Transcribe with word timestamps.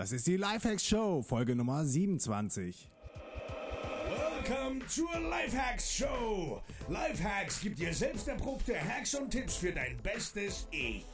Das 0.00 0.12
ist 0.12 0.26
die 0.26 0.38
Lifehacks 0.38 0.86
Show, 0.86 1.20
Folge 1.20 1.54
Nummer 1.54 1.84
27. 1.84 2.88
Welcome 4.08 4.86
zur 4.86 5.10
Lifehacks 5.28 5.92
Show. 5.92 6.62
Lifehacks 6.88 7.60
gibt 7.60 7.78
dir 7.78 7.92
selbst 7.92 8.26
erprobte 8.26 8.72
Hacks 8.82 9.14
und 9.14 9.28
Tipps 9.30 9.56
für 9.56 9.72
dein 9.72 9.98
bestes 9.98 10.66
Ich. 10.70 11.04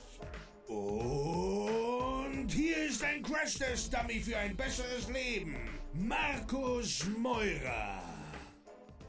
Und 0.69 2.47
hier 2.49 2.87
ist 2.87 3.03
ein 3.03 3.25
Crash-Test-Dummy 3.25 4.21
für 4.21 4.39
ein 4.39 4.57
besseres 4.57 5.09
Leben. 5.09 5.57
Markus 5.93 7.05
Meurer. 7.19 8.01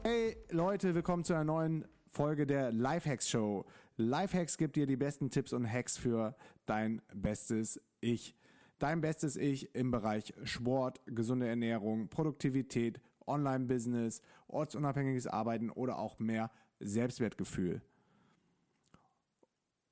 Hey 0.02 0.38
Leute, 0.50 0.96
willkommen 0.96 1.22
zu 1.22 1.34
einer 1.34 1.44
neuen 1.44 1.84
Folge 2.10 2.48
der 2.48 2.72
Lifehacks 2.72 3.30
Show. 3.30 3.64
Lifehacks 3.96 4.58
gibt 4.58 4.74
dir 4.74 4.88
die 4.88 4.96
besten 4.96 5.30
Tipps 5.30 5.52
und 5.52 5.72
Hacks 5.72 5.96
für 5.96 6.34
dein 6.66 7.00
bestes 7.14 7.80
Ich. 8.00 8.34
Dein 8.78 9.00
bestes 9.00 9.36
Ich 9.36 9.74
im 9.74 9.90
Bereich 9.90 10.32
Sport, 10.44 11.00
gesunde 11.06 11.48
Ernährung, 11.48 12.08
Produktivität, 12.08 13.00
Online-Business, 13.26 14.22
ortsunabhängiges 14.46 15.26
Arbeiten 15.26 15.70
oder 15.70 15.98
auch 15.98 16.20
mehr 16.20 16.52
Selbstwertgefühl. 16.78 17.82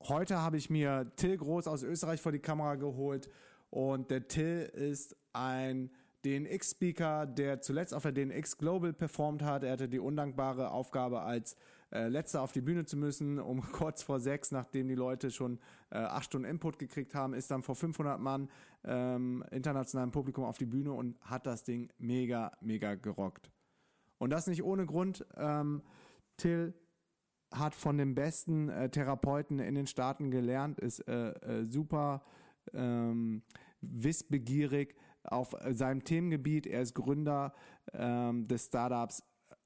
Heute 0.01 0.41
habe 0.41 0.57
ich 0.57 0.71
mir 0.71 1.11
Till 1.17 1.37
Groß 1.37 1.67
aus 1.67 1.83
Österreich 1.83 2.21
vor 2.21 2.31
die 2.31 2.39
Kamera 2.39 2.77
geholt 2.77 3.29
und 3.71 4.13
der 4.13 4.29
Till 4.29 4.71
ist 4.73 5.17
ein 5.33 5.91
DNX-Speaker, 6.25 7.27
der 7.27 7.61
zuletzt 7.61 7.93
auf 7.93 8.05
der 8.05 8.13
DNX 8.13 8.57
Global 8.57 8.93
performt 8.93 9.43
hat. 9.43 9.65
Er 9.65 9.73
hatte 9.73 9.89
die 9.89 9.99
undankbare 9.99 10.71
Aufgabe 10.71 11.23
als 11.23 11.57
äh, 11.97 12.09
letzter 12.09 12.43
auf 12.43 12.53
die 12.53 12.61
Bühne 12.61 12.85
zu 12.85 12.97
müssen, 12.97 13.39
um 13.39 13.61
kurz 13.73 14.03
vor 14.03 14.21
sechs, 14.21 14.51
nachdem 14.51 14.89
die 14.89 14.95
Leute 14.95 15.31
schon 15.31 15.59
äh, 15.91 15.99
acht 15.99 16.27
Stunden 16.27 16.49
Input 16.49 16.79
gekriegt 16.79 17.15
haben, 17.15 17.35
ist 17.35 17.51
dann 17.51 17.63
vor 17.63 17.75
500 17.75 18.21
Mann 18.21 18.49
ähm, 18.85 19.45
internationalem 19.51 20.11
Publikum 20.11 20.45
auf 20.45 20.59
die 20.59 20.67
Bühne 20.67 20.93
und 20.93 21.19
hat 21.23 21.47
das 21.47 21.65
Ding 21.65 21.91
mega, 21.99 22.53
mega 22.61 22.95
gerockt. 22.95 23.51
Und 24.19 24.31
das 24.31 24.47
nicht 24.47 24.63
ohne 24.63 24.87
Grund. 24.87 25.27
Ähm, 25.37 25.83
Till 26.37 26.75
hat 27.53 27.75
von 27.75 27.97
den 27.97 28.15
besten 28.15 28.69
äh, 28.69 28.91
Therapeuten 28.91 29.59
in 29.59 29.75
den 29.75 29.87
Staaten 29.87 30.31
gelernt, 30.31 30.79
ist 30.81 31.01
äh, 31.09 31.31
äh, 31.31 31.65
super 31.65 32.23
ähm, 32.75 33.43
wissbegierig 33.81 34.97
auf 35.23 35.55
seinem 35.71 36.05
Themengebiet. 36.05 36.67
Er 36.67 36.83
ist 36.83 36.95
Gründer 36.95 37.55
ähm, 37.93 38.47
des 38.47 38.67
Startups 38.67 39.23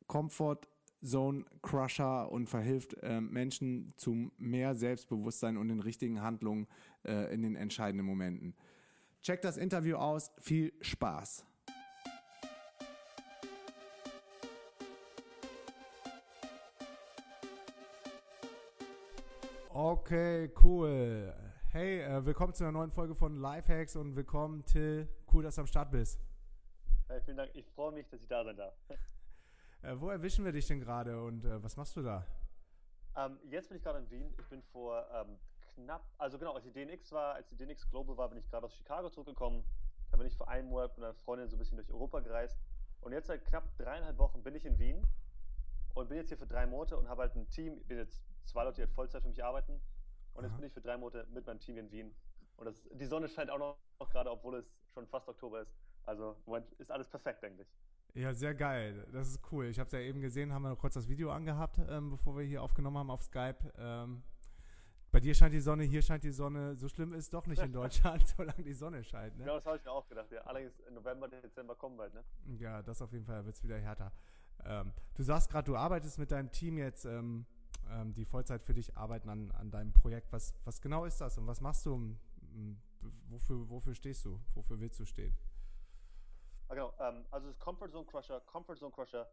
Comfort 0.07 0.69
Zone 1.05 1.45
Crusher 1.63 2.31
und 2.31 2.49
verhilft 2.49 2.95
äh, 3.03 3.21
Menschen 3.21 3.93
zu 3.97 4.31
mehr 4.37 4.75
Selbstbewusstsein 4.75 5.57
und 5.57 5.69
den 5.69 5.81
richtigen 5.81 6.21
Handlungen 6.21 6.67
äh, 7.05 7.33
in 7.33 7.43
den 7.43 7.57
entscheidenden 7.57 8.07
Momenten. 8.07 8.55
Checkt 9.23 9.45
das 9.45 9.57
Interview 9.57 9.97
aus. 9.97 10.33
Viel 10.39 10.73
Spaß. 10.81 11.45
Okay, 19.73 20.51
cool. 20.65 21.33
Hey, 21.71 22.01
äh, 22.01 22.27
willkommen 22.27 22.53
zu 22.53 22.65
einer 22.65 22.73
neuen 22.73 22.91
Folge 22.91 23.15
von 23.15 23.39
Lifehacks 23.39 23.97
und 23.97 24.17
willkommen, 24.17 24.65
Till. 24.65 25.09
Cool, 25.33 25.45
dass 25.45 25.55
du 25.55 25.63
am 25.63 25.67
Start 25.67 25.91
bist. 25.91 26.21
Hey, 27.09 27.21
vielen 27.25 27.37
Dank. 27.37 27.51
Ich 27.55 27.67
freue 27.71 27.93
mich, 27.93 28.09
dass 28.09 28.21
ich 28.21 28.29
da 28.29 28.45
sein 28.45 28.57
darf. 28.57 28.75
Äh, 29.83 29.99
wo 29.99 30.11
erwischen 30.11 30.45
wir 30.45 30.53
dich 30.53 30.67
denn 30.67 30.81
gerade 30.81 31.23
und 31.23 31.45
äh, 31.45 31.63
was 31.63 31.77
machst 31.77 31.97
du 31.97 32.03
da? 32.03 32.27
Ähm, 33.17 33.39
jetzt 33.49 33.69
bin 33.69 33.79
ich 33.79 33.83
gerade 33.83 33.99
in 33.99 34.11
Wien. 34.11 34.35
Ich 34.39 34.49
bin 34.49 34.63
vor 34.63 35.07
ähm, 35.13 35.39
knapp, 35.75 36.05
also 36.19 36.39
genau, 36.39 36.53
als 36.55 36.65
die 36.65 36.73
DNX 36.73 37.13
war, 37.13 37.35
als 37.35 37.49
die 37.49 37.57
DNX 37.57 37.89
Global 37.91 38.17
war, 38.17 38.29
bin 38.29 38.39
ich 38.39 38.49
gerade 38.49 38.67
aus 38.67 38.77
Chicago 38.77 39.09
zurückgekommen. 39.09 39.65
Da 40.11 40.17
bin 40.17 40.27
ich 40.27 40.37
vor 40.37 40.49
einem 40.49 40.69
Monat 40.69 40.97
mit 40.97 41.05
einer 41.05 41.15
Freundin 41.15 41.49
so 41.49 41.57
ein 41.57 41.59
bisschen 41.59 41.77
durch 41.77 41.91
Europa 41.91 42.21
gereist. 42.21 42.59
Und 43.01 43.13
jetzt 43.13 43.29
seit 43.29 43.45
knapp 43.47 43.65
dreieinhalb 43.79 44.19
Wochen 44.19 44.43
bin 44.43 44.55
ich 44.55 44.67
in 44.67 44.79
Wien 44.79 45.03
und 45.95 46.09
bin 46.09 46.19
jetzt 46.19 46.29
hier 46.29 46.37
für 46.37 46.47
drei 46.47 46.67
Monate 46.67 46.97
und 46.99 47.09
habe 47.09 47.23
halt 47.23 47.35
ein 47.35 47.49
Team. 47.49 47.79
Ich 47.79 47.87
bin 47.87 47.97
jetzt 47.97 48.23
zwei 48.45 48.65
Leute, 48.65 48.77
die 48.77 48.83
halt 48.83 48.93
Vollzeit 48.93 49.23
für 49.23 49.29
mich 49.29 49.43
arbeiten. 49.43 49.81
Und 50.35 50.45
jetzt 50.45 50.57
bin 50.57 50.65
ich 50.65 50.73
für 50.73 50.81
drei 50.81 50.97
Monate 50.97 51.27
mit 51.31 51.47
meinem 51.47 51.59
Team 51.59 51.79
in 51.79 51.91
Wien. 51.91 52.15
Und 52.57 52.67
das, 52.67 52.83
die 52.93 53.07
Sonne 53.07 53.29
scheint 53.29 53.51
auch 53.51 53.59
noch, 53.59 53.79
noch 53.99 54.11
gerade, 54.11 54.31
obwohl 54.31 54.57
es 54.57 54.71
schon 54.93 55.07
fast 55.07 55.29
Oktober 55.29 55.63
ist. 55.63 55.73
Also 56.05 56.33
im 56.33 56.43
Moment 56.47 56.71
ist 56.73 56.91
alles 56.91 57.09
perfekt, 57.09 57.43
denke 57.43 57.63
ich. 57.63 57.69
Ja, 58.15 58.35
sehr 58.35 58.55
geil. 58.55 59.07
Das 59.13 59.29
ist 59.29 59.41
cool. 59.53 59.67
Ich 59.67 59.79
habe 59.79 59.87
es 59.87 59.93
ja 59.93 60.01
eben 60.01 60.21
gesehen, 60.21 60.53
haben 60.53 60.63
wir 60.63 60.71
noch 60.71 60.79
kurz 60.79 60.95
das 60.95 61.09
Video 61.09 61.31
angehabt, 61.31 61.79
ähm, 61.89 62.11
bevor 62.11 62.37
wir 62.37 62.45
hier 62.45 62.63
aufgenommen 62.63 62.99
haben 62.99 63.11
auf 63.11 63.23
Skype. 63.23 63.73
Ähm, 63.79 64.23
bei 65.13 65.19
dir 65.19 65.35
scheint 65.35 65.53
die 65.53 65.61
Sonne, 65.61 65.83
hier 65.85 66.03
scheint 66.03 66.23
die 66.23 66.31
Sonne. 66.31 66.77
So 66.77 66.89
schlimm 66.89 67.13
ist 67.13 67.25
es 67.25 67.31
doch 67.31 67.47
nicht 67.47 67.63
in 67.63 67.73
Deutschland, 67.81 68.27
solange 68.37 68.63
die 68.63 68.73
Sonne 68.73 69.03
scheint. 69.03 69.37
Ne? 69.37 69.45
Genau, 69.45 69.57
das 69.57 69.67
habe 69.67 69.77
ich 69.77 69.85
mir 69.85 69.91
auch 69.91 70.09
gedacht. 70.09 70.31
Ja, 70.31 70.41
allerdings 70.43 70.79
im 70.81 70.95
November, 70.95 71.29
Dezember 71.29 71.75
kommen 71.75 71.97
bald. 71.97 72.15
Ne? 72.15 72.25
Ja, 72.59 72.83
das 72.83 73.03
auf 73.03 73.13
jeden 73.13 73.25
Fall 73.25 73.45
wird 73.45 73.57
es 73.57 73.63
wieder 73.63 73.79
härter. 73.79 74.13
Ähm, 74.65 74.93
du 75.15 75.23
sagst 75.23 75.51
gerade, 75.51 75.67
du 75.67 75.77
arbeitest 75.77 76.19
mit 76.19 76.31
deinem 76.31 76.51
Team 76.53 76.79
jetzt, 76.79 77.05
ähm, 77.07 77.47
ähm, 77.91 78.15
die 78.15 78.25
Vollzeit 78.25 78.63
für 78.63 78.75
dich 78.75 78.97
arbeiten 78.97 79.29
an, 79.29 79.51
an 79.53 79.71
deinem 79.71 79.93
Projekt. 79.93 80.33
Was, 80.33 80.55
was 80.65 80.81
genau 80.81 81.05
ist 81.05 81.21
das 81.21 81.39
und 81.39 81.47
was 81.47 81.61
machst 81.61 81.87
du? 81.87 82.17
Wofür, 83.29 83.69
wofür 83.69 83.95
stehst 83.95 84.25
du? 84.25 84.39
Wofür 84.55 84.81
willst 84.81 85.01
du 85.01 85.07
stehen? 85.07 85.35
Ah, 86.71 86.75
genau, 86.75 86.95
ähm, 87.01 87.27
also 87.33 87.49
das 87.49 87.59
Comfort 87.59 87.89
Zone 87.89 88.07
Crusher, 88.07 88.41
Comfort 88.43 88.77
Zone 88.77 88.93
Crusher. 88.93 89.29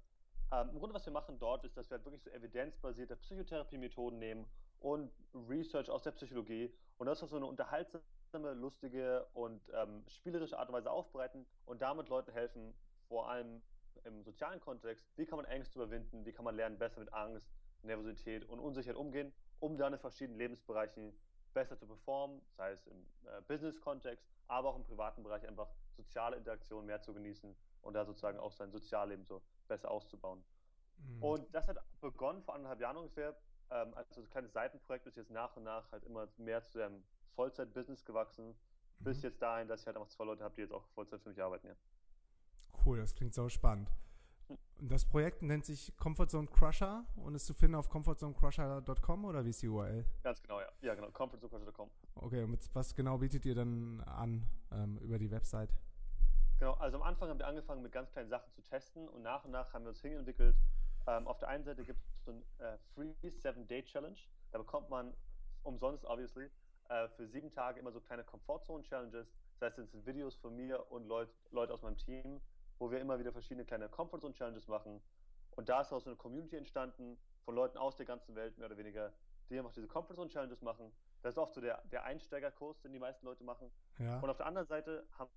Ähm, 0.52 0.70
Im 0.72 0.80
Grunde, 0.80 0.96
was 0.96 1.06
wir 1.06 1.14
machen 1.14 1.38
dort, 1.38 1.64
ist, 1.66 1.78
dass 1.78 1.88
wir 1.88 1.98
halt 1.98 2.06
wirklich 2.06 2.24
so 2.24 2.32
evidenzbasierte 2.32 3.16
Psychotherapie-Methoden 3.16 4.18
nehmen 4.18 4.50
und 4.80 5.12
Research 5.48 5.88
aus 5.92 6.02
der 6.02 6.14
Psychologie 6.14 6.76
und 6.98 7.06
das 7.06 7.22
auf 7.22 7.30
so 7.30 7.36
eine 7.36 7.46
unterhaltsame, 7.46 8.54
lustige 8.54 9.28
und 9.34 9.62
ähm, 9.72 10.04
spielerische 10.08 10.58
Art 10.58 10.70
und 10.70 10.76
Weise 10.76 10.90
aufbereiten 10.90 11.46
und 11.66 11.80
damit 11.84 12.10
Leuten 12.10 12.32
helfen, 12.32 12.74
vor 13.08 13.30
allem 13.30 13.62
im 14.04 14.24
sozialen 14.24 14.60
Kontext, 14.60 15.08
wie 15.16 15.28
kann 15.28 15.38
man 15.38 15.46
Ängste 15.46 15.78
überwinden, 15.78 16.26
wie 16.26 16.32
kann 16.32 16.44
man 16.44 16.56
lernen, 16.56 16.80
besser 16.80 17.00
mit 17.00 17.14
Angst, 17.14 17.48
Nervosität 17.84 18.46
und 18.46 18.60
Unsicherheit 18.60 18.98
umgehen, 18.98 19.32
um 19.60 19.78
dann 19.78 19.94
in 19.94 20.00
verschiedenen 20.00 20.40
Lebensbereichen 20.40 21.16
besser 21.54 21.78
zu 21.78 21.86
performen, 21.86 22.42
sei 22.56 22.72
es 22.72 22.88
im 22.88 23.06
äh, 23.26 23.42
Business-Kontext, 23.48 24.26
aber 24.48 24.70
auch 24.70 24.76
im 24.76 24.84
privaten 24.84 25.22
Bereich 25.22 25.48
einfach 25.48 25.70
soziale 25.98 26.38
Interaktion 26.38 26.86
mehr 26.86 27.02
zu 27.02 27.14
genießen 27.14 27.56
und 27.82 27.94
da 27.94 28.06
sozusagen 28.06 28.40
auch 28.40 28.52
sein 28.52 28.72
Sozialleben 28.72 29.26
so 29.26 29.42
besser 29.68 29.92
auszubauen. 29.92 30.44
Mhm. 30.98 31.24
Und 31.24 31.56
das 31.56 31.68
hat 31.68 31.78
begonnen 32.00 32.42
vor 32.44 32.56
anderthalb 32.56 32.80
Jahren 32.80 32.98
ungefähr, 32.98 33.36
ähm, 33.70 33.94
als 33.96 34.18
ein 34.18 34.30
kleines 34.30 34.54
Seitenprojekt 34.54 35.08
ist 35.08 35.18
jetzt 35.18 35.32
nach 35.32 35.56
und 35.58 35.64
nach 35.64 35.92
halt 35.92 36.04
immer 36.06 36.28
mehr 36.38 36.64
zu 36.64 36.82
einem 36.82 37.04
Vollzeit-Business 37.36 38.06
gewachsen, 38.06 38.48
mhm. 38.48 39.04
bis 39.04 39.22
jetzt 39.22 39.42
dahin, 39.42 39.68
dass 39.68 39.82
ich 39.82 39.88
halt 39.88 39.98
einfach 39.98 40.10
zwei 40.10 40.26
Leute 40.26 40.44
habe, 40.44 40.56
die 40.56 40.62
jetzt 40.62 40.74
auch 40.74 40.88
Vollzeit 40.90 41.22
für 41.22 41.30
mich 41.30 41.42
arbeiten. 41.42 41.68
Ja. 41.68 41.76
Cool, 42.86 43.00
das 43.00 43.14
klingt 43.14 43.34
so 43.34 43.50
spannend. 43.50 43.90
Und 44.80 44.92
das 44.92 45.06
Projekt 45.06 45.42
nennt 45.42 45.66
sich 45.66 45.96
Comfort 45.98 46.28
Zone 46.28 46.48
Crusher 46.48 47.06
und 47.16 47.36
ist 47.36 47.46
zu 47.46 47.54
finden 47.54 47.76
auf 47.76 47.90
comfortzonecrusher.com 47.90 49.26
oder 49.26 49.44
wie 49.44 49.50
ist 49.50 49.62
die 49.62 49.68
URL? 49.68 50.06
Ganz 50.24 50.42
genau, 50.42 50.62
ja. 50.62 50.68
Ja, 50.82 50.96
genau, 50.96 51.10
comfortzonecrusher.com. 51.12 51.90
Okay, 52.16 52.44
und 52.44 52.58
was 52.74 52.96
genau 52.96 53.18
bietet 53.18 53.46
ihr 53.46 53.56
dann 53.56 54.02
an 54.02 54.48
ähm, 54.72 54.98
über 55.00 55.18
die 55.18 55.30
Website? 55.32 55.74
Genau, 56.60 56.74
also 56.74 56.98
am 56.98 57.04
Anfang 57.04 57.30
haben 57.30 57.40
wir 57.40 57.48
angefangen 57.48 57.82
mit 57.84 57.92
ganz 57.92 58.12
kleinen 58.12 58.30
Sachen 58.30 58.52
zu 58.52 58.62
testen 58.64 59.08
und 59.08 59.22
nach 59.22 59.46
und 59.46 59.52
nach 59.52 59.74
haben 59.74 59.84
wir 59.84 59.90
uns 59.90 60.02
hinentwickelt. 60.02 60.56
Ähm, 61.06 61.28
auf 61.28 61.38
der 61.38 61.50
einen 61.50 61.64
Seite 61.64 61.84
gibt 61.84 62.00
es 62.00 62.26
so 62.26 62.32
ein 62.32 62.44
äh, 62.60 62.78
Free 62.96 63.14
7-Day 63.22 63.84
Challenge. 63.84 64.18
Da 64.52 64.58
bekommt 64.58 64.90
man 64.90 65.14
umsonst, 65.64 66.04
obviously, 66.06 66.50
äh, 66.90 67.08
für 67.10 67.28
sieben 67.28 67.52
Tage 67.52 67.80
immer 67.80 67.92
so 67.92 68.02
kleine 68.02 68.24
Comfortzone-Challenges. 68.24 69.32
Das 69.60 69.70
heißt, 69.70 69.80
es 69.80 69.92
sind 69.92 70.06
Videos 70.06 70.36
von 70.36 70.56
mir 70.56 70.92
und 70.92 71.06
Leut, 71.08 71.30
Leute 71.52 71.74
aus 71.74 71.82
meinem 71.84 71.98
Team, 71.98 72.42
wo 72.80 72.92
wir 72.92 73.00
immer 73.00 73.20
wieder 73.20 73.32
verschiedene 73.32 73.66
kleine 73.66 73.90
Comfort 73.90 74.20
Zone 74.20 74.34
Challenges 74.34 74.68
machen. 74.68 75.02
Und 75.52 75.70
da 75.70 75.82
ist 75.82 75.92
auch 75.92 76.00
so 76.00 76.10
eine 76.10 76.18
Community 76.18 76.56
entstanden 76.56 77.18
von 77.46 77.56
Leuten 77.56 77.78
aus 77.78 77.96
der 77.96 78.06
ganzen 78.06 78.36
Welt, 78.36 78.58
mehr 78.58 78.68
oder 78.68 78.78
weniger, 78.78 79.14
die 79.50 79.58
einfach 79.58 79.74
diese 79.74 79.88
Comfort 79.88 80.16
Zone 80.16 80.30
Challenges 80.30 80.62
machen. 80.62 80.92
Das 81.22 81.34
ist 81.34 81.38
oft 81.38 81.54
so 81.54 81.62
der, 81.62 81.82
der 81.92 82.04
Einsteigerkurs, 82.04 82.80
den 82.82 82.94
die 82.94 83.00
meisten 83.00 83.26
Leute 83.26 83.44
machen. 83.44 83.72
Ja. 83.98 84.20
Und 84.20 84.30
auf 84.30 84.38
der 84.38 84.46
anderen 84.46 84.68
Seite 84.68 85.08
haben 85.18 85.32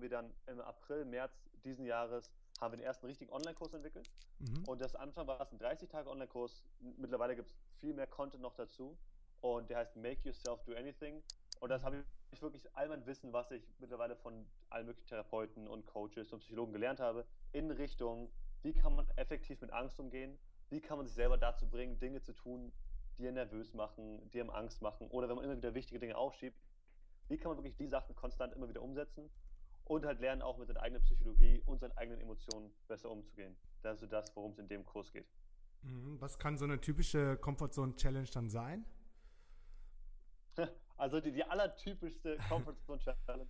wir 0.00 0.08
dann 0.08 0.32
im 0.46 0.60
April, 0.60 1.04
März 1.04 1.32
diesen 1.64 1.84
Jahres 1.84 2.30
haben 2.60 2.72
wir 2.72 2.78
den 2.78 2.86
ersten 2.86 3.06
richtigen 3.06 3.32
Online-Kurs 3.32 3.74
entwickelt. 3.74 4.08
Mhm. 4.38 4.64
Und 4.66 4.80
das 4.80 4.94
Anfang 4.94 5.26
war 5.26 5.40
es 5.40 5.52
ein 5.52 5.58
30-Tage-Online-Kurs. 5.58 6.64
Mittlerweile 6.96 7.36
gibt 7.36 7.48
es 7.48 7.56
viel 7.80 7.92
mehr 7.92 8.06
Content 8.06 8.42
noch 8.42 8.54
dazu. 8.54 8.96
Und 9.40 9.70
der 9.70 9.78
heißt 9.78 9.96
Make 9.96 10.20
Yourself 10.24 10.62
Do 10.64 10.74
Anything. 10.74 11.22
Und 11.60 11.68
das 11.68 11.84
habe 11.84 12.04
ich 12.30 12.42
wirklich 12.42 12.64
all 12.74 12.88
mein 12.88 13.04
Wissen, 13.06 13.32
was 13.32 13.50
ich 13.50 13.62
mittlerweile 13.78 14.16
von 14.16 14.46
allen 14.70 14.86
möglichen 14.86 15.08
Therapeuten 15.08 15.68
und 15.68 15.86
Coaches 15.86 16.32
und 16.32 16.40
Psychologen 16.40 16.72
gelernt 16.72 17.00
habe, 17.00 17.26
in 17.52 17.70
Richtung, 17.70 18.30
wie 18.62 18.72
kann 18.72 18.94
man 18.94 19.08
effektiv 19.16 19.60
mit 19.60 19.72
Angst 19.72 19.98
umgehen, 20.00 20.38
wie 20.70 20.80
kann 20.80 20.96
man 20.96 21.06
sich 21.06 21.14
selber 21.14 21.36
dazu 21.36 21.68
bringen, 21.68 21.98
Dinge 21.98 22.22
zu 22.22 22.32
tun, 22.32 22.72
die 23.18 23.26
einen 23.26 23.34
nervös 23.34 23.74
machen, 23.74 24.28
die 24.30 24.40
einem 24.40 24.50
Angst 24.50 24.82
machen 24.82 25.08
oder 25.08 25.28
wenn 25.28 25.36
man 25.36 25.44
immer 25.44 25.56
wieder 25.56 25.74
wichtige 25.74 26.00
Dinge 26.00 26.16
aufschiebt, 26.16 26.58
wie 27.28 27.36
kann 27.36 27.50
man 27.50 27.58
wirklich 27.58 27.76
die 27.76 27.86
Sachen 27.86 28.16
konstant 28.16 28.54
immer 28.54 28.68
wieder 28.68 28.82
umsetzen 28.82 29.30
und 29.84 30.04
halt 30.04 30.20
lernen, 30.20 30.42
auch 30.42 30.58
mit 30.58 30.68
seiner 30.68 30.82
eigenen 30.82 31.02
Psychologie 31.02 31.62
und 31.66 31.80
seinen 31.80 31.96
eigenen 31.96 32.20
Emotionen 32.20 32.72
besser 32.88 33.10
umzugehen. 33.10 33.56
Das 33.82 33.94
ist 33.94 34.00
so 34.00 34.06
das, 34.06 34.34
worum 34.36 34.52
es 34.52 34.58
in 34.58 34.68
dem 34.68 34.84
Kurs 34.84 35.12
geht. 35.12 35.26
Mhm. 35.82 36.20
Was 36.20 36.38
kann 36.38 36.56
so 36.56 36.64
eine 36.64 36.80
typische 36.80 37.36
Comfortzone-Challenge 37.36 38.28
dann 38.32 38.48
sein? 38.48 38.84
Also 40.98 41.20
die, 41.20 41.32
die 41.32 41.42
allertypischste 41.42 42.36
Comfort 42.48 42.76
Zone 42.86 43.00
Challenge 43.00 43.48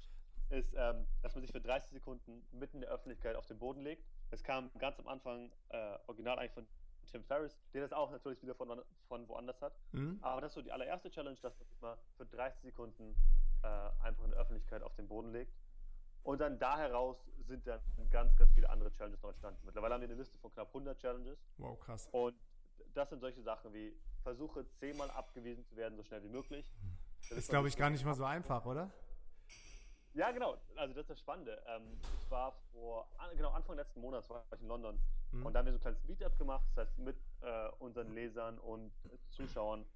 ist, 0.49 0.73
ähm, 0.75 1.07
dass 1.23 1.35
man 1.35 1.43
sich 1.43 1.53
für 1.53 1.61
30 1.61 1.91
Sekunden 1.91 2.43
mitten 2.53 2.77
in 2.77 2.81
der 2.83 2.91
Öffentlichkeit 2.91 3.37
auf 3.37 3.45
den 3.45 3.59
Boden 3.59 3.83
legt. 3.83 4.07
Es 4.31 4.43
kam 4.43 4.71
ganz 4.79 4.99
am 4.99 5.07
Anfang 5.07 5.53
äh, 5.69 5.99
original 6.07 6.39
eigentlich 6.39 6.53
von 6.53 6.67
Tim 7.11 7.25
Ferriss, 7.25 7.61
der 7.75 7.83
das 7.83 7.93
auch 7.93 8.11
natürlich 8.11 8.41
wieder 8.43 8.55
von, 8.55 8.81
von 9.09 9.29
woanders 9.29 9.61
hat. 9.61 9.75
Mhm. 9.93 10.19
Aber 10.23 10.41
das 10.41 10.53
ist 10.53 10.55
so 10.55 10.63
die 10.63 10.73
allererste 10.73 11.11
Challenge, 11.11 11.37
dass 11.43 11.59
man 11.59 11.69
sich 11.69 11.81
mal 11.83 11.99
für 12.17 12.25
30 12.25 12.63
Sekunden 12.63 13.15
äh, 13.63 13.67
einfach 14.03 14.25
in 14.25 14.31
der 14.31 14.41
Öffentlichkeit 14.41 14.83
auf 14.83 14.95
den 14.95 15.09
Boden 15.09 15.33
legt. 15.33 15.53
Und 16.23 16.41
dann 16.41 16.59
da 16.59 16.79
heraus 16.79 17.17
sind 17.47 17.67
dann 17.67 17.81
ganz, 18.11 18.37
ganz 18.37 18.53
viele 18.53 18.71
andere 18.71 18.93
Challenges 18.93 19.23
noch 19.23 19.31
entstanden. 19.31 19.61
Mittlerweile 19.65 19.95
haben 19.95 20.03
wir 20.03 20.09
eine 20.09 20.19
Liste 20.19 20.39
von 20.39 20.53
knapp 20.53 20.69
100 20.69 20.99
Challenges. 20.99 21.39
Wow, 21.59 21.79
krass. 21.81 22.09
Und 22.13 22.37
das 22.95 23.11
sind 23.11 23.21
solche 23.21 23.43
Sachen 23.43 23.73
wie 23.73 23.95
versuche 24.23 24.67
zehnmal 24.79 25.11
abgewiesen 25.11 25.65
zu 25.65 25.77
werden, 25.77 25.97
so 25.97 26.05
schnell 26.05 26.23
wie 26.23 26.29
möglich. 26.29 26.73
Das 27.29 27.39
ist, 27.39 27.49
glaube 27.49 27.69
ich, 27.69 27.77
gar 27.77 27.91
nicht 27.91 28.05
mal 28.05 28.15
so 28.15 28.25
einfach, 28.25 28.65
oder? 28.67 28.91
Ja, 30.15 30.31
genau. 30.31 30.59
Also 30.77 30.95
das 30.95 31.03
ist 31.03 31.11
das 31.11 31.21
Spannende. 31.21 31.63
Ähm, 31.67 31.99
ich 32.21 32.31
war 32.31 32.53
vor, 32.73 33.09
genau, 33.35 33.51
Anfang 33.51 33.77
letzten 33.77 34.01
Monats 34.01 34.29
war 34.29 34.45
ich 34.55 34.61
in 34.61 34.69
London 34.69 35.01
mhm. 35.33 35.47
und 35.47 35.53
da 35.53 35.61
haben 35.61 35.67
wir 35.67 35.73
so 35.73 35.79
ein 35.79 35.81
kleines 35.81 36.05
Meetup 36.05 36.39
gemacht. 36.39 36.65
Das 36.75 36.87
heißt, 36.87 36.99
mit 36.99 37.17
äh, 37.41 37.69
unseren 37.79 38.13
Lesern 38.13 38.59
und 38.59 38.93
Zuschauern 39.31 39.87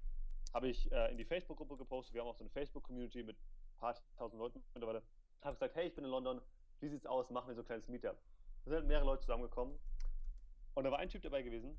habe 0.53 0.69
ich 0.69 0.91
äh, 0.91 1.11
in 1.11 1.17
die 1.17 1.25
Facebook-Gruppe 1.25 1.77
gepostet. 1.77 2.13
Wir 2.15 2.21
haben 2.21 2.29
auch 2.29 2.35
so 2.35 2.43
eine 2.43 2.49
Facebook-Community 2.49 3.23
mit 3.23 3.37
ein 3.37 3.79
paar 3.79 3.95
tausend 4.17 4.39
Leuten 4.39 4.63
mittlerweile. 4.73 5.03
Habe 5.47 5.55
gesagt, 5.55 5.75
hey, 5.75 5.87
ich 5.87 5.95
bin 5.95 6.03
in 6.03 6.11
London. 6.11 6.41
Wie 6.81 6.89
sieht's 6.89 7.05
aus? 7.05 7.29
Machen 7.29 7.47
wir 7.47 7.55
so 7.55 7.61
ein 7.61 7.65
kleines 7.65 7.87
Meetup. 7.87 8.17
Da 8.65 8.69
sind 8.69 8.73
halt 8.73 8.85
mehrere 8.85 9.05
Leute 9.05 9.21
zusammengekommen. 9.21 9.79
Und 10.73 10.83
da 10.83 10.91
war 10.91 10.99
ein 10.99 11.07
Typ 11.07 11.21
dabei 11.21 11.41
gewesen. 11.41 11.77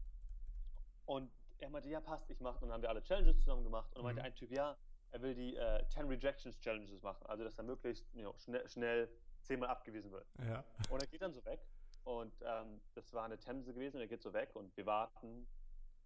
Und 1.04 1.30
er 1.58 1.68
meinte, 1.68 1.88
ja, 1.90 2.00
passt, 2.00 2.30
ich 2.30 2.40
mache. 2.40 2.56
Und 2.56 2.68
dann 2.68 2.74
haben 2.74 2.82
wir 2.82 2.88
alle 2.88 3.02
Challenges 3.02 3.38
zusammen 3.38 3.64
gemacht. 3.64 3.88
Und 3.90 3.96
dann 3.96 4.04
meinte 4.04 4.22
mhm. 4.22 4.26
ein 4.26 4.34
Typ, 4.34 4.50
ja, 4.50 4.76
er 5.10 5.22
will 5.22 5.34
die 5.34 5.54
äh, 5.56 5.86
10 5.86 6.06
Rejections 6.08 6.58
Challenges 6.60 7.02
machen. 7.02 7.26
Also, 7.26 7.44
dass 7.44 7.58
er 7.58 7.64
möglichst 7.64 8.06
you 8.14 8.22
know, 8.22 8.34
schnell, 8.38 8.66
schnell 8.68 9.08
zehnmal 9.42 9.68
abgewiesen 9.68 10.10
wird. 10.10 10.26
Ja. 10.48 10.64
Und 10.88 11.02
er 11.02 11.06
geht 11.06 11.20
dann 11.20 11.34
so 11.34 11.44
weg. 11.44 11.60
Und 12.04 12.32
ähm, 12.40 12.80
das 12.94 13.12
war 13.12 13.26
eine 13.26 13.38
Themse 13.38 13.74
gewesen. 13.74 13.96
Und 13.96 14.02
er 14.02 14.08
geht 14.08 14.22
so 14.22 14.32
weg. 14.32 14.56
Und 14.56 14.74
wir 14.78 14.86
warten 14.86 15.46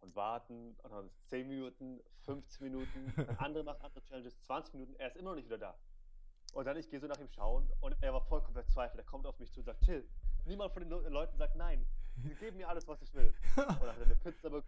und 0.00 0.16
warten. 0.16 0.76
Und 0.82 0.90
dann 0.90 1.10
10 1.26 1.46
Minuten, 1.46 2.00
15 2.24 2.66
Minuten. 2.66 3.14
Andere 3.38 3.62
machen 3.62 3.82
andere 3.82 4.02
Challenges, 4.02 4.40
20 4.42 4.74
Minuten. 4.74 4.96
Er 4.96 5.06
ist 5.06 5.16
immer 5.16 5.30
noch 5.30 5.36
nicht 5.36 5.46
wieder 5.46 5.58
da. 5.58 5.78
Und 6.52 6.66
dann 6.66 6.76
ich 6.76 6.88
gehe 6.88 7.00
so 7.00 7.06
nach 7.06 7.18
ihm 7.18 7.28
schauen. 7.28 7.68
Und 7.80 7.96
er 8.00 8.12
war 8.12 8.20
vollkommen 8.22 8.54
verzweifelt. 8.54 9.00
Er 9.00 9.06
kommt 9.06 9.26
auf 9.26 9.38
mich 9.38 9.50
zu 9.52 9.60
und 9.60 9.66
sagt: 9.66 9.82
Till, 9.84 10.06
niemand 10.44 10.72
von 10.72 10.82
den 10.82 10.90
Le 10.90 11.08
Leuten 11.08 11.36
sagt 11.36 11.56
nein. 11.56 11.84
Sie 12.16 12.34
geben 12.34 12.58
mir 12.58 12.68
alles, 12.68 12.86
was 12.86 13.00
ich 13.02 13.12
will. 13.14 13.32
Und 13.56 13.66
dann 13.66 13.80
hat 13.80 13.98
er 13.98 14.04
eine 14.04 14.16
Pizza 14.16 14.50
bekommen 14.50 14.64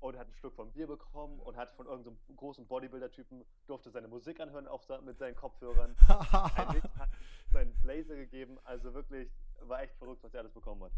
und 0.00 0.16
hat 0.16 0.26
einen 0.26 0.34
Schluck 0.34 0.54
von 0.54 0.70
Bier 0.72 0.86
bekommen 0.86 1.40
und 1.40 1.56
hat 1.56 1.70
von 1.72 1.86
irgendeinem 1.86 2.16
so 2.26 2.34
großen 2.34 2.66
Bodybuilder-Typen 2.66 3.44
durfte 3.66 3.90
seine 3.90 4.08
Musik 4.08 4.40
anhören 4.40 4.68
auf, 4.68 4.88
mit 5.04 5.18
seinen 5.18 5.34
Kopfhörern. 5.34 5.96
ein 6.08 6.74
Licht 6.74 6.94
hat 6.98 7.10
seinen 7.52 7.72
Blazer 7.80 8.14
gegeben. 8.14 8.58
Also 8.64 8.94
wirklich 8.94 9.28
war 9.62 9.82
echt 9.82 9.96
verrückt, 9.96 10.22
was 10.22 10.32
er 10.34 10.40
alles 10.40 10.52
bekommen 10.52 10.84
hat. 10.84 10.92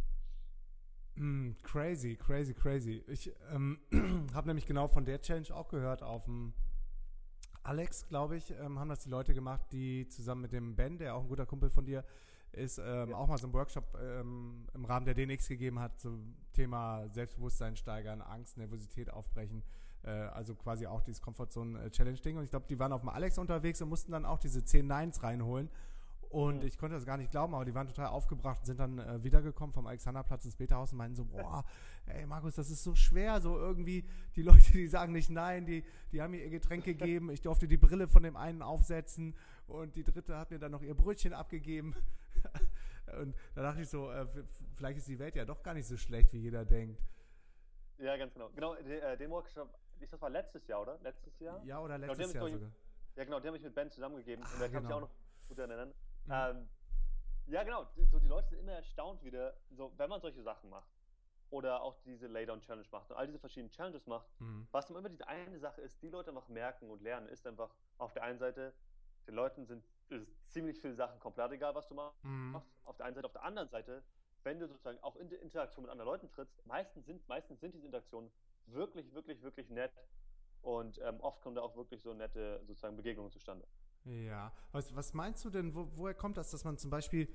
Mm, 1.14 1.52
crazy, 1.62 2.16
crazy, 2.16 2.54
crazy. 2.54 3.02
Ich 3.06 3.32
ähm, 3.50 3.80
habe 4.34 4.48
nämlich 4.48 4.66
genau 4.66 4.86
von 4.86 5.04
der 5.04 5.20
Challenge 5.20 5.54
auch 5.54 5.68
gehört 5.68 6.02
auf 6.02 6.24
dem 6.24 6.54
Alex, 7.62 8.06
glaube 8.08 8.36
ich, 8.36 8.50
ähm, 8.50 8.78
haben 8.78 8.88
das 8.88 9.00
die 9.00 9.10
Leute 9.10 9.34
gemacht, 9.34 9.62
die 9.72 10.08
zusammen 10.08 10.42
mit 10.42 10.52
dem 10.52 10.76
Ben, 10.76 10.98
der 10.98 11.14
auch 11.14 11.22
ein 11.22 11.28
guter 11.28 11.46
Kumpel 11.46 11.70
von 11.70 11.84
dir 11.84 12.04
ist, 12.52 12.78
ähm, 12.78 13.10
ja. 13.10 13.16
auch 13.16 13.28
mal 13.28 13.38
so 13.38 13.46
einen 13.46 13.54
Workshop 13.54 13.96
ähm, 14.00 14.66
im 14.74 14.84
Rahmen 14.84 15.06
der 15.06 15.14
DNX 15.14 15.48
gegeben 15.48 15.78
hat 15.78 16.00
zum 16.00 16.34
Thema 16.52 17.08
Selbstbewusstsein 17.10 17.76
steigern, 17.76 18.22
Angst, 18.22 18.56
Nervosität 18.56 19.10
aufbrechen. 19.10 19.62
Äh, 20.02 20.10
also 20.10 20.54
quasi 20.54 20.86
auch 20.86 21.02
dieses 21.02 21.20
Comfortzone-Challenge-Ding. 21.22 22.36
Und 22.36 22.44
ich 22.44 22.50
glaube, 22.50 22.66
die 22.68 22.78
waren 22.78 22.92
auf 22.92 23.00
dem 23.00 23.10
Alex 23.10 23.38
unterwegs 23.38 23.80
und 23.82 23.88
mussten 23.88 24.12
dann 24.12 24.24
auch 24.24 24.38
diese 24.38 24.64
10 24.64 24.86
Nines 24.86 25.22
reinholen. 25.22 25.70
Und 26.30 26.60
mhm. 26.60 26.66
ich 26.66 26.78
konnte 26.78 26.94
das 26.94 27.04
gar 27.04 27.16
nicht 27.16 27.32
glauben, 27.32 27.54
aber 27.54 27.64
die 27.64 27.74
waren 27.74 27.88
total 27.88 28.06
aufgebracht 28.06 28.60
und 28.60 28.66
sind 28.66 28.78
dann 28.78 28.98
äh, 28.98 29.22
wiedergekommen 29.22 29.72
vom 29.72 29.86
Alexanderplatz 29.86 30.44
ins 30.44 30.56
Beta-Haus 30.56 30.92
und 30.92 30.98
meinten 30.98 31.16
so, 31.16 31.24
boah, 31.24 31.64
ey 32.14 32.26
Markus, 32.26 32.54
das 32.54 32.70
ist 32.70 32.82
so 32.82 32.94
schwer, 32.94 33.40
so 33.40 33.56
irgendwie 33.58 34.04
die 34.36 34.42
Leute, 34.42 34.72
die 34.72 34.86
sagen 34.86 35.12
nicht 35.12 35.30
nein, 35.30 35.66
die, 35.66 35.84
die 36.12 36.20
haben 36.22 36.32
mir 36.32 36.42
ihr 36.42 36.50
Getränk 36.50 36.84
gegeben, 36.84 37.30
ich 37.30 37.40
durfte 37.40 37.66
die 37.66 37.76
Brille 37.76 38.08
von 38.08 38.22
dem 38.22 38.36
einen 38.36 38.62
aufsetzen 38.62 39.36
und 39.66 39.96
die 39.96 40.04
dritte 40.04 40.36
hat 40.36 40.50
mir 40.50 40.58
dann 40.58 40.72
noch 40.72 40.82
ihr 40.82 40.94
Brötchen 40.94 41.32
abgegeben. 41.32 41.94
und 43.20 43.34
da 43.54 43.62
dachte 43.62 43.82
ich 43.82 43.88
so, 43.88 44.10
äh, 44.10 44.26
vielleicht 44.74 44.98
ist 44.98 45.08
die 45.08 45.18
Welt 45.18 45.36
ja 45.36 45.44
doch 45.44 45.62
gar 45.62 45.74
nicht 45.74 45.86
so 45.86 45.96
schlecht, 45.96 46.32
wie 46.32 46.38
jeder 46.38 46.64
denkt. 46.64 47.00
Ja, 47.98 48.16
ganz 48.16 48.32
genau. 48.32 48.48
Genau, 48.50 48.74
äh, 48.74 49.16
den 49.16 49.30
Workshop, 49.30 49.68
das 50.00 50.20
war 50.20 50.30
letztes 50.30 50.66
Jahr, 50.66 50.82
oder? 50.82 50.98
Letztes 51.02 51.38
Jahr? 51.38 51.62
Ja, 51.64 51.80
oder 51.80 51.98
genau, 51.98 52.12
letztes 52.12 52.32
genau, 52.32 52.46
Jahr 52.46 52.58
sogar. 52.58 52.72
Ja, 53.16 53.24
genau, 53.24 53.40
den 53.40 53.46
habe 53.48 53.56
ich 53.58 53.62
mit 53.62 53.74
Ben 53.74 53.90
zusammengegeben. 53.90 54.44
Ah, 54.44 54.52
und 54.54 54.60
da 54.60 54.68
kann 54.68 54.82
genau. 54.82 54.88
ich 54.88 54.94
auch 54.94 55.00
noch 55.00 55.10
gut 55.48 55.58
erinnern. 55.58 55.88
Mhm. 56.24 56.32
Ähm, 56.32 56.68
ja, 57.48 57.64
genau. 57.64 57.86
So, 58.10 58.18
die 58.18 58.28
Leute 58.28 58.48
sind 58.48 58.60
immer 58.60 58.72
erstaunt 58.72 59.22
wieder, 59.24 59.54
so, 59.70 59.92
wenn 59.96 60.08
man 60.08 60.20
solche 60.20 60.42
Sachen 60.42 60.70
macht. 60.70 60.88
Oder 61.50 61.82
auch 61.82 61.96
diese 62.04 62.28
Laydown-Challenge 62.28 62.86
macht 62.90 63.10
und 63.10 63.16
all 63.16 63.26
diese 63.26 63.38
verschiedenen 63.38 63.70
Challenges 63.70 64.06
macht. 64.06 64.28
Mhm. 64.40 64.68
Was 64.70 64.88
immer 64.88 65.08
diese 65.08 65.26
eine 65.26 65.58
Sache 65.58 65.80
ist, 65.80 66.00
die 66.02 66.08
Leute 66.08 66.30
einfach 66.30 66.48
merken 66.48 66.90
und 66.90 67.02
lernen, 67.02 67.28
ist 67.28 67.46
einfach 67.46 67.74
auf 67.98 68.12
der 68.12 68.22
einen 68.22 68.38
Seite, 68.38 68.72
den 69.26 69.34
Leuten 69.34 69.66
sind 69.66 69.84
ziemlich 70.48 70.80
viele 70.80 70.94
Sachen 70.94 71.18
komplett 71.20 71.52
egal, 71.52 71.74
was 71.74 71.88
du 71.88 71.94
machst. 71.94 72.24
Mhm. 72.24 72.60
Auf 72.84 72.96
der 72.96 73.06
einen 73.06 73.14
Seite, 73.14 73.26
auf 73.26 73.32
der 73.32 73.44
anderen 73.44 73.68
Seite, 73.68 74.02
wenn 74.42 74.58
du 74.58 74.66
sozusagen 74.66 74.98
auch 75.00 75.16
in 75.16 75.28
die 75.28 75.36
Interaktion 75.36 75.84
mit 75.84 75.90
anderen 75.90 76.08
Leuten 76.08 76.28
trittst, 76.30 76.64
meistens 76.66 77.06
sind, 77.06 77.26
meistens 77.28 77.60
sind 77.60 77.74
diese 77.74 77.86
Interaktionen 77.86 78.30
wirklich, 78.66 79.12
wirklich, 79.12 79.42
wirklich 79.42 79.68
nett 79.70 79.92
und 80.62 80.98
ähm, 81.02 81.20
oft 81.20 81.40
kommen 81.42 81.56
da 81.56 81.62
auch 81.62 81.76
wirklich 81.76 82.02
so 82.02 82.14
nette 82.14 82.62
sozusagen 82.64 82.96
Begegnungen 82.96 83.30
zustande. 83.30 83.66
Ja, 84.04 84.52
was, 84.72 84.94
was 84.94 85.12
meinst 85.12 85.44
du 85.44 85.50
denn, 85.50 85.74
wo, 85.74 85.90
woher 85.94 86.14
kommt 86.14 86.36
das, 86.36 86.50
dass 86.50 86.64
man 86.64 86.78
zum 86.78 86.90
Beispiel, 86.90 87.28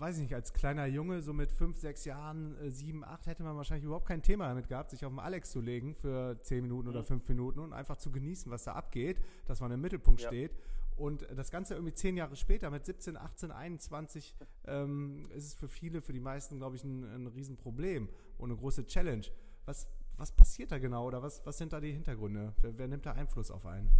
weiß 0.00 0.16
ich 0.16 0.22
nicht, 0.22 0.34
als 0.34 0.54
kleiner 0.54 0.86
Junge, 0.86 1.20
so 1.20 1.34
mit 1.34 1.52
fünf, 1.52 1.76
sechs 1.76 2.06
Jahren, 2.06 2.56
äh, 2.56 2.70
sieben, 2.70 3.04
acht, 3.04 3.26
hätte 3.26 3.42
man 3.42 3.56
wahrscheinlich 3.56 3.84
überhaupt 3.84 4.08
kein 4.08 4.22
Thema 4.22 4.48
damit 4.48 4.66
gehabt, 4.66 4.90
sich 4.90 5.04
auf 5.04 5.12
den 5.12 5.18
Alex 5.18 5.50
zu 5.50 5.60
legen 5.60 5.94
für 5.94 6.40
zehn 6.42 6.62
Minuten 6.62 6.88
mhm. 6.88 6.94
oder 6.94 7.04
fünf 7.04 7.28
Minuten 7.28 7.60
und 7.60 7.72
einfach 7.74 7.96
zu 7.96 8.10
genießen, 8.10 8.50
was 8.50 8.64
da 8.64 8.72
abgeht, 8.72 9.20
dass 9.44 9.60
man 9.60 9.70
im 9.70 9.80
Mittelpunkt 9.80 10.22
ja. 10.22 10.28
steht. 10.28 10.56
Und 10.96 11.26
das 11.34 11.50
Ganze 11.50 11.74
irgendwie 11.74 11.94
zehn 11.94 12.16
Jahre 12.16 12.36
später, 12.36 12.70
mit 12.70 12.84
17, 12.84 13.16
18, 13.16 13.50
21, 13.50 14.36
ähm, 14.66 15.30
ist 15.34 15.46
es 15.46 15.54
für 15.54 15.68
viele, 15.68 16.02
für 16.02 16.12
die 16.12 16.20
meisten, 16.20 16.58
glaube 16.58 16.76
ich, 16.76 16.84
ein, 16.84 17.04
ein 17.04 17.26
Riesenproblem 17.26 18.08
und 18.38 18.50
eine 18.50 18.58
große 18.58 18.86
Challenge. 18.86 19.26
Was, 19.66 19.88
was 20.16 20.32
passiert 20.32 20.72
da 20.72 20.78
genau 20.78 21.06
oder 21.06 21.22
was, 21.22 21.44
was 21.46 21.56
sind 21.58 21.72
da 21.72 21.80
die 21.80 21.92
Hintergründe? 21.92 22.54
Wer, 22.60 22.76
wer 22.76 22.88
nimmt 22.88 23.06
da 23.06 23.12
Einfluss 23.12 23.50
auf 23.50 23.64
einen? 23.66 23.90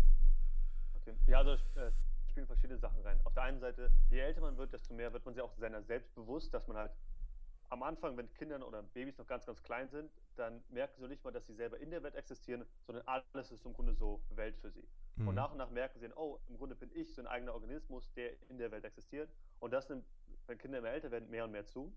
Okay. 0.94 1.14
Ja, 1.26 1.38
also 1.38 1.52
äh, 1.52 1.90
spielen 2.40 2.46
verschiedene 2.46 2.78
Sachen 2.78 3.02
rein. 3.02 3.20
Auf 3.24 3.34
der 3.34 3.42
einen 3.42 3.60
Seite, 3.60 3.90
je 4.08 4.18
älter 4.18 4.40
man 4.40 4.56
wird, 4.56 4.72
desto 4.72 4.94
mehr 4.94 5.12
wird 5.12 5.24
man 5.24 5.34
sich 5.34 5.42
auch 5.42 5.52
seiner 5.56 5.82
selbst 5.82 6.14
bewusst, 6.14 6.54
dass 6.54 6.66
man 6.66 6.76
halt 6.76 6.92
am 7.68 7.82
Anfang, 7.82 8.16
wenn 8.16 8.32
Kinder 8.34 8.66
oder 8.66 8.82
Babys 8.82 9.18
noch 9.18 9.26
ganz, 9.26 9.46
ganz 9.46 9.62
klein 9.62 9.88
sind, 9.90 10.10
dann 10.36 10.62
merken 10.70 11.00
sie 11.00 11.06
nicht 11.06 11.22
mal, 11.22 11.30
dass 11.30 11.46
sie 11.46 11.54
selber 11.54 11.78
in 11.78 11.90
der 11.90 12.02
Welt 12.02 12.16
existieren, 12.16 12.64
sondern 12.86 13.06
alles 13.06 13.52
ist 13.52 13.64
im 13.64 13.74
Grunde 13.74 13.94
so 13.94 14.20
Welt 14.30 14.56
für 14.56 14.70
sie. 14.70 14.88
Mhm. 15.16 15.28
Und 15.28 15.34
nach 15.36 15.52
und 15.52 15.58
nach 15.58 15.70
merken 15.70 16.00
sie, 16.00 16.08
oh, 16.16 16.40
im 16.48 16.56
Grunde 16.56 16.74
bin 16.74 16.90
ich 16.94 17.14
so 17.14 17.20
ein 17.20 17.28
eigener 17.28 17.52
Organismus, 17.52 18.10
der 18.14 18.32
in 18.48 18.58
der 18.58 18.72
Welt 18.72 18.84
existiert. 18.84 19.30
Und 19.60 19.72
das 19.72 19.88
nimmt, 19.88 20.04
wenn 20.46 20.58
Kinder 20.58 20.78
immer 20.78 20.88
älter 20.88 21.10
werden, 21.10 21.30
mehr 21.30 21.44
und 21.44 21.52
mehr 21.52 21.66
zu. 21.66 21.92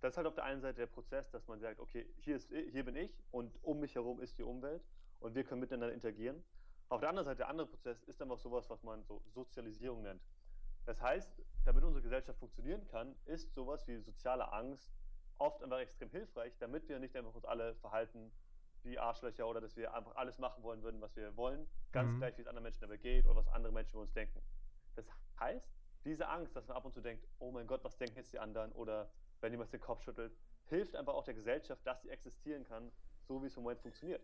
Das 0.00 0.14
ist 0.14 0.16
halt 0.16 0.26
auf 0.26 0.34
der 0.34 0.44
einen 0.44 0.60
Seite 0.60 0.80
der 0.80 0.86
Prozess, 0.86 1.30
dass 1.30 1.46
man 1.46 1.60
sagt, 1.60 1.78
okay, 1.78 2.06
hier, 2.18 2.34
ist, 2.34 2.50
hier 2.50 2.84
bin 2.84 2.96
ich 2.96 3.14
und 3.30 3.52
um 3.62 3.78
mich 3.78 3.94
herum 3.94 4.20
ist 4.20 4.38
die 4.38 4.42
Umwelt 4.42 4.82
und 5.20 5.36
wir 5.36 5.44
können 5.44 5.60
miteinander 5.60 5.94
interagieren. 5.94 6.42
Auf 6.92 7.00
der 7.00 7.08
anderen 7.08 7.24
Seite, 7.24 7.38
der 7.38 7.48
andere 7.48 7.66
Prozess 7.66 8.02
ist 8.02 8.20
einfach 8.20 8.36
sowas, 8.36 8.68
was 8.68 8.82
man 8.82 9.02
so 9.02 9.22
Sozialisierung 9.32 10.02
nennt. 10.02 10.20
Das 10.84 11.00
heißt, 11.00 11.40
damit 11.64 11.84
unsere 11.84 12.02
Gesellschaft 12.02 12.38
funktionieren 12.38 12.86
kann, 12.88 13.16
ist 13.24 13.54
sowas 13.54 13.88
wie 13.88 13.96
soziale 13.96 14.52
Angst 14.52 14.92
oft 15.38 15.62
einfach 15.62 15.78
extrem 15.78 16.10
hilfreich, 16.10 16.52
damit 16.58 16.86
wir 16.90 16.98
nicht 16.98 17.16
einfach 17.16 17.34
uns 17.34 17.46
alle 17.46 17.74
verhalten 17.76 18.30
wie 18.82 18.98
Arschlöcher 18.98 19.48
oder 19.48 19.62
dass 19.62 19.74
wir 19.74 19.94
einfach 19.94 20.16
alles 20.16 20.38
machen 20.38 20.62
wollen 20.62 20.82
würden, 20.82 21.00
was 21.00 21.16
wir 21.16 21.34
wollen, 21.34 21.66
ganz 21.92 22.12
mhm. 22.12 22.18
gleich, 22.18 22.36
wie 22.36 22.42
es 22.42 22.46
anderen 22.46 22.64
Menschen 22.64 22.82
dabei 22.82 22.98
geht 22.98 23.24
oder 23.24 23.36
was 23.36 23.48
andere 23.48 23.72
Menschen 23.72 23.92
über 23.92 24.02
uns 24.02 24.12
denken. 24.12 24.42
Das 24.94 25.06
heißt, 25.40 25.72
diese 26.04 26.28
Angst, 26.28 26.54
dass 26.54 26.68
man 26.68 26.76
ab 26.76 26.84
und 26.84 26.92
zu 26.92 27.00
denkt, 27.00 27.26
oh 27.38 27.50
mein 27.50 27.66
Gott, 27.66 27.82
was 27.84 27.96
denken 27.96 28.16
jetzt 28.16 28.34
die 28.34 28.38
anderen 28.38 28.70
oder 28.72 29.10
wenn 29.40 29.50
jemand 29.50 29.72
den 29.72 29.80
Kopf 29.80 30.02
schüttelt, 30.02 30.36
hilft 30.66 30.94
einfach 30.94 31.14
auch 31.14 31.24
der 31.24 31.32
Gesellschaft, 31.32 31.86
dass 31.86 32.02
sie 32.02 32.10
existieren 32.10 32.64
kann, 32.64 32.92
so 33.22 33.42
wie 33.42 33.46
es 33.46 33.56
im 33.56 33.62
Moment 33.62 33.80
funktioniert. 33.80 34.22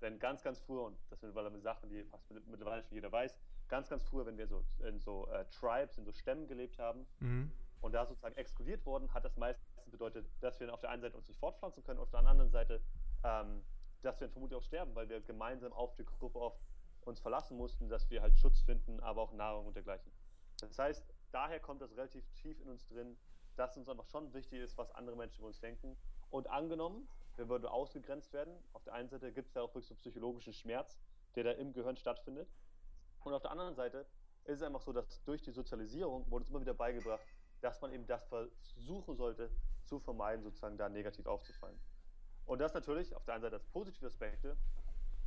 Denn 0.00 0.18
ganz, 0.18 0.42
ganz 0.42 0.60
früher, 0.60 0.84
und 0.84 0.98
das 1.10 1.20
sind 1.20 1.34
mittlerweile 1.34 1.60
Sachen, 1.60 1.88
die 1.88 2.04
fast 2.04 2.30
mittlerweile 2.30 2.82
schon 2.84 2.94
jeder 2.94 3.10
weiß, 3.10 3.34
ganz, 3.68 3.88
ganz 3.88 4.02
früher, 4.04 4.26
wenn 4.26 4.38
wir 4.38 4.46
so 4.46 4.64
in 4.86 5.00
so 5.00 5.28
äh, 5.28 5.44
Tribes, 5.50 5.98
in 5.98 6.04
so 6.04 6.12
Stämmen 6.12 6.46
gelebt 6.46 6.78
haben 6.78 7.06
mhm. 7.20 7.50
und 7.80 7.92
da 7.92 8.06
sozusagen 8.06 8.36
exkludiert 8.36 8.84
wurden, 8.86 9.12
hat 9.12 9.24
das 9.24 9.36
meistens 9.36 9.66
bedeutet, 9.90 10.26
dass 10.40 10.60
wir 10.60 10.72
auf 10.72 10.80
der 10.80 10.90
einen 10.90 11.02
Seite 11.02 11.16
uns 11.16 11.28
nicht 11.28 11.40
fortpflanzen 11.40 11.82
können, 11.82 11.98
auf 11.98 12.10
der 12.10 12.20
anderen 12.20 12.50
Seite, 12.50 12.80
ähm, 13.24 13.62
dass 14.02 14.20
wir 14.20 14.28
vermutlich 14.28 14.58
auch 14.58 14.62
sterben, 14.62 14.94
weil 14.94 15.08
wir 15.08 15.20
gemeinsam 15.20 15.72
auf 15.72 15.94
die 15.96 16.04
Gruppe 16.04 16.38
oft 16.38 16.60
uns 17.02 17.20
verlassen 17.20 17.56
mussten, 17.56 17.88
dass 17.88 18.08
wir 18.10 18.22
halt 18.22 18.36
Schutz 18.38 18.60
finden, 18.60 19.00
aber 19.00 19.22
auch 19.22 19.32
Nahrung 19.32 19.66
und 19.66 19.74
dergleichen. 19.74 20.12
Das 20.60 20.78
heißt, 20.78 21.04
daher 21.32 21.60
kommt 21.60 21.80
das 21.80 21.90
relativ 21.92 22.24
tief 22.34 22.60
in 22.60 22.68
uns 22.68 22.86
drin, 22.86 23.16
dass 23.56 23.76
uns 23.76 23.88
einfach 23.88 24.04
schon 24.04 24.32
wichtig 24.34 24.60
ist, 24.60 24.76
was 24.76 24.90
andere 24.92 25.16
Menschen 25.16 25.38
über 25.38 25.48
uns 25.48 25.60
denken. 25.60 25.96
Und 26.30 26.48
angenommen, 26.48 27.08
wir 27.38 27.48
würden 27.48 27.66
ausgegrenzt 27.66 28.32
werden. 28.32 28.52
Auf 28.72 28.82
der 28.84 28.94
einen 28.94 29.08
Seite 29.08 29.32
gibt 29.32 29.48
es 29.48 29.54
ja 29.54 29.62
auch 29.62 29.68
wirklich 29.68 29.86
so 29.86 29.94
psychologischen 29.94 30.52
Schmerz, 30.52 30.98
der 31.36 31.44
da 31.44 31.52
im 31.52 31.72
Gehirn 31.72 31.96
stattfindet. 31.96 32.48
Und 33.20 33.32
auf 33.32 33.42
der 33.42 33.52
anderen 33.52 33.74
Seite 33.74 34.06
ist 34.44 34.56
es 34.56 34.62
einfach 34.62 34.80
so, 34.80 34.92
dass 34.92 35.22
durch 35.24 35.42
die 35.42 35.52
Sozialisierung 35.52 36.30
wurde 36.30 36.44
es 36.44 36.50
immer 36.50 36.60
wieder 36.60 36.74
beigebracht, 36.74 37.22
dass 37.60 37.80
man 37.80 37.92
eben 37.92 38.06
das 38.06 38.24
versuchen 38.26 39.16
sollte, 39.16 39.50
zu 39.84 39.98
vermeiden, 39.98 40.42
sozusagen 40.42 40.76
da 40.76 40.88
negativ 40.88 41.26
aufzufallen. 41.26 41.78
Und 42.44 42.60
das 42.60 42.74
natürlich 42.74 43.14
auf 43.14 43.24
der 43.24 43.34
einen 43.34 43.42
Seite 43.42 43.56
als 43.56 43.66
positive 43.66 44.06
Aspekte, 44.06 44.56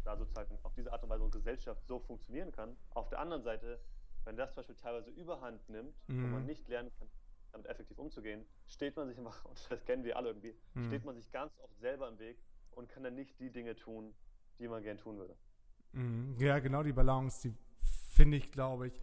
da 0.03 0.17
sozusagen 0.17 0.57
auf 0.63 0.73
diese 0.73 0.91
Art 0.91 1.03
und 1.03 1.09
Weise 1.09 1.23
unsere 1.23 1.41
Gesellschaft 1.41 1.85
so 1.87 1.99
funktionieren 1.99 2.51
kann. 2.51 2.75
Auf 2.91 3.09
der 3.09 3.19
anderen 3.19 3.43
Seite, 3.43 3.79
wenn 4.23 4.35
das 4.35 4.53
zum 4.53 4.61
Beispiel 4.61 4.75
teilweise 4.75 5.11
überhand 5.11 5.67
nimmt 5.69 5.95
mhm. 6.07 6.25
und 6.25 6.31
man 6.31 6.45
nicht 6.45 6.67
lernen 6.67 6.91
kann, 6.97 7.09
damit 7.51 7.67
effektiv 7.67 7.98
umzugehen, 7.98 8.46
steht 8.67 8.96
man 8.96 9.08
sich 9.08 9.17
einfach, 9.17 9.46
und 9.46 9.60
das 9.70 9.84
kennen 9.86 10.03
wir 10.03 10.17
alle 10.17 10.29
irgendwie, 10.29 10.55
mhm. 10.74 10.88
steht 10.88 11.05
man 11.05 11.15
sich 11.15 11.31
ganz 11.31 11.58
oft 11.60 11.77
selber 11.79 12.08
im 12.08 12.20
Weg 12.20 12.38
und 12.72 12.89
kann 12.89 13.03
dann 13.03 13.15
nicht 13.15 13.39
die 13.39 13.51
Dinge 13.51 13.75
tun, 13.75 14.13
die 14.60 14.67
man 14.67 14.84
gern 14.84 14.98
tun 14.98 15.17
würde. 15.17 15.36
Mhm. 15.93 16.36
Ja, 16.39 16.60
genau 16.60 16.84
die 16.84 16.93
Balance, 16.93 17.50
die 17.50 17.55
finde 18.13 18.38
ich, 18.38 18.51
glaube 18.51 18.88
ich, 18.88 19.01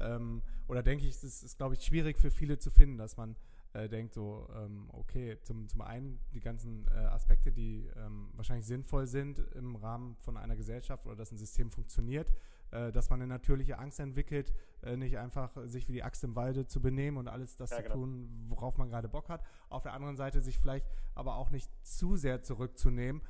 ähm, 0.00 0.42
oder 0.68 0.82
denke 0.82 1.06
ich, 1.06 1.10
es 1.10 1.42
ist, 1.42 1.56
glaube 1.56 1.74
ich, 1.74 1.82
schwierig 1.82 2.18
für 2.18 2.30
viele 2.30 2.58
zu 2.58 2.70
finden, 2.70 2.98
dass 2.98 3.16
man 3.16 3.36
äh, 3.72 3.88
denkt 3.88 4.14
so, 4.14 4.48
ähm, 4.54 4.88
okay, 4.92 5.38
zum, 5.42 5.68
zum 5.68 5.80
einen 5.80 6.20
die 6.32 6.40
ganzen 6.40 6.86
äh, 6.88 6.94
Aspekte, 6.94 7.52
die 7.52 7.88
ähm, 7.96 8.30
wahrscheinlich 8.34 8.66
sinnvoll 8.66 9.06
sind 9.06 9.38
im 9.54 9.76
Rahmen 9.76 10.16
von 10.16 10.36
einer 10.36 10.56
Gesellschaft 10.56 11.06
oder 11.06 11.16
dass 11.16 11.32
ein 11.32 11.38
System 11.38 11.70
funktioniert, 11.70 12.32
dass 12.70 13.10
man 13.10 13.20
eine 13.20 13.28
natürliche 13.28 13.78
Angst 13.78 14.00
entwickelt, 14.00 14.52
äh, 14.82 14.96
nicht 14.96 15.18
einfach 15.18 15.56
sich 15.64 15.88
wie 15.88 15.92
die 15.92 16.02
Axt 16.02 16.22
im 16.24 16.36
Walde 16.36 16.66
zu 16.66 16.80
benehmen 16.80 17.16
und 17.16 17.28
alles 17.28 17.56
das 17.56 17.70
ja, 17.70 17.78
zu 17.78 17.82
genau. 17.84 17.94
tun, 17.94 18.46
worauf 18.48 18.78
man 18.78 18.88
gerade 18.90 19.08
Bock 19.08 19.28
hat. 19.28 19.42
Auf 19.68 19.82
der 19.82 19.94
anderen 19.94 20.16
Seite 20.16 20.40
sich 20.40 20.58
vielleicht 20.58 20.86
aber 21.14 21.36
auch 21.36 21.50
nicht 21.50 21.70
zu 21.86 22.16
sehr 22.16 22.42
zurückzunehmen. 22.42 23.22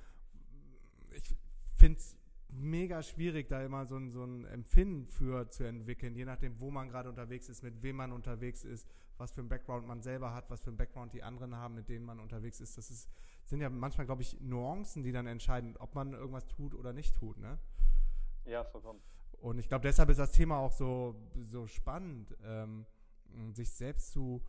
Ich 1.12 1.36
finde 1.74 1.98
es 1.98 2.16
mega 2.50 3.02
schwierig, 3.02 3.48
da 3.48 3.62
immer 3.62 3.86
so 3.86 3.96
ein, 3.96 4.10
so 4.10 4.24
ein 4.24 4.44
Empfinden 4.46 5.06
für 5.06 5.48
zu 5.50 5.64
entwickeln, 5.64 6.14
je 6.14 6.24
nachdem, 6.24 6.58
wo 6.60 6.70
man 6.70 6.88
gerade 6.88 7.08
unterwegs 7.08 7.48
ist, 7.48 7.62
mit 7.62 7.82
wem 7.82 7.96
man 7.96 8.12
unterwegs 8.12 8.64
ist, 8.64 8.88
was 9.18 9.32
für 9.32 9.42
ein 9.42 9.48
Background 9.48 9.86
man 9.86 10.00
selber 10.02 10.32
hat, 10.32 10.48
was 10.50 10.62
für 10.62 10.70
ein 10.70 10.76
Background 10.76 11.12
die 11.12 11.22
anderen 11.22 11.56
haben, 11.56 11.74
mit 11.74 11.88
denen 11.88 12.04
man 12.04 12.20
unterwegs 12.20 12.60
ist. 12.60 12.78
Das 12.78 12.90
ist, 12.90 13.08
sind 13.44 13.60
ja 13.60 13.68
manchmal, 13.68 14.06
glaube 14.06 14.22
ich, 14.22 14.40
Nuancen, 14.40 15.02
die 15.02 15.12
dann 15.12 15.26
entscheiden, 15.26 15.76
ob 15.76 15.94
man 15.94 16.12
irgendwas 16.12 16.46
tut 16.46 16.74
oder 16.74 16.92
nicht 16.92 17.14
tut, 17.14 17.38
ne? 17.38 17.58
Ja, 18.44 18.64
vollkommen. 18.64 19.00
Und 19.40 19.58
ich 19.58 19.68
glaube, 19.68 19.82
deshalb 19.82 20.10
ist 20.10 20.18
das 20.18 20.32
Thema 20.32 20.58
auch 20.58 20.72
so, 20.72 21.14
so 21.50 21.66
spannend, 21.66 22.36
ähm, 22.44 22.86
sich 23.52 23.70
selbst 23.70 24.12
zu 24.12 24.42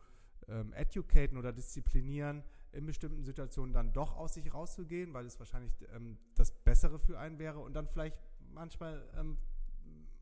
ähm, 0.48 0.72
educaten 0.72 1.38
oder 1.38 1.52
disziplinieren, 1.52 2.42
in 2.72 2.86
bestimmten 2.86 3.24
Situationen 3.24 3.72
dann 3.72 3.92
doch 3.92 4.16
aus 4.16 4.34
sich 4.34 4.52
rauszugehen, 4.52 5.12
weil 5.12 5.26
es 5.26 5.38
wahrscheinlich 5.38 5.72
ähm, 5.94 6.18
das 6.34 6.50
Bessere 6.50 6.98
für 6.98 7.18
einen 7.18 7.38
wäre 7.38 7.58
und 7.60 7.74
dann 7.74 7.86
vielleicht 7.86 8.16
manchmal 8.52 9.08
ähm, 9.16 9.36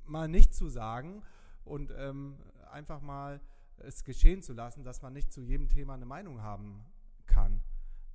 mal 0.05 0.29
nicht 0.29 0.55
zu 0.55 0.69
sagen 0.69 1.23
und 1.65 1.93
ähm, 1.97 2.37
einfach 2.71 3.01
mal 3.01 3.41
es 3.79 4.05
geschehen 4.05 4.43
zu 4.43 4.53
lassen, 4.53 4.83
dass 4.83 5.03
man 5.03 5.13
nicht 5.13 5.33
zu 5.33 5.41
jedem 5.41 5.69
Thema 5.69 5.95
eine 5.95 6.07
Meinung 6.07 6.43
haben 6.43 6.85
kann. 7.27 7.63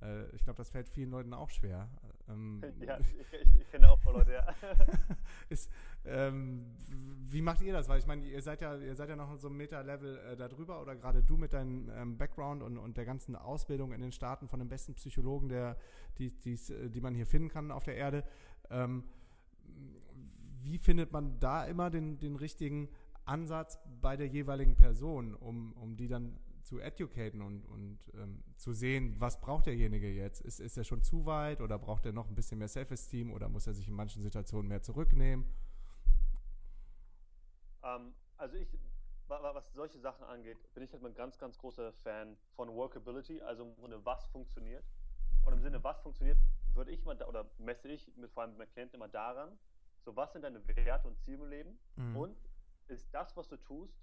Äh, 0.02 0.34
ich 0.34 0.44
glaube, 0.44 0.56
das 0.56 0.70
fällt 0.70 0.88
vielen 0.88 1.10
Leuten 1.10 1.34
auch 1.34 1.50
schwer. 1.50 1.88
Ähm, 2.28 2.62
ja, 2.80 2.98
ich, 3.00 3.60
ich, 3.60 3.70
kenne 3.70 3.90
auch 3.90 3.98
voll 4.00 4.14
Leute, 4.14 4.32
ja. 4.32 4.54
ist, 5.48 5.70
ähm, 6.04 6.66
wie 7.30 7.42
macht 7.42 7.60
ihr 7.62 7.72
das? 7.72 7.88
Weil 7.88 7.98
ich 7.98 8.06
meine, 8.06 8.24
ihr 8.24 8.42
seid 8.42 8.60
ja, 8.60 8.76
ihr 8.76 8.94
seid 8.94 9.08
ja 9.08 9.16
noch 9.16 9.36
so 9.36 9.48
ein 9.48 9.56
Meta-Level 9.56 10.18
äh, 10.18 10.36
darüber 10.36 10.80
oder 10.80 10.96
gerade 10.96 11.22
du 11.22 11.36
mit 11.36 11.52
deinem 11.52 11.90
ähm, 11.94 12.16
Background 12.18 12.62
und, 12.62 12.78
und 12.78 12.96
der 12.96 13.04
ganzen 13.04 13.36
Ausbildung 13.36 13.92
in 13.92 14.00
den 14.00 14.12
Staaten 14.12 14.48
von 14.48 14.58
den 14.58 14.68
besten 14.68 14.94
Psychologen, 14.94 15.48
der, 15.48 15.76
die, 16.18 16.32
die 16.32 17.00
man 17.00 17.14
hier 17.14 17.26
finden 17.26 17.48
kann 17.48 17.70
auf 17.70 17.84
der 17.84 17.96
Erde. 17.96 18.24
Ähm, 18.70 19.04
wie 20.62 20.78
findet 20.78 21.12
man 21.12 21.38
da 21.40 21.64
immer 21.64 21.90
den, 21.90 22.18
den 22.18 22.36
richtigen 22.36 22.88
Ansatz 23.26 23.78
bei 24.00 24.16
der 24.16 24.26
jeweiligen 24.26 24.76
Person, 24.76 25.34
um, 25.34 25.72
um 25.74 25.96
die 25.96 26.08
dann 26.08 26.38
zu 26.64 26.80
educaten 26.80 27.42
und, 27.42 27.64
und 27.66 27.98
ähm, 28.14 28.42
zu 28.56 28.72
sehen, 28.72 29.14
was 29.20 29.40
braucht 29.40 29.66
derjenige 29.66 30.10
jetzt? 30.10 30.40
Ist, 30.40 30.60
ist 30.60 30.76
er 30.76 30.84
schon 30.84 31.02
zu 31.02 31.26
weit 31.26 31.60
oder 31.60 31.78
braucht 31.78 32.06
er 32.06 32.12
noch 32.12 32.28
ein 32.28 32.34
bisschen 32.34 32.58
mehr 32.58 32.68
Self-Esteem 32.68 33.32
oder 33.32 33.48
muss 33.48 33.66
er 33.66 33.74
sich 33.74 33.86
in 33.88 33.94
manchen 33.94 34.22
Situationen 34.22 34.68
mehr 34.68 34.82
zurücknehmen? 34.82 35.46
Ähm, 37.82 38.14
also 38.36 38.56
ich, 38.56 38.78
was 39.28 39.72
solche 39.74 39.98
Sachen 40.00 40.24
angeht, 40.26 40.58
bin 40.74 40.82
ich 40.82 40.92
halt 40.92 41.04
ein 41.04 41.14
ganz, 41.14 41.38
ganz 41.38 41.58
großer 41.58 41.92
Fan 41.92 42.36
von 42.56 42.68
Workability, 42.70 43.40
also 43.42 43.64
im 43.64 43.74
Grunde, 43.76 44.04
was 44.04 44.26
funktioniert. 44.26 44.84
Und 45.44 45.52
im 45.52 45.60
Sinne, 45.60 45.82
was 45.84 46.00
funktioniert, 46.00 46.38
würde 46.72 46.90
ich 46.90 47.04
mal, 47.04 47.20
oder 47.22 47.46
messe 47.58 47.88
ich 47.88 48.10
mit, 48.16 48.30
vor 48.32 48.42
allem 48.42 48.52
mit 48.52 48.58
meinen 48.58 48.72
Klienten 48.72 48.96
immer 48.96 49.08
daran, 49.08 49.58
so 50.04 50.16
was 50.16 50.32
sind 50.32 50.42
deine 50.42 50.66
Werte 50.66 51.08
und 51.08 51.18
Ziele 51.20 51.42
im 51.42 51.50
Leben 51.50 51.78
mhm. 51.96 52.16
und 52.16 52.36
ist 52.88 53.06
das, 53.12 53.36
was 53.36 53.48
du 53.48 53.56
tust, 53.56 53.94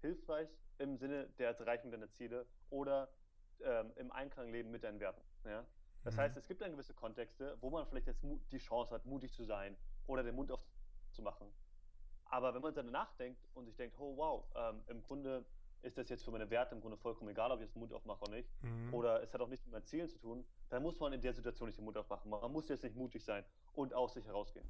hilfreich 0.00 0.48
im 0.78 0.96
Sinne 0.96 1.28
der 1.38 1.58
Erreichung 1.58 1.90
deiner 1.90 2.10
Ziele 2.10 2.46
oder 2.70 3.08
ähm, 3.60 3.92
im 3.96 4.10
Einklang 4.12 4.50
leben 4.50 4.70
mit 4.70 4.84
deinen 4.84 5.00
Werten. 5.00 5.22
Ja? 5.44 5.66
Das 6.04 6.14
mhm. 6.14 6.20
heißt, 6.20 6.36
es 6.36 6.46
gibt 6.46 6.60
dann 6.60 6.70
gewisse 6.70 6.94
Kontexte, 6.94 7.56
wo 7.60 7.70
man 7.70 7.86
vielleicht 7.86 8.06
jetzt 8.06 8.24
die 8.52 8.58
Chance 8.58 8.94
hat, 8.94 9.04
mutig 9.04 9.32
zu 9.32 9.44
sein 9.44 9.76
oder 10.06 10.22
den 10.22 10.34
Mund 10.34 10.52
aufzumachen. 10.52 11.48
Aber 12.26 12.54
wenn 12.54 12.62
man 12.62 12.74
dann 12.74 12.90
nachdenkt 12.90 13.48
und 13.54 13.66
sich 13.66 13.76
denkt, 13.76 13.98
oh 13.98 14.16
wow, 14.16 14.44
ähm, 14.54 14.82
im 14.88 15.02
Grunde 15.02 15.44
ist 15.82 15.96
das 15.96 16.08
jetzt 16.08 16.24
für 16.24 16.30
meine 16.30 16.50
Werte 16.50 16.74
im 16.74 16.80
Grunde 16.80 16.96
vollkommen 16.96 17.30
egal, 17.30 17.50
ob 17.52 17.58
ich 17.58 17.66
jetzt 17.66 17.74
den 17.74 17.80
Mund 17.80 17.92
aufmache 17.92 18.22
oder 18.22 18.32
nicht, 18.32 18.50
mhm. 18.62 18.92
oder 18.92 19.22
es 19.22 19.32
hat 19.32 19.40
auch 19.40 19.48
nichts 19.48 19.64
mit 19.64 19.72
meinen 19.72 19.84
Zielen 19.84 20.08
zu 20.08 20.18
tun, 20.18 20.44
dann 20.68 20.82
muss 20.82 20.98
man 20.98 21.12
in 21.12 21.20
der 21.20 21.32
Situation 21.32 21.68
nicht 21.68 21.78
den 21.78 21.84
Mund 21.84 21.96
aufmachen. 21.96 22.30
Man 22.30 22.52
muss 22.52 22.68
jetzt 22.68 22.82
nicht 22.82 22.96
mutig 22.96 23.24
sein 23.24 23.44
und 23.74 23.94
aus 23.94 24.14
sich 24.14 24.26
herausgehen. 24.26 24.68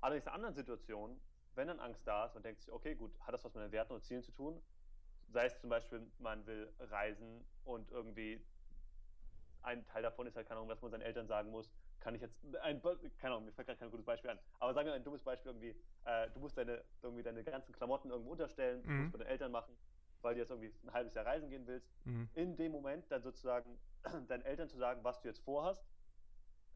Allerdings 0.00 0.26
in 0.26 0.32
anderen 0.32 0.54
Situationen, 0.54 1.20
wenn 1.54 1.68
dann 1.68 1.80
Angst 1.80 2.06
da 2.06 2.26
ist 2.26 2.36
und 2.36 2.44
denkt 2.44 2.60
sich, 2.60 2.72
okay, 2.72 2.94
gut, 2.94 3.12
hat 3.20 3.34
das 3.34 3.44
was 3.44 3.54
mit 3.54 3.62
meinen 3.62 3.72
Werten 3.72 3.92
und 3.92 4.02
Zielen 4.02 4.22
zu 4.22 4.32
tun? 4.32 4.60
Sei 5.28 5.46
es 5.46 5.58
zum 5.60 5.70
Beispiel, 5.70 6.06
man 6.18 6.46
will 6.46 6.72
reisen 6.78 7.44
und 7.64 7.90
irgendwie 7.90 8.44
ein 9.62 9.84
Teil 9.86 10.02
davon 10.02 10.26
ist 10.26 10.36
halt, 10.36 10.46
keine 10.46 10.58
Ahnung, 10.58 10.68
dass 10.68 10.82
man 10.82 10.90
seinen 10.90 11.02
Eltern 11.02 11.26
sagen 11.26 11.50
muss, 11.50 11.72
kann 12.00 12.14
ich 12.14 12.20
jetzt, 12.20 12.36
ein, 12.62 12.82
keine 12.82 13.34
Ahnung, 13.34 13.44
mir 13.44 13.52
fällt 13.52 13.68
gerade 13.68 13.78
kein 13.78 13.90
gutes 13.90 14.04
Beispiel 14.04 14.30
an, 14.30 14.38
aber 14.58 14.74
sagen 14.74 14.86
wir 14.86 14.94
ein 14.94 15.04
dummes 15.04 15.22
Beispiel 15.22 15.50
irgendwie, 15.50 15.76
äh, 16.04 16.28
du 16.30 16.40
musst 16.40 16.58
deine, 16.58 16.82
irgendwie 17.00 17.22
deine 17.22 17.44
ganzen 17.44 17.72
Klamotten 17.72 18.10
irgendwo 18.10 18.32
unterstellen, 18.32 18.82
mhm. 18.84 19.02
musst 19.02 19.12
bei 19.12 19.18
den 19.18 19.28
Eltern 19.28 19.52
machen, 19.52 19.76
weil 20.20 20.34
du 20.34 20.40
jetzt 20.40 20.50
irgendwie 20.50 20.72
ein 20.84 20.92
halbes 20.92 21.14
Jahr 21.14 21.26
reisen 21.26 21.48
gehen 21.48 21.66
willst. 21.66 21.88
Mhm. 22.04 22.28
In 22.34 22.56
dem 22.56 22.72
Moment 22.72 23.10
dann 23.10 23.22
sozusagen 23.22 23.78
deinen 24.28 24.42
Eltern 24.42 24.68
zu 24.68 24.76
sagen, 24.78 25.04
was 25.04 25.20
du 25.20 25.28
jetzt 25.28 25.40
vorhast, 25.44 25.84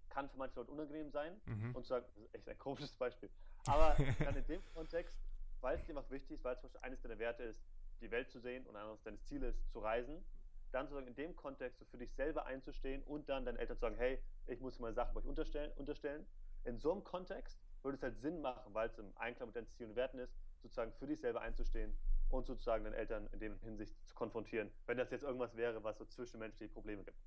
kann 0.09 0.29
für 0.31 0.39
manche 0.39 0.59
Leute 0.61 0.71
unangenehm 0.71 1.11
sein 1.11 1.41
mhm. 1.45 1.75
und 1.75 1.83
zu 1.83 1.89
sagen, 1.89 2.07
das 2.07 2.25
ist 2.25 2.35
echt 2.35 2.49
ein 2.49 2.59
komisches 2.59 2.97
Beispiel. 2.97 3.31
Aber 3.67 3.97
dann 4.25 4.37
in 4.37 4.47
dem 4.47 4.65
Kontext, 4.75 5.19
weil 5.61 5.77
es 5.77 5.85
dir 5.85 5.97
einfach 5.97 6.11
wichtig 6.11 6.33
ist, 6.33 6.45
weil 6.45 6.57
es 6.57 6.77
eines 6.77 7.01
deiner 7.01 7.19
Werte 7.19 7.43
ist, 7.43 7.63
die 8.01 8.11
Welt 8.11 8.31
zu 8.31 8.41
sehen 8.41 8.67
und 8.67 8.77
eines 8.77 9.03
deines 9.03 9.25
Ziele 9.25 9.49
ist, 9.49 9.71
zu 9.71 9.79
reisen, 9.79 10.25
dann 10.73 10.87
sozusagen 10.87 11.07
in 11.07 11.15
dem 11.15 11.37
Kontext 11.37 11.79
so 11.79 11.85
für 11.87 11.97
dich 11.97 12.13
selber 12.13 12.47
einzustehen 12.47 13.03
und 13.05 13.29
dann 13.29 13.45
deinen 13.45 13.57
Eltern 13.57 13.77
zu 13.77 13.81
sagen, 13.81 13.97
hey, 13.97 14.19
ich 14.47 14.61
muss 14.61 14.79
meine 14.79 14.95
Sachen 14.95 15.15
bei 15.15 15.21
euch 15.21 15.27
unterstellen, 15.27 15.73
unterstellen. 15.77 16.27
In 16.65 16.79
so 16.79 16.93
einem 16.93 17.05
Kontext 17.05 17.59
würde 17.83 17.97
es 17.97 18.03
halt 18.03 18.19
Sinn 18.19 18.41
machen, 18.41 18.75
weil 18.75 18.89
es 18.89 18.99
im 18.99 19.13
Einklang 19.17 19.49
mit 19.49 19.57
deinen 19.57 19.69
Zielen 19.69 19.91
und 19.91 19.97
Werten 19.97 20.19
ist, 20.19 20.35
sozusagen 20.63 20.93
für 20.93 21.07
dich 21.07 21.21
selber 21.21 21.41
einzustehen 21.41 21.97
und 22.29 22.47
sozusagen 22.47 22.85
deinen 22.85 22.95
Eltern 22.95 23.29
in 23.33 23.39
dem 23.39 23.59
Hinsicht 23.61 23.95
zu 24.07 24.15
konfrontieren, 24.15 24.71
wenn 24.87 24.99
das 24.99 25.11
jetzt 25.11 25.23
irgendwas 25.23 25.57
wäre, 25.57 25.83
was 25.85 25.97
so 25.99 26.05
zwischenmenschliche 26.05 26.73
Probleme 26.73 27.05
gibt. 27.05 27.19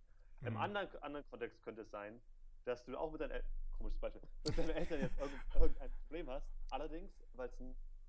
Mhm. 0.41 0.48
Im 0.48 0.58
anderen, 0.58 0.88
anderen 1.01 1.25
Kontext 1.29 1.62
könnte 1.63 1.81
es 1.81 1.89
sein, 1.89 2.19
dass 2.65 2.84
du 2.84 2.98
auch 2.98 3.12
mit 3.12 3.22
deinen 3.22 3.31
Eltern, 3.31 3.50
komisches 3.79 4.00
Beispiel, 4.00 4.21
mit 4.45 4.57
deinen 4.57 4.69
Eltern 4.69 5.00
jetzt 5.01 5.17
irgendein 5.19 5.91
Problem 5.91 6.29
hast, 6.29 6.48
allerdings, 6.69 7.12
weil 7.33 7.48
es 7.48 7.59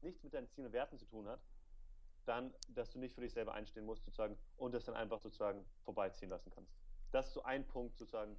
nichts 0.03 0.23
mit 0.23 0.35
deinen 0.35 0.49
Zielen 0.49 0.67
und 0.67 0.73
Werten 0.73 0.99
zu 0.99 1.07
tun 1.07 1.27
hat, 1.27 1.41
dann, 2.27 2.53
dass 2.69 2.91
du 2.91 2.99
nicht 2.99 3.15
für 3.15 3.23
dich 3.23 3.33
selber 3.33 3.55
einstehen 3.55 3.87
musst, 3.87 4.05
sozusagen, 4.05 4.37
und 4.57 4.75
das 4.75 4.85
dann 4.85 4.95
einfach 4.95 5.21
sozusagen 5.21 5.65
vorbeiziehen 5.85 6.29
lassen 6.29 6.51
kannst. 6.51 6.73
Das 7.13 7.29
ist 7.29 7.35
so 7.35 7.43
ein 7.45 7.67
Punkt, 7.67 7.97
sozusagen, 7.97 8.37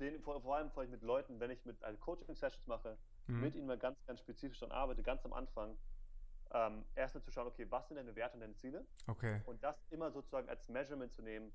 den, 0.00 0.20
vor, 0.20 0.40
vor 0.40 0.56
allem 0.56 0.70
vor 0.70 0.82
allem 0.82 0.90
mit 0.90 1.02
Leuten, 1.02 1.40
wenn 1.40 1.50
ich 1.50 1.64
mit 1.64 1.82
also 1.82 1.98
Coaching-Sessions 1.98 2.66
mache, 2.66 2.96
mhm. 3.26 3.40
mit 3.40 3.54
ihnen 3.54 3.66
mal 3.66 3.78
ganz, 3.78 3.98
ganz 4.06 4.20
spezifisch 4.20 4.60
dann 4.60 4.72
arbeite, 4.72 5.02
ganz 5.02 5.24
am 5.24 5.32
Anfang, 5.32 5.76
ähm, 6.52 6.84
erstmal 6.94 7.22
zu 7.22 7.30
schauen, 7.30 7.46
okay, 7.46 7.66
was 7.68 7.88
sind 7.88 7.96
deine 7.96 8.14
Werte 8.14 8.34
und 8.34 8.40
deine 8.40 8.54
Ziele? 8.54 8.86
Okay. 9.06 9.42
Und 9.44 9.62
das 9.62 9.76
immer 9.90 10.10
sozusagen 10.10 10.48
als 10.48 10.68
Measurement 10.68 11.12
zu 11.12 11.22
nehmen, 11.22 11.52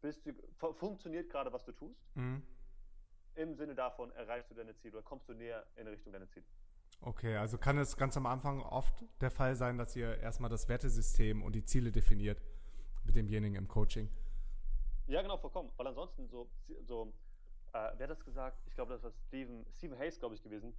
bist 0.00 0.26
du, 0.26 0.32
funktioniert 0.74 1.30
gerade, 1.30 1.52
was 1.52 1.64
du 1.64 1.72
tust? 1.72 2.00
Mhm. 2.16 2.42
Im 3.34 3.54
Sinne 3.54 3.74
davon 3.74 4.10
erreichst 4.12 4.50
du 4.50 4.54
deine 4.54 4.74
Ziele 4.76 4.98
oder 4.98 5.04
kommst 5.04 5.28
du 5.28 5.34
näher 5.34 5.64
in 5.76 5.86
Richtung 5.86 6.12
deiner 6.12 6.28
Ziele. 6.28 6.44
Okay, 7.00 7.36
also 7.36 7.58
kann 7.58 7.78
es 7.78 7.96
ganz 7.96 8.16
am 8.16 8.26
Anfang 8.26 8.60
oft 8.62 9.04
der 9.20 9.30
Fall 9.30 9.56
sein, 9.56 9.76
dass 9.76 9.96
ihr 9.96 10.18
erstmal 10.18 10.50
das 10.50 10.68
Wertesystem 10.68 11.42
und 11.42 11.52
die 11.52 11.64
Ziele 11.64 11.90
definiert 11.90 12.40
mit 13.04 13.16
demjenigen 13.16 13.56
im 13.56 13.66
Coaching. 13.66 14.08
Ja, 15.08 15.20
genau, 15.22 15.36
vollkommen. 15.36 15.72
Weil 15.76 15.88
ansonsten 15.88 16.28
so, 16.28 16.48
so 16.82 17.12
äh, 17.72 17.90
wer 17.96 18.04
hat 18.04 18.10
das 18.10 18.24
gesagt? 18.24 18.62
Ich 18.66 18.74
glaube, 18.74 18.92
das 18.92 19.02
war 19.02 19.10
Stephen, 19.28 19.66
Stephen 19.72 19.98
Hayes, 19.98 20.18
glaube 20.18 20.34
ich, 20.34 20.42
gewesen. 20.42 20.74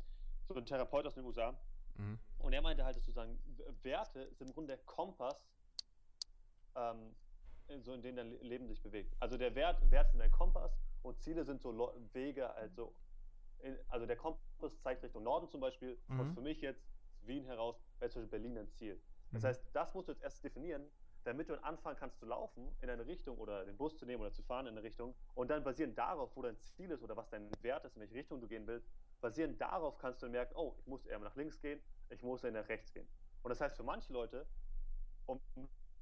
So 0.47 0.55
ein 0.55 0.65
Therapeut 0.65 1.05
aus 1.05 1.15
den 1.15 1.25
USA. 1.25 1.53
Mhm. 1.95 2.19
Und 2.39 2.53
er 2.53 2.61
meinte 2.61 2.85
halt 2.85 2.95
sozusagen, 2.95 3.37
Werte 3.81 4.31
sind 4.35 4.47
im 4.47 4.53
Grunde 4.53 4.75
der 4.75 4.85
Kompass, 4.85 5.45
ähm, 6.75 7.15
so 7.81 7.93
in 7.93 8.01
dem 8.01 8.15
dein 8.15 8.31
Leben 8.41 8.67
sich 8.67 8.81
bewegt. 8.81 9.15
Also 9.19 9.37
der 9.37 9.55
Wert, 9.55 9.79
Werte 9.91 10.11
sind 10.11 10.21
ein 10.21 10.31
Kompass 10.31 10.71
und 11.03 11.19
Ziele 11.19 11.43
sind 11.43 11.61
so 11.61 11.71
Wege, 12.13 12.53
also 12.55 12.93
also 13.89 14.05
der 14.05 14.17
Kompass 14.17 14.77
zeigt 14.81 15.03
Richtung 15.03 15.23
Norden 15.23 15.47
zum 15.47 15.61
Beispiel, 15.61 15.97
mhm. 16.07 16.19
was 16.19 16.31
für 16.33 16.41
mich 16.41 16.59
jetzt 16.61 16.85
Wien 17.21 17.45
heraus 17.45 17.81
wäre 17.99 18.11
zum 18.11 18.23
Beispiel 18.23 18.39
Berlin 18.39 18.57
ein 18.57 18.69
Ziel. 18.71 19.01
Das 19.31 19.43
Mhm. 19.43 19.47
heißt, 19.47 19.65
das 19.71 19.93
musst 19.93 20.09
du 20.09 20.11
jetzt 20.11 20.21
erst 20.21 20.43
definieren, 20.43 20.89
damit 21.23 21.47
du 21.47 21.53
dann 21.55 21.63
anfangen 21.63 21.97
kannst 21.97 22.19
zu 22.19 22.25
laufen 22.25 22.75
in 22.81 22.89
eine 22.89 23.05
Richtung 23.05 23.37
oder 23.37 23.63
den 23.63 23.77
Bus 23.77 23.97
zu 23.97 24.05
nehmen 24.05 24.21
oder 24.21 24.33
zu 24.33 24.43
fahren 24.43 24.67
in 24.67 24.73
eine 24.73 24.83
Richtung 24.83 25.15
und 25.33 25.49
dann 25.49 25.63
basierend 25.63 25.97
darauf, 25.97 26.35
wo 26.35 26.41
dein 26.41 26.57
Ziel 26.57 26.91
ist 26.91 27.01
oder 27.01 27.15
was 27.15 27.29
dein 27.29 27.49
Wert 27.63 27.85
ist, 27.85 27.95
in 27.95 28.01
welche 28.01 28.15
Richtung 28.15 28.41
du 28.41 28.47
gehen 28.47 28.67
willst, 28.67 28.89
basierend 29.21 29.61
darauf 29.61 29.97
kannst 29.97 30.21
du 30.21 30.27
merken, 30.27 30.53
oh, 30.57 30.75
ich 30.79 30.87
muss 30.87 31.05
eher 31.05 31.19
nach 31.19 31.35
links 31.37 31.61
gehen, 31.61 31.81
ich 32.09 32.21
muss 32.21 32.43
eher 32.43 32.51
nach 32.51 32.67
rechts 32.67 32.91
gehen. 32.91 33.07
Und 33.41 33.49
das 33.49 33.61
heißt 33.61 33.77
für 33.77 33.83
manche 33.83 34.11
Leute, 34.11 34.45
um 35.25 35.39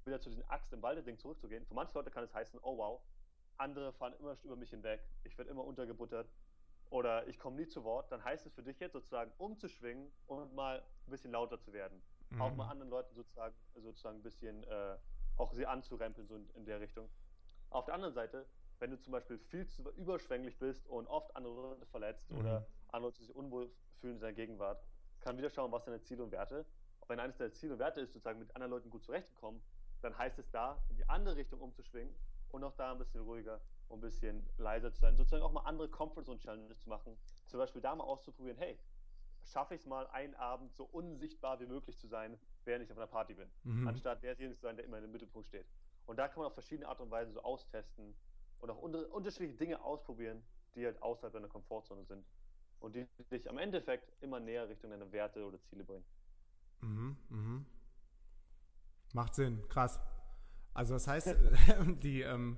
wieder 0.04 0.20
zu 0.20 0.30
diesem 0.30 0.50
Axt 0.50 0.74
im 0.74 0.82
Walde-Ding 0.82 1.20
zurückzugehen, 1.20 1.64
für 1.68 1.76
manche 1.76 1.94
Leute 1.94 2.10
kann 2.10 2.24
es 2.24 2.34
heißen, 2.34 2.60
oh 2.64 2.78
wow, 2.78 3.02
andere 3.62 3.94
fahren 3.94 4.14
immer 4.20 4.36
über 4.44 4.56
mich 4.56 4.70
hinweg, 4.72 5.02
ich 5.24 5.38
werde 5.38 5.50
immer 5.50 5.64
untergebuttert 5.64 6.30
oder 6.90 7.26
ich 7.28 7.40
komme 7.40 7.56
nie 7.56 7.68
zu 7.68 7.84
Wort, 7.84 8.12
dann 8.12 8.24
heißt 8.24 8.46
es 8.46 8.54
für 8.54 8.64
dich 8.64 8.80
jetzt 8.80 8.94
sozusagen 8.94 9.32
umzuschwingen 9.38 10.12
und 10.28 10.54
mal 10.54 10.80
ein 11.08 11.12
bisschen 11.12 11.32
lauter 11.32 11.60
zu 11.60 11.72
werden. 11.72 12.02
Mhm. 12.30 12.42
Auch 12.42 12.54
mal 12.56 12.70
anderen 12.70 12.90
Leuten 12.90 13.14
sozusagen, 13.16 13.56
sozusagen 13.76 14.18
ein 14.20 14.24
bisschen 14.24 14.64
äh, 14.64 14.98
auch 15.38 15.54
sie 15.54 15.66
anzurempeln, 15.66 16.28
so 16.28 16.36
in, 16.36 16.50
in 16.56 16.66
der 16.66 16.80
Richtung. 16.82 17.10
Auf 17.70 17.86
der 17.86 17.94
anderen 17.94 18.14
Seite, 18.14 18.46
wenn 18.80 18.92
du 18.92 19.00
zum 19.00 19.14
Beispiel 19.14 19.38
viel 19.38 19.66
zu 19.68 19.84
überschwänglich 19.92 20.58
bist 20.60 20.86
und 20.88 21.08
oft 21.08 21.34
andere 21.36 21.54
Leute 21.54 21.86
verletzt 21.86 22.30
Mhm. 22.30 22.40
oder 22.40 22.68
andere 22.90 23.10
Leute 23.10 23.20
sich 23.20 23.34
unwohl 23.36 23.72
fühlen 24.00 24.16
in 24.16 24.20
seiner 24.20 24.34
Gegenwart, 24.34 24.84
kann 25.22 25.38
wieder 25.38 25.50
schauen, 25.50 25.72
was 25.72 25.86
deine 25.86 26.02
Ziele 26.02 26.24
und 26.24 26.32
Werte. 26.32 26.66
Wenn 27.08 27.20
eines 27.20 27.38
deiner 27.38 27.54
Ziele 27.54 27.74
und 27.74 27.80
Werte 27.80 28.02
ist, 28.02 28.14
sozusagen 28.14 28.40
mit 28.40 28.54
anderen 28.56 28.72
Leuten 28.72 28.90
gut 28.90 29.04
zurechtzukommen, 29.04 29.62
dann 30.02 30.18
heißt 30.18 30.40
es 30.40 30.50
da, 30.50 30.82
in 30.90 30.98
die 30.98 31.08
andere 31.08 31.36
Richtung 31.36 31.60
umzuschwingen 31.62 32.14
und 32.54 32.64
auch 32.64 32.76
da 32.76 32.92
ein 32.92 32.98
bisschen 32.98 33.22
ruhiger 33.22 33.62
und 33.88 34.00
ein 34.00 34.02
bisschen 34.02 34.46
leiser 34.58 34.92
zu 34.94 35.02
sein. 35.02 35.16
Sozusagen 35.16 35.44
auch 35.44 35.52
mal 35.52 35.62
andere 35.62 35.90
Comfort 35.90 36.24
Zone 36.24 36.40
Challenges 36.40 36.80
zu 36.80 36.90
machen. 36.90 37.18
Zum 37.48 37.60
Beispiel 37.60 37.82
da 37.82 37.96
mal 37.96 38.04
auszuprobieren, 38.04 38.58
hey, 38.58 38.78
schaffe 39.44 39.76
ich 39.76 39.82
es 39.82 39.88
mal, 39.88 40.08
einen 40.08 40.36
Abend 40.36 40.74
so 40.74 40.86
unsichtbar 40.86 41.60
wie 41.60 41.66
möglich 41.66 41.98
zu 41.98 42.08
sein, 42.08 42.38
während 42.64 42.84
ich 42.84 42.92
auf 42.92 42.98
einer 42.98 43.08
Party 43.08 43.34
bin. 43.34 43.50
Mhm. 43.64 43.88
Anstatt 43.88 44.24
derjenige 44.24 44.56
zu 44.56 44.62
sein, 44.62 44.76
der 44.76 44.86
immer 44.86 44.98
in 44.98 45.06
im 45.06 45.12
Mittelpunkt 45.12 45.48
steht. 45.48 45.66
Und 46.06 46.18
da 46.18 46.28
kann 46.28 46.40
man 46.40 46.48
auf 46.48 46.54
verschiedene 46.54 46.88
Art 46.88 47.00
und 47.00 47.12
Weise 47.12 47.32
so 47.32 47.42
austesten 47.42 48.16
und 48.60 48.70
auch 48.70 48.78
unter, 48.78 49.12
unterschiedliche 49.12 49.56
Dinge 49.56 49.82
ausprobieren, 49.84 50.44
die 50.76 50.86
halt 50.86 51.02
außerhalb 51.02 51.34
deiner 51.34 51.48
Komfortzone 51.48 52.06
sind. 52.06 52.26
Und 52.80 52.96
die 52.96 53.06
dich 53.30 53.50
am 53.50 53.58
Endeffekt 53.58 54.12
immer 54.24 54.40
näher 54.40 54.68
Richtung 54.68 54.90
deiner 54.90 55.12
Werte 55.12 55.46
oder 55.46 55.62
Ziele 55.62 55.84
bringen. 55.84 56.06
Mhm, 56.82 57.18
mhm. 57.30 57.66
Macht 59.14 59.36
Sinn, 59.36 59.68
krass. 59.68 60.00
Also 60.74 60.94
das 60.94 61.08
heißt, 61.08 61.36
die 62.04 62.22
ähm, 62.22 62.58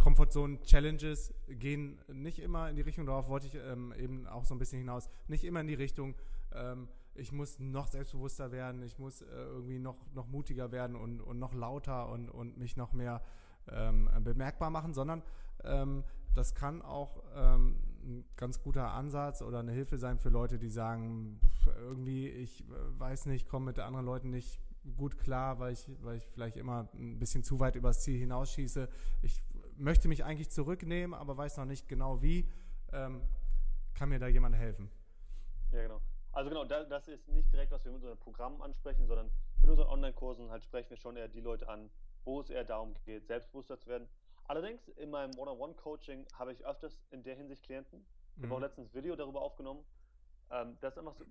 Komfortzone-Challenges 0.00 1.34
gehen 1.48 1.98
nicht 2.08 2.38
immer 2.38 2.70
in 2.70 2.76
die 2.76 2.82
Richtung, 2.82 3.06
darauf 3.06 3.28
wollte 3.28 3.46
ich 3.46 3.54
ähm, 3.54 3.92
eben 3.98 4.26
auch 4.26 4.44
so 4.44 4.54
ein 4.54 4.58
bisschen 4.58 4.78
hinaus, 4.78 5.08
nicht 5.26 5.44
immer 5.44 5.60
in 5.60 5.66
die 5.66 5.74
Richtung, 5.74 6.14
ähm, 6.52 6.88
ich 7.14 7.32
muss 7.32 7.58
noch 7.58 7.88
selbstbewusster 7.88 8.52
werden, 8.52 8.82
ich 8.82 8.98
muss 8.98 9.22
äh, 9.22 9.26
irgendwie 9.26 9.78
noch, 9.78 9.96
noch 10.14 10.28
mutiger 10.28 10.70
werden 10.70 10.96
und, 10.96 11.20
und 11.20 11.38
noch 11.38 11.52
lauter 11.52 12.08
und, 12.08 12.30
und 12.30 12.56
mich 12.58 12.76
noch 12.76 12.92
mehr 12.92 13.22
ähm, 13.70 14.08
bemerkbar 14.20 14.70
machen, 14.70 14.94
sondern 14.94 15.22
ähm, 15.64 16.04
das 16.34 16.54
kann 16.54 16.80
auch 16.82 17.22
ähm, 17.34 17.76
ein 18.04 18.24
ganz 18.36 18.62
guter 18.62 18.92
Ansatz 18.92 19.42
oder 19.42 19.58
eine 19.58 19.72
Hilfe 19.72 19.98
sein 19.98 20.18
für 20.18 20.28
Leute, 20.28 20.58
die 20.58 20.70
sagen, 20.70 21.40
irgendwie, 21.76 22.28
ich 22.28 22.60
äh, 22.62 22.98
weiß 22.98 23.26
nicht, 23.26 23.48
komme 23.48 23.66
mit 23.66 23.78
anderen 23.78 24.06
Leuten 24.06 24.30
nicht 24.30 24.60
gut 24.96 25.18
klar, 25.18 25.58
weil 25.58 25.72
ich, 25.72 25.86
weil 26.02 26.16
ich 26.16 26.26
vielleicht 26.28 26.56
immer 26.56 26.88
ein 26.94 27.18
bisschen 27.18 27.44
zu 27.44 27.60
weit 27.60 27.76
übers 27.76 28.02
Ziel 28.02 28.18
hinausschieße. 28.18 28.88
Ich 29.22 29.42
möchte 29.76 30.08
mich 30.08 30.24
eigentlich 30.24 30.50
zurücknehmen, 30.50 31.14
aber 31.18 31.36
weiß 31.36 31.56
noch 31.58 31.64
nicht 31.64 31.88
genau 31.88 32.22
wie. 32.22 32.48
Ähm, 32.92 33.22
kann 33.94 34.08
mir 34.08 34.18
da 34.18 34.28
jemand 34.28 34.54
helfen? 34.56 34.90
Ja, 35.72 35.82
genau. 35.82 36.00
Also 36.32 36.50
genau, 36.50 36.64
da, 36.64 36.84
das 36.84 37.08
ist 37.08 37.26
nicht 37.28 37.52
direkt, 37.52 37.72
was 37.72 37.84
wir 37.84 37.92
mit 37.92 38.02
unseren 38.02 38.18
Programmen 38.18 38.62
ansprechen, 38.62 39.06
sondern 39.06 39.30
mit 39.60 39.70
unseren 39.70 39.88
Online-Kursen 39.88 40.50
halt 40.50 40.62
sprechen 40.62 40.90
wir 40.90 40.96
schon 40.96 41.16
eher 41.16 41.28
die 41.28 41.40
Leute 41.40 41.68
an, 41.68 41.90
wo 42.24 42.40
es 42.40 42.50
eher 42.50 42.64
darum 42.64 42.94
geht, 43.04 43.26
selbstbewusster 43.26 43.78
zu 43.78 43.88
werden. 43.88 44.08
Allerdings 44.44 44.86
in 44.88 45.10
meinem 45.10 45.36
One-on-One-Coaching 45.36 46.26
habe 46.34 46.52
ich 46.52 46.64
öfters 46.64 46.96
in 47.10 47.22
der 47.22 47.34
Hinsicht 47.36 47.62
Klienten. 47.64 48.04
Ich 48.36 48.44
habe 48.44 48.54
auch 48.54 48.58
Mhm. 48.58 48.64
letztens 48.64 48.88
ein 48.90 48.94
Video 48.94 49.16
darüber 49.16 49.42
aufgenommen. 49.42 49.84
Ähm, 50.50 50.76
das 50.80 50.94
ist 50.94 50.98
einfach 50.98 51.14
so, 51.16 51.24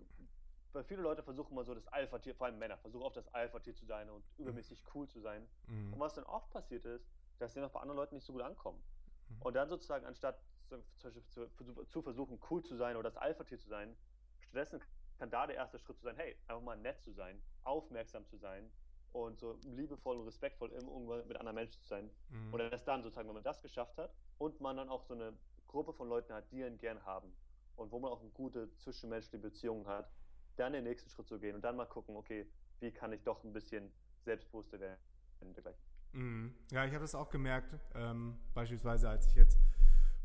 weil 0.73 0.84
viele 0.84 1.01
Leute 1.01 1.23
versuchen 1.23 1.56
mal 1.56 1.65
so 1.65 1.73
das 1.73 1.88
Alpha-Tier, 1.88 2.36
vor 2.36 2.47
allem 2.47 2.60
Männer, 2.60 2.77
versuchen 2.77 3.03
oft 3.03 3.17
das 3.17 3.27
Alpha-Tier 3.34 3.75
zu 3.75 3.86
sein 3.86 4.10
und 4.10 4.23
übermäßig 4.38 4.84
cool 4.93 5.08
zu 5.08 5.19
sein. 5.19 5.47
Mhm. 5.67 5.93
Und 5.93 5.99
was 5.99 6.13
dann 6.13 6.25
oft 6.25 6.49
passiert 6.51 6.86
ist, 6.86 7.08
dass 7.39 7.53
sie 7.53 7.60
noch 7.60 7.71
bei 7.71 7.80
anderen 7.80 7.97
Leuten 7.97 8.15
nicht 8.15 8.25
so 8.25 8.34
gut 8.34 8.41
ankommen. 8.41 8.82
Mhm. 9.30 9.41
Und 9.41 9.53
dann 9.56 9.69
sozusagen, 9.69 10.06
anstatt 10.06 10.39
Beispiel 10.69 11.23
zu, 11.27 11.86
zu 11.88 12.01
versuchen, 12.01 12.39
cool 12.49 12.63
zu 12.63 12.75
sein 12.75 12.95
oder 12.97 13.10
das 13.10 13.17
Alpha-Tier 13.17 13.60
zu 13.60 13.69
sein, 13.69 13.95
stattdessen 14.39 14.82
kann 15.17 15.30
da 15.30 15.47
der 15.47 15.56
erste 15.56 15.80
Schritt 15.80 15.97
zu 15.97 16.03
sein, 16.03 16.15
hey, 16.17 16.38
einfach 16.47 16.62
mal 16.62 16.77
nett 16.77 17.01
zu 17.01 17.12
sein, 17.12 17.41
aufmerksam 17.63 18.25
zu 18.27 18.38
sein 18.38 18.69
und 19.13 19.39
so 19.39 19.58
liebevoll 19.63 20.17
und 20.17 20.25
respektvoll 20.25 20.71
im 20.73 20.88
Umgang 20.88 21.25
mit 21.27 21.38
anderen 21.38 21.56
Menschen 21.56 21.82
zu 21.82 21.88
sein. 21.88 22.10
Mhm. 22.30 22.53
Und 22.53 22.60
erst 22.60 22.88
dann 22.88 23.01
sozusagen, 23.01 23.27
wenn 23.27 23.36
man 23.36 23.43
das 23.43 23.62
geschafft 23.62 23.97
hat 23.97 24.13
und 24.38 24.60
man 24.62 24.77
dann 24.77 24.89
auch 24.89 25.03
so 25.03 25.13
eine 25.13 25.34
Gruppe 25.67 25.93
von 25.93 26.08
Leuten 26.08 26.34
hat, 26.34 26.51
die 26.51 26.62
ihn 26.62 26.77
gern 26.77 27.03
haben 27.06 27.36
und 27.75 27.91
wo 27.91 27.99
man 27.99 28.12
auch 28.12 28.21
eine 28.21 28.30
gute 28.30 28.73
zwischenmenschliche 28.77 29.39
Beziehung 29.39 29.88
hat, 29.88 30.10
dann 30.58 30.74
den 30.74 30.84
nächsten 30.84 31.10
Schritt 31.10 31.28
zu 31.28 31.39
gehen 31.39 31.56
und 31.56 31.62
dann 31.63 31.76
mal 31.76 31.86
gucken, 31.86 32.15
okay, 32.15 32.46
wie 32.80 32.91
kann 32.91 33.12
ich 33.13 33.22
doch 33.24 33.43
ein 33.43 33.54
bisschen 33.54 33.91
selbstbewusster 34.26 34.80
werden 34.80 34.98
und 35.39 35.56
dergleichen. 35.56 35.82
Mhm. 36.13 36.54
Ja, 36.72 36.86
ich 36.86 36.91
habe 36.91 37.02
das 37.04 37.15
auch 37.15 37.30
gemerkt. 37.30 37.74
Ähm, 37.96 38.38
beispielsweise, 38.54 39.10
als 39.10 39.28
ich 39.28 39.36
jetzt 39.36 39.58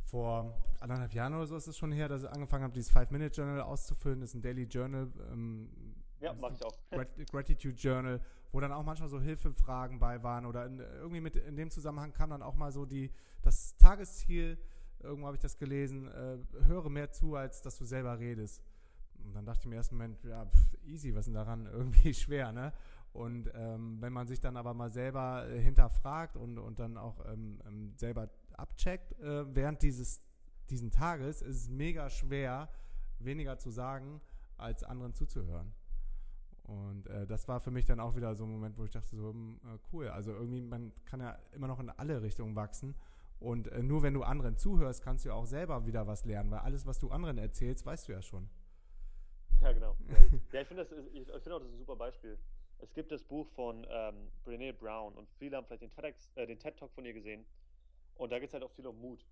vor 0.04 0.54
anderthalb 0.80 1.12
Jahren 1.14 1.34
oder 1.34 1.46
so 1.46 1.56
ist 1.56 1.66
es 1.66 1.76
schon 1.78 1.92
her, 1.92 2.08
dass 2.08 2.24
ich 2.24 2.28
angefangen 2.30 2.64
habe, 2.64 2.74
dieses 2.74 2.90
Five-Minute-Journal 2.90 3.60
auszufüllen. 3.62 4.20
Das 4.20 4.30
ist 4.30 4.34
ein 4.34 4.42
Daily 4.42 4.64
Journal. 4.64 5.10
Ähm, 5.30 5.94
Ja, 6.20 6.32
mag 6.34 6.52
ich 6.54 6.64
auch. 6.64 6.76
Grat- 6.90 7.30
Gratitude 7.30 7.74
Journal, 7.76 8.20
wo 8.52 8.60
dann 8.60 8.72
auch 8.72 8.82
manchmal 8.84 9.08
so 9.08 9.20
Hilfefragen 9.20 9.98
bei 9.98 10.22
waren 10.22 10.46
oder 10.46 10.66
in, 10.66 10.78
irgendwie 10.80 11.20
mit 11.20 11.36
in 11.36 11.56
dem 11.56 11.70
Zusammenhang 11.70 12.12
kam 12.12 12.30
dann 12.30 12.42
auch 12.42 12.54
mal 12.54 12.72
so 12.72 12.84
die 12.84 13.10
das 13.42 13.76
Tagesziel. 13.76 14.58
Irgendwo 15.00 15.26
habe 15.26 15.36
ich 15.36 15.40
das 15.42 15.56
gelesen. 15.56 16.06
Äh, 16.08 16.38
höre 16.66 16.88
mehr 16.90 17.10
zu, 17.10 17.34
als 17.34 17.60
dass 17.62 17.76
du 17.78 17.84
selber 17.84 18.18
redest. 18.18 18.62
Und 19.24 19.34
dann 19.34 19.44
dachte 19.44 19.68
ich 19.68 19.90
im 19.90 19.96
Moment, 19.96 20.22
ja, 20.24 20.46
pf, 20.46 20.76
easy, 20.84 21.14
was 21.14 21.20
ist 21.20 21.26
denn 21.26 21.34
daran 21.34 21.66
irgendwie 21.72 22.14
schwer, 22.14 22.52
ne? 22.52 22.72
Und 23.12 23.50
ähm, 23.54 24.00
wenn 24.00 24.12
man 24.12 24.26
sich 24.26 24.40
dann 24.40 24.56
aber 24.56 24.72
mal 24.72 24.88
selber 24.90 25.46
äh, 25.46 25.60
hinterfragt 25.60 26.36
und, 26.36 26.58
und 26.58 26.78
dann 26.78 26.96
auch 26.96 27.22
ähm, 27.26 27.60
ähm, 27.66 27.92
selber 27.96 28.30
abcheckt 28.54 29.12
äh, 29.20 29.54
während 29.54 29.82
dieses 29.82 30.22
diesen 30.70 30.90
Tages, 30.90 31.42
ist 31.42 31.56
es 31.56 31.68
mega 31.68 32.08
schwer, 32.10 32.68
weniger 33.18 33.58
zu 33.58 33.70
sagen, 33.70 34.20
als 34.56 34.82
anderen 34.82 35.14
zuzuhören. 35.14 35.72
Und 36.64 37.08
äh, 37.08 37.26
das 37.26 37.48
war 37.48 37.60
für 37.60 37.70
mich 37.70 37.84
dann 37.84 38.00
auch 38.00 38.16
wieder 38.16 38.34
so 38.34 38.44
ein 38.44 38.50
Moment, 38.50 38.78
wo 38.78 38.84
ich 38.84 38.90
dachte, 38.90 39.16
so 39.16 39.30
hm, 39.30 39.60
äh, 39.64 39.78
cool. 39.92 40.08
Also 40.08 40.32
irgendwie, 40.32 40.62
man 40.62 40.92
kann 41.04 41.20
ja 41.20 41.38
immer 41.52 41.66
noch 41.66 41.80
in 41.80 41.90
alle 41.90 42.22
Richtungen 42.22 42.56
wachsen. 42.56 42.94
Und 43.38 43.68
äh, 43.68 43.82
nur 43.82 44.02
wenn 44.02 44.14
du 44.14 44.22
anderen 44.22 44.56
zuhörst, 44.56 45.02
kannst 45.02 45.24
du 45.24 45.30
ja 45.30 45.34
auch 45.34 45.46
selber 45.46 45.86
wieder 45.86 46.06
was 46.06 46.24
lernen, 46.24 46.50
weil 46.50 46.60
alles, 46.60 46.86
was 46.86 46.98
du 46.98 47.10
anderen 47.10 47.38
erzählst, 47.38 47.84
weißt 47.84 48.08
du 48.08 48.12
ja 48.12 48.22
schon. 48.22 48.48
Ja, 49.62 49.72
genau. 49.72 49.96
Ja, 50.52 50.60
ich 50.62 50.68
finde 50.68 50.82
das 50.84 50.92
ist- 50.92 51.08
ich, 51.14 51.24
finde 51.26 51.54
auch, 51.56 51.58
das 51.60 51.68
ist 51.68 51.74
ein 51.74 51.78
super 51.78 51.96
Beispiel. 51.96 52.38
Es 52.78 52.92
gibt 52.94 53.12
das 53.12 53.22
Buch 53.22 53.46
von 53.50 53.86
ähm, 53.88 54.30
Brene 54.44 54.72
Brown 54.72 55.14
und 55.14 55.28
viele 55.38 55.56
haben 55.56 55.66
vielleicht 55.66 55.82
den 55.82 55.92
TEDx, 55.92 56.30
äh, 56.34 56.46
den 56.46 56.58
TED 56.58 56.76
Talk 56.76 56.92
von 56.92 57.04
ihr 57.04 57.12
gesehen. 57.12 57.46
Und 58.16 58.30
da 58.30 58.38
geht 58.38 58.48
es 58.48 58.54
halt 58.54 58.64
auch 58.64 58.72
viel 58.72 58.86
um 58.86 59.00
Mut. 59.00 59.24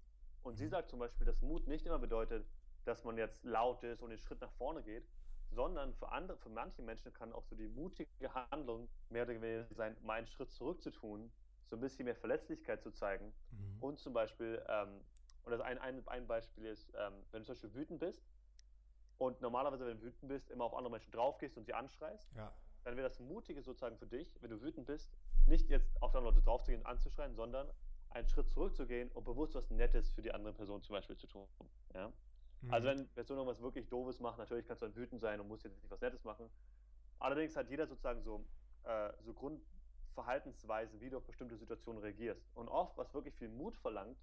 Und 0.42 0.56
sie 0.56 0.68
sagt 0.68 0.88
zum 0.88 1.00
Beispiel, 1.00 1.26
dass 1.26 1.42
Mut 1.42 1.66
nicht 1.66 1.84
immer 1.84 1.98
bedeutet, 1.98 2.46
dass 2.84 3.04
man 3.04 3.18
jetzt 3.18 3.44
laut 3.44 3.82
ist 3.82 4.02
und 4.02 4.10
den 4.10 4.18
Schritt 4.18 4.40
nach 4.40 4.52
vorne 4.52 4.82
geht, 4.82 5.04
sondern 5.50 5.92
für 5.94 6.10
andere, 6.12 6.38
für 6.38 6.48
manche 6.48 6.80
Menschen 6.80 7.12
kann 7.12 7.32
auch 7.32 7.44
so 7.44 7.56
die 7.56 7.68
mutige 7.68 8.08
Handlung 8.50 8.88
mehr 9.10 9.24
oder 9.24 9.34
weniger 9.40 9.66
sein, 9.74 9.96
mal 10.02 10.14
einen 10.18 10.26
Schritt 10.28 10.50
zurück 10.52 10.80
zu 10.80 10.90
tun, 10.90 11.30
so 11.66 11.76
ein 11.76 11.80
bisschen 11.80 12.04
mehr 12.04 12.14
Verletzlichkeit 12.14 12.82
zu 12.82 12.90
zeigen 12.92 13.32
Mhm. 13.50 13.82
und 13.82 13.98
zum 13.98 14.12
Beispiel, 14.12 14.62
ähm, 14.68 15.00
und 15.42 15.50
das 15.52 15.60
ein, 15.60 15.78
ein, 15.78 16.06
ein 16.06 16.26
Beispiel 16.26 16.66
ist, 16.66 16.92
ähm, 16.96 17.14
wenn 17.32 17.40
du 17.42 17.46
zum 17.46 17.54
Beispiel 17.54 17.74
wütend 17.74 17.98
bist 18.00 18.22
und 19.20 19.42
normalerweise, 19.42 19.84
wenn 19.84 19.98
du 19.98 20.02
wütend 20.04 20.28
bist, 20.30 20.50
immer 20.50 20.64
auf 20.64 20.74
andere 20.74 20.90
Menschen 20.90 21.12
draufgehst 21.12 21.58
und 21.58 21.64
sie 21.66 21.74
anschreist, 21.74 22.32
Ja. 22.34 22.50
dann 22.84 22.96
wäre 22.96 23.06
das 23.06 23.20
Mutige 23.20 23.60
sozusagen 23.62 23.98
für 23.98 24.06
dich, 24.06 24.40
wenn 24.40 24.48
du 24.50 24.62
wütend 24.62 24.86
bist, 24.86 25.12
nicht 25.46 25.68
jetzt 25.68 26.00
auf 26.00 26.14
andere 26.14 26.32
Leute 26.32 26.42
draufzugehen 26.42 26.80
und 26.80 26.86
anzuschreien, 26.86 27.34
sondern 27.34 27.70
einen 28.08 28.26
Schritt 28.26 28.48
zurückzugehen 28.48 29.10
und 29.12 29.24
bewusst 29.24 29.54
was 29.54 29.68
Nettes 29.70 30.10
für 30.10 30.22
die 30.22 30.32
andere 30.32 30.54
Person 30.54 30.82
zum 30.82 30.94
Beispiel 30.94 31.18
zu 31.18 31.26
tun. 31.26 31.46
Ja? 31.94 32.10
Also 32.70 32.88
Mhm. 32.88 32.92
wenn 32.98 33.08
Person 33.10 33.36
irgendwas 33.36 33.60
wirklich 33.60 33.88
Doofes 33.90 34.20
macht, 34.20 34.38
natürlich 34.38 34.66
kannst 34.66 34.80
du 34.82 34.86
dann 34.86 34.96
wütend 34.96 35.20
sein 35.20 35.38
und 35.38 35.48
musst 35.48 35.64
jetzt 35.64 35.76
nicht 35.82 35.90
was 35.90 36.00
Nettes 36.00 36.24
machen. 36.24 36.50
Allerdings 37.18 37.54
hat 37.56 37.68
jeder 37.68 37.86
sozusagen 37.86 38.22
so, 38.22 38.46
äh, 38.84 39.12
so 39.20 39.34
Grundverhaltensweisen, 39.34 40.98
wie 41.00 41.10
du 41.10 41.18
auf 41.18 41.24
bestimmte 41.26 41.56
Situationen 41.58 42.02
reagierst. 42.02 42.50
Und 42.54 42.68
oft, 42.68 42.96
was 42.96 43.12
wirklich 43.12 43.34
viel 43.34 43.48
Mut 43.50 43.76
verlangt, 43.76 44.18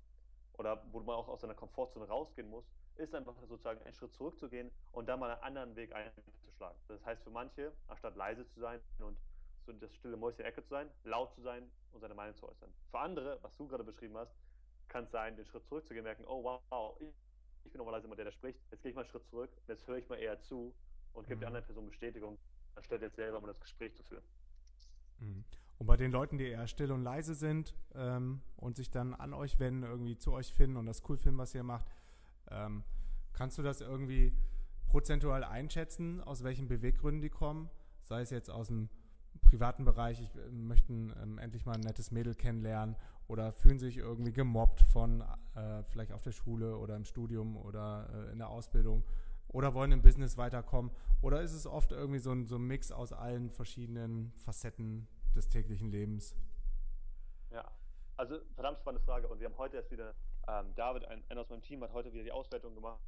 oder 0.53 0.83
wo 0.91 0.99
man 1.01 1.15
auch 1.15 1.27
aus 1.27 1.41
seiner 1.41 1.53
Komfortzone 1.53 2.07
rausgehen 2.07 2.49
muss, 2.49 2.65
ist 2.97 3.13
einfach 3.15 3.35
sozusagen 3.47 3.81
einen 3.83 3.93
Schritt 3.93 4.13
zurückzugehen 4.13 4.71
und 4.91 5.07
dann 5.07 5.19
mal 5.19 5.31
einen 5.31 5.43
anderen 5.43 5.75
Weg 5.75 5.93
einzuschlagen. 5.93 6.77
Das 6.87 7.05
heißt 7.05 7.23
für 7.23 7.29
manche, 7.29 7.71
anstatt 7.87 8.15
leise 8.15 8.47
zu 8.47 8.59
sein 8.59 8.79
und 8.99 9.17
so 9.65 9.73
das 9.73 9.93
stille 9.95 10.15
Mäuschen 10.17 10.39
in 10.39 10.43
der 10.43 10.51
Ecke 10.53 10.63
zu 10.63 10.69
sein, 10.69 10.89
laut 11.03 11.33
zu 11.33 11.41
sein 11.41 11.69
und 11.91 11.99
seine 11.99 12.15
Meinung 12.15 12.35
zu 12.35 12.47
äußern. 12.47 12.73
Für 12.89 12.99
andere, 12.99 13.37
was 13.41 13.55
du 13.57 13.67
gerade 13.67 13.83
beschrieben 13.83 14.17
hast, 14.17 14.33
kann 14.87 15.03
es 15.03 15.11
sein, 15.11 15.35
den 15.35 15.45
Schritt 15.45 15.65
zurückzugehen, 15.65 16.03
merken, 16.03 16.23
oh 16.25 16.43
wow, 16.43 16.95
ich, 17.01 17.13
ich 17.65 17.71
bin 17.71 17.79
normalerweise 17.79 18.07
immer 18.07 18.15
der, 18.15 18.25
der 18.25 18.31
spricht, 18.31 18.59
jetzt 18.71 18.81
gehe 18.81 18.91
ich 18.91 18.95
mal 18.95 19.01
einen 19.01 19.09
Schritt 19.09 19.25
zurück, 19.27 19.51
jetzt 19.67 19.85
höre 19.87 19.97
ich 19.97 20.07
mal 20.07 20.15
eher 20.17 20.39
zu 20.41 20.73
und 21.13 21.27
gebe 21.27 21.39
der 21.39 21.49
Mhm. 21.49 21.55
anderen 21.55 21.65
Person 21.65 21.85
Bestätigung, 21.87 22.37
anstatt 22.75 23.01
jetzt 23.01 23.17
selber 23.17 23.41
mal 23.41 23.47
das 23.47 23.59
Gespräch 23.59 23.93
zu 23.95 24.03
führen. 24.03 24.23
Mhm. 25.19 25.43
Und 25.79 25.85
bei 25.85 25.97
den 25.97 26.11
Leuten, 26.11 26.37
die 26.37 26.47
eher 26.47 26.67
still 26.67 26.91
und 26.91 27.03
leise 27.03 27.35
sind 27.35 27.75
ähm, 27.93 28.41
und 28.55 28.77
sich 28.77 28.89
dann 28.89 29.13
an 29.13 29.33
euch 29.33 29.59
wenden, 29.59 29.83
irgendwie 29.83 30.17
zu 30.17 30.31
euch 30.31 30.51
finden 30.53 30.77
und 30.77 30.85
das 30.85 31.03
cool 31.09 31.17
finden, 31.17 31.37
was 31.37 31.53
ihr 31.53 31.63
macht, 31.63 31.85
ähm, 32.51 32.83
kannst 33.33 33.57
du 33.57 33.61
das 33.61 33.81
irgendwie 33.81 34.33
prozentual 34.87 35.43
einschätzen, 35.43 36.21
aus 36.21 36.43
welchen 36.43 36.67
Beweggründen 36.67 37.21
die 37.21 37.29
kommen? 37.29 37.69
Sei 38.03 38.21
es 38.21 38.29
jetzt 38.29 38.49
aus 38.49 38.67
dem 38.67 38.89
privaten 39.41 39.85
Bereich, 39.85 40.21
ich 40.21 40.35
äh, 40.35 40.49
möchte 40.49 40.91
ähm, 40.91 41.37
endlich 41.37 41.65
mal 41.65 41.75
ein 41.75 41.81
nettes 41.81 42.11
Mädel 42.11 42.35
kennenlernen 42.35 42.95
oder 43.27 43.51
fühlen 43.51 43.79
sich 43.79 43.97
irgendwie 43.97 44.33
gemobbt 44.33 44.81
von 44.81 45.23
äh, 45.55 45.83
vielleicht 45.83 46.11
auf 46.11 46.21
der 46.21 46.31
Schule 46.31 46.77
oder 46.77 46.95
im 46.95 47.05
Studium 47.05 47.57
oder 47.57 48.09
äh, 48.13 48.31
in 48.31 48.39
der 48.39 48.49
Ausbildung 48.49 49.03
oder 49.49 49.73
wollen 49.73 49.91
im 49.91 50.01
Business 50.01 50.37
weiterkommen 50.37 50.91
oder 51.21 51.41
ist 51.41 51.53
es 51.53 51.65
oft 51.65 51.91
irgendwie 51.91 52.19
so 52.19 52.31
ein, 52.31 52.45
so 52.45 52.55
ein 52.55 52.63
Mix 52.63 52.91
aus 52.91 53.13
allen 53.13 53.49
verschiedenen 53.51 54.33
Facetten 54.37 55.07
des 55.35 55.47
täglichen 55.47 55.91
Lebens? 55.91 56.35
Ja, 57.51 57.69
also 58.15 58.39
verdammt 58.53 58.79
spannende 58.79 59.05
Frage 59.05 59.27
und 59.27 59.39
wir 59.39 59.47
haben 59.47 59.57
heute 59.57 59.77
erst 59.77 59.91
wieder, 59.91 60.13
ähm, 60.47 60.73
David, 60.75 61.05
ein, 61.05 61.23
einer 61.29 61.41
aus 61.41 61.49
meinem 61.49 61.61
Team, 61.61 61.83
hat 61.83 61.93
heute 61.93 62.13
wieder 62.13 62.23
die 62.23 62.31
Auswertung 62.31 62.75
gemacht 62.75 63.01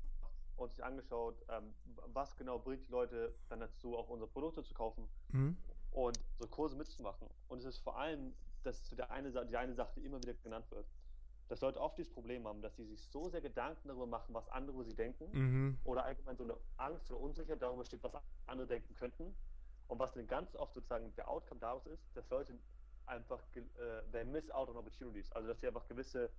und 0.55 0.71
sich 0.71 0.83
angeschaut, 0.83 1.43
ähm, 1.49 1.73
was 2.07 2.35
genau 2.35 2.59
bringt 2.59 2.87
die 2.87 2.91
Leute 2.91 3.33
dann 3.47 3.61
dazu, 3.61 3.97
auch 3.97 4.09
unsere 4.09 4.29
Produkte 4.29 4.63
zu 4.63 4.73
kaufen 4.73 5.07
mhm. 5.29 5.57
und 5.91 6.19
so 6.37 6.47
Kurse 6.47 6.75
mitzumachen. 6.75 7.29
Und 7.47 7.59
es 7.59 7.65
ist 7.65 7.79
vor 7.79 7.97
allem, 7.97 8.33
das 8.63 8.81
ist 8.81 8.97
der 8.97 9.09
eine, 9.09 9.31
die 9.31 9.57
eine 9.57 9.73
Sache, 9.73 9.93
die 9.95 10.05
immer 10.05 10.21
wieder 10.21 10.33
genannt 10.33 10.69
wird, 10.71 10.85
dass 11.47 11.61
Leute 11.61 11.81
oft 11.81 11.97
dieses 11.97 12.13
Problem 12.13 12.47
haben, 12.47 12.61
dass 12.61 12.75
sie 12.75 12.85
sich 12.85 13.01
so 13.07 13.27
sehr 13.29 13.41
Gedanken 13.41 13.87
darüber 13.87 14.05
machen, 14.05 14.33
was 14.33 14.47
andere 14.49 14.83
sie 14.83 14.95
denken 14.95 15.29
mhm. 15.31 15.79
oder 15.83 16.05
allgemein 16.05 16.37
so 16.37 16.43
eine 16.43 16.57
Angst 16.77 17.09
oder 17.09 17.21
Unsicherheit 17.21 17.61
darüber 17.61 17.85
steht, 17.85 18.03
was 18.03 18.13
andere 18.45 18.67
denken 18.67 18.95
könnten. 18.95 19.35
Und 19.87 19.97
was 19.97 20.13
dann 20.13 20.27
ganz 20.27 20.55
oft 20.55 20.75
sozusagen 20.75 21.15
der 21.15 21.27
Outcome 21.27 21.59
daraus 21.59 21.87
ist, 21.87 22.15
dass 22.15 22.29
Leute 22.29 22.53
einfach, 23.07 23.41
äh, 23.55 23.61
they 24.11 24.23
miss 24.23 24.51
out 24.51 24.69
on 24.69 24.77
opportunities, 24.77 25.31
also 25.31 25.47
dass 25.47 25.59
sie 25.59 25.67
einfach 25.67 25.87
gewisse 25.87 26.29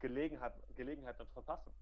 Gelegenheiten, 0.00 0.60
Gelegenheiten 0.74 1.26
verpassen. 1.28 1.72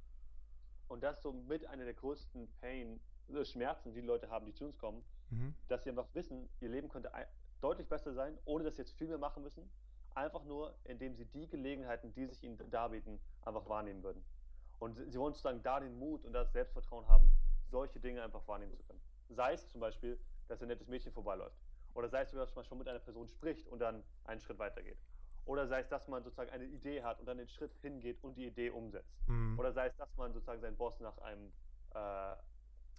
Und 0.89 1.03
das 1.03 1.17
ist 1.17 1.23
so 1.23 1.33
mit 1.33 1.67
einer 1.67 1.85
der 1.85 1.95
größten 1.95 2.49
Pain, 2.61 3.01
äh, 3.33 3.45
Schmerzen, 3.45 3.93
die, 3.93 4.01
die 4.01 4.07
Leute 4.07 4.31
haben, 4.31 4.47
die 4.47 4.53
zu 4.53 4.65
uns 4.65 4.79
kommen, 4.79 5.03
mhm. 5.31 5.55
dass 5.69 5.85
sie 5.85 5.91
einfach 5.91 6.09
wissen, 6.15 6.49
ihr 6.61 6.69
Leben 6.69 6.89
könnte 6.89 7.11
deutlich 7.61 7.89
besser 7.89 8.13
sein, 8.13 8.39
ohne 8.45 8.65
dass 8.65 8.77
sie 8.77 8.83
jetzt 8.83 8.93
viel 8.93 9.09
mehr 9.09 9.19
machen 9.19 9.43
müssen. 9.43 9.69
Einfach 10.15 10.45
nur, 10.45 10.75
indem 10.85 11.17
sie 11.17 11.25
die 11.25 11.49
Gelegenheiten, 11.49 12.13
die 12.15 12.27
sich 12.27 12.43
ihnen 12.45 12.59
darbieten, 12.71 13.19
einfach 13.43 13.69
wahrnehmen 13.69 14.03
würden. 14.03 14.23
Und 14.79 14.97
sie 14.97 15.19
wollen 15.19 15.33
sozusagen 15.33 15.63
da 15.63 15.81
den 15.81 15.99
Mut 15.99 16.25
und 16.25 16.33
das 16.33 16.53
Selbstvertrauen 16.53 17.09
haben, 17.09 17.31
solche 17.71 17.99
Dinge 17.99 18.23
einfach 18.23 18.47
wahrnehmen 18.47 18.75
zu 18.75 18.83
können. 18.85 19.01
Sei 19.31 19.55
es 19.55 19.69
zum 19.69 19.81
Beispiel, 19.81 20.19
dass 20.47 20.61
ein 20.61 20.69
nettes 20.69 20.89
Mädchen 20.89 21.13
vorbeiläuft. 21.13 21.57
Oder 21.95 22.09
sei 22.09 22.23
es, 22.23 22.31
dass 22.33 22.55
man 22.55 22.65
schon 22.65 22.79
mit 22.79 22.89
einer 22.89 22.99
Person 22.99 23.27
spricht 23.29 23.67
und 23.69 23.79
dann 23.79 24.05
einen 24.25 24.41
Schritt 24.41 24.59
weitergeht. 24.59 24.99
Oder 25.47 25.67
sei 25.67 25.81
es, 25.81 25.89
dass 25.89 26.09
man 26.09 26.23
sozusagen 26.23 26.51
eine 26.51 26.65
Idee 26.65 27.03
hat 27.03 27.21
und 27.21 27.27
dann 27.27 27.39
den 27.39 27.49
Schritt 27.49 27.73
hingeht 27.83 28.19
und 28.23 28.37
die 28.37 28.47
Idee 28.47 28.71
umsetzt. 28.71 29.13
Mhm. 29.27 29.59
Oder 29.59 29.73
sei 29.73 29.89
es, 29.89 29.97
dass 29.97 30.09
man 30.17 30.33
sozusagen 30.33 30.61
seinen 30.61 30.77
Boss 30.77 30.99
nach 31.01 31.17
einem, 31.19 31.53
äh, 31.95 32.37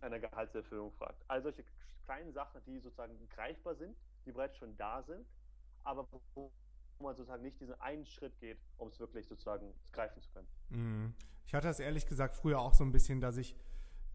einer 0.01 0.19
Gehaltserfüllung 0.19 0.91
fragt. 0.93 1.23
All 1.27 1.41
solche 1.41 1.63
kleinen 2.05 2.31
Sachen, 2.33 2.61
die 2.65 2.79
sozusagen 2.79 3.17
greifbar 3.29 3.75
sind, 3.75 3.95
die 4.25 4.31
bereits 4.31 4.57
schon 4.57 4.77
da 4.77 5.01
sind, 5.01 5.25
aber 5.83 6.07
wo 6.35 6.51
man 6.99 7.15
sozusagen 7.15 7.43
nicht 7.43 7.59
diesen 7.59 7.79
einen 7.81 8.05
Schritt 8.05 8.39
geht, 8.39 8.59
um 8.77 8.89
es 8.89 8.99
wirklich 8.99 9.27
sozusagen 9.27 9.73
greifen 9.91 10.21
zu 10.21 10.29
können. 10.31 10.47
Mhm. 10.69 11.13
Ich 11.47 11.53
hatte 11.53 11.67
das 11.67 11.79
ehrlich 11.79 12.05
gesagt 12.05 12.33
früher 12.33 12.59
auch 12.59 12.73
so 12.73 12.83
ein 12.83 12.91
bisschen, 12.91 13.21
dass 13.21 13.37
ich 13.37 13.55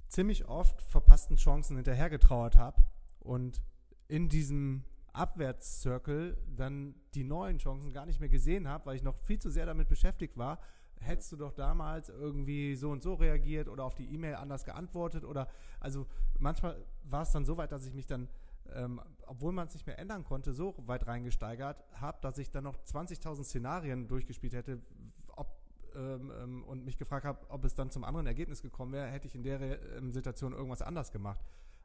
ziemlich 0.08 0.46
oft 0.46 0.82
verpassten 0.82 1.36
Chancen 1.36 1.76
hinterhergetrauert 1.76 2.56
habe 2.56 2.82
und 3.20 3.62
in 4.08 4.28
diesem 4.28 4.84
Abwärtszirkel 5.20 6.38
dann 6.56 6.94
die 7.14 7.24
neuen 7.24 7.58
Chancen 7.58 7.92
gar 7.92 8.06
nicht 8.06 8.20
mehr 8.20 8.30
gesehen 8.30 8.66
habe, 8.66 8.86
weil 8.86 8.96
ich 8.96 9.02
noch 9.02 9.16
viel 9.18 9.38
zu 9.38 9.50
sehr 9.50 9.66
damit 9.66 9.88
beschäftigt 9.88 10.38
war. 10.38 10.58
Hättest 10.98 11.32
du 11.32 11.36
doch 11.36 11.52
damals 11.52 12.08
irgendwie 12.08 12.74
so 12.74 12.90
und 12.90 13.02
so 13.02 13.14
reagiert 13.14 13.68
oder 13.68 13.84
auf 13.84 13.94
die 13.94 14.12
E-Mail 14.14 14.36
anders 14.36 14.64
geantwortet 14.64 15.24
oder 15.24 15.48
also 15.78 16.06
manchmal 16.38 16.82
war 17.02 17.22
es 17.22 17.32
dann 17.32 17.44
so 17.44 17.58
weit, 17.58 17.70
dass 17.70 17.86
ich 17.86 17.92
mich 17.92 18.06
dann, 18.06 18.28
ähm, 18.72 19.00
obwohl 19.26 19.52
man 19.52 19.66
es 19.66 19.74
nicht 19.74 19.86
mehr 19.86 19.98
ändern 19.98 20.24
konnte, 20.24 20.54
so 20.54 20.74
weit 20.86 21.06
reingesteigert 21.06 21.84
habe, 22.00 22.18
dass 22.22 22.38
ich 22.38 22.50
dann 22.50 22.64
noch 22.64 22.76
20.000 22.76 23.44
Szenarien 23.44 24.08
durchgespielt 24.08 24.54
hätte, 24.54 24.80
ob 25.28 25.60
ähm, 25.94 26.32
ähm, 26.42 26.64
und 26.64 26.84
mich 26.86 26.96
gefragt 26.96 27.26
habe, 27.26 27.38
ob 27.50 27.64
es 27.64 27.74
dann 27.74 27.90
zum 27.90 28.04
anderen 28.04 28.26
Ergebnis 28.26 28.62
gekommen 28.62 28.92
wäre, 28.92 29.08
hätte 29.08 29.26
ich 29.26 29.34
in 29.34 29.42
der 29.42 29.60
ähm, 29.96 30.12
Situation 30.12 30.52
irgendwas 30.52 30.80
anders 30.80 31.12
gemacht. 31.12 31.40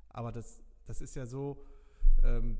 Aber 0.10 0.32
das, 0.32 0.62
das 0.86 1.02
ist 1.02 1.16
ja 1.16 1.26
so, 1.26 1.66
ähm, 2.24 2.58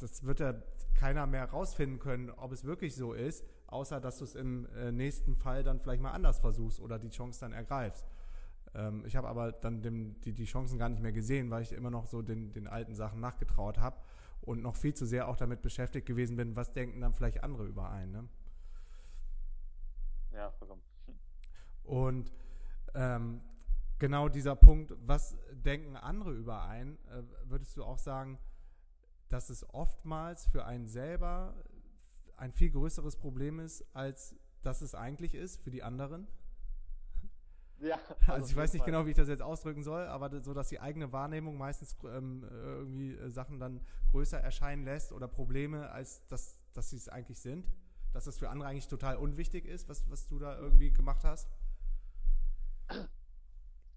das 0.00 0.24
wird 0.24 0.40
ja 0.40 0.54
keiner 0.94 1.26
mehr 1.26 1.44
rausfinden 1.44 1.98
können, 1.98 2.30
ob 2.30 2.52
es 2.52 2.64
wirklich 2.64 2.94
so 2.94 3.12
ist, 3.12 3.44
außer 3.66 4.00
dass 4.00 4.18
du 4.18 4.24
es 4.24 4.34
im 4.34 4.66
äh, 4.74 4.92
nächsten 4.92 5.36
Fall 5.36 5.62
dann 5.62 5.80
vielleicht 5.80 6.02
mal 6.02 6.12
anders 6.12 6.38
versuchst 6.38 6.80
oder 6.80 6.98
die 6.98 7.10
Chance 7.10 7.40
dann 7.40 7.52
ergreifst. 7.52 8.06
Ähm, 8.74 9.04
ich 9.06 9.16
habe 9.16 9.28
aber 9.28 9.52
dann 9.52 9.82
dem, 9.82 10.20
die, 10.20 10.32
die 10.32 10.44
Chancen 10.44 10.78
gar 10.78 10.88
nicht 10.88 11.02
mehr 11.02 11.12
gesehen, 11.12 11.50
weil 11.50 11.62
ich 11.62 11.72
immer 11.72 11.90
noch 11.90 12.06
so 12.06 12.22
den, 12.22 12.52
den 12.52 12.66
alten 12.66 12.94
Sachen 12.94 13.20
nachgetraut 13.20 13.78
habe 13.78 13.96
und 14.42 14.62
noch 14.62 14.76
viel 14.76 14.94
zu 14.94 15.06
sehr 15.06 15.28
auch 15.28 15.36
damit 15.36 15.62
beschäftigt 15.62 16.06
gewesen 16.06 16.36
bin, 16.36 16.56
was 16.56 16.72
denken 16.72 17.00
dann 17.00 17.14
vielleicht 17.14 17.42
andere 17.42 17.66
überein. 17.66 18.10
Ne? 18.10 18.28
Ja, 20.32 20.50
vollkommen. 20.52 20.82
Und 21.84 22.32
ähm, 22.94 23.40
genau 23.98 24.28
dieser 24.28 24.56
Punkt, 24.56 24.94
was 25.00 25.36
denken 25.52 25.96
andere 25.96 26.32
überein, 26.32 26.98
äh, 27.08 27.22
würdest 27.44 27.76
du 27.76 27.84
auch 27.84 27.98
sagen, 27.98 28.38
dass 29.30 29.48
es 29.48 29.68
oftmals 29.72 30.46
für 30.48 30.66
einen 30.66 30.86
selber 30.86 31.54
ein 32.36 32.52
viel 32.52 32.70
größeres 32.70 33.16
Problem 33.16 33.60
ist, 33.60 33.84
als 33.94 34.34
dass 34.62 34.82
es 34.82 34.94
eigentlich 34.94 35.34
ist 35.34 35.62
für 35.62 35.70
die 35.70 35.82
anderen? 35.82 36.26
Ja. 37.82 37.98
Also 38.26 38.46
ich 38.50 38.54
weiß 38.54 38.74
nicht 38.74 38.82
Fall. 38.82 38.92
genau, 38.92 39.06
wie 39.06 39.10
ich 39.12 39.16
das 39.16 39.28
jetzt 39.28 39.40
ausdrücken 39.40 39.82
soll, 39.82 40.06
aber 40.06 40.42
so, 40.42 40.52
dass 40.52 40.68
die 40.68 40.80
eigene 40.80 41.12
Wahrnehmung 41.14 41.56
meistens 41.56 41.96
ähm, 42.04 42.46
irgendwie 42.50 43.14
äh, 43.14 43.30
Sachen 43.30 43.58
dann 43.58 43.80
größer 44.10 44.38
erscheinen 44.38 44.84
lässt 44.84 45.12
oder 45.12 45.26
Probleme, 45.28 45.90
als 45.90 46.26
dass, 46.26 46.58
dass 46.74 46.90
sie 46.90 46.98
es 46.98 47.08
eigentlich 47.08 47.40
sind. 47.40 47.66
Dass 48.12 48.26
es 48.26 48.36
für 48.36 48.50
andere 48.50 48.68
eigentlich 48.68 48.88
total 48.88 49.16
unwichtig 49.16 49.64
ist, 49.64 49.88
was, 49.88 50.10
was 50.10 50.26
du 50.26 50.38
da 50.38 50.58
irgendwie 50.58 50.92
gemacht 50.92 51.24
hast. 51.24 51.48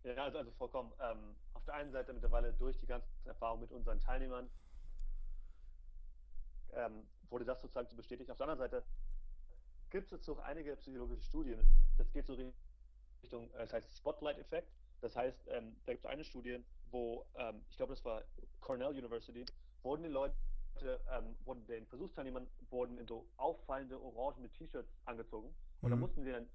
Ja, 0.03 0.23
also, 0.23 0.37
also 0.37 0.51
vollkommen. 0.51 0.93
Ähm, 1.01 1.35
auf 1.53 1.65
der 1.65 1.73
einen 1.73 1.91
Seite 1.91 2.13
mittlerweile 2.13 2.53
durch 2.53 2.77
die 2.77 2.85
ganzen 2.87 3.09
Erfahrungen 3.25 3.63
mit 3.63 3.71
unseren 3.73 3.99
Teilnehmern 3.99 4.49
ähm, 6.75 7.07
wurde 7.29 7.45
das 7.45 7.61
sozusagen 7.61 7.87
zu 7.87 7.95
bestätigt. 7.95 8.29
Auf 8.31 8.37
der 8.37 8.47
anderen 8.47 8.69
Seite 8.69 8.83
gibt 9.89 10.05
es 10.05 10.11
jetzt 10.11 10.29
auch 10.29 10.39
einige 10.39 10.75
psychologische 10.77 11.23
Studien. 11.23 11.59
Das 11.97 12.11
geht 12.11 12.25
so 12.25 12.33
Richtung, 13.21 13.49
äh, 13.53 13.59
das 13.59 13.73
heißt 13.73 13.97
Spotlight-Effekt. 13.97 14.69
Das 15.01 15.15
heißt, 15.15 15.47
ähm, 15.49 15.75
da 15.85 15.93
gibt 15.93 16.05
es 16.05 16.09
eine 16.09 16.23
Studie, 16.23 16.63
wo, 16.89 17.25
ähm, 17.35 17.63
ich 17.69 17.77
glaube, 17.77 17.93
das 17.93 18.05
war 18.05 18.23
Cornell 18.61 18.89
University, 18.89 19.45
wurden 19.81 20.03
die 20.03 20.09
Leute, 20.09 20.35
ähm, 21.11 21.35
wurden 21.43 21.65
den 21.67 21.85
Versuchsteilnehmern 21.87 22.47
wurden 22.69 22.97
in 22.97 23.05
so 23.05 23.27
auffallende 23.37 24.01
orangene 24.01 24.49
T-Shirts 24.49 24.89
angezogen. 25.05 25.53
Und 25.81 25.89
mhm. 25.89 25.91
dann 25.91 25.99
mussten 25.99 26.23
sie 26.23 26.31
dann 26.31 26.47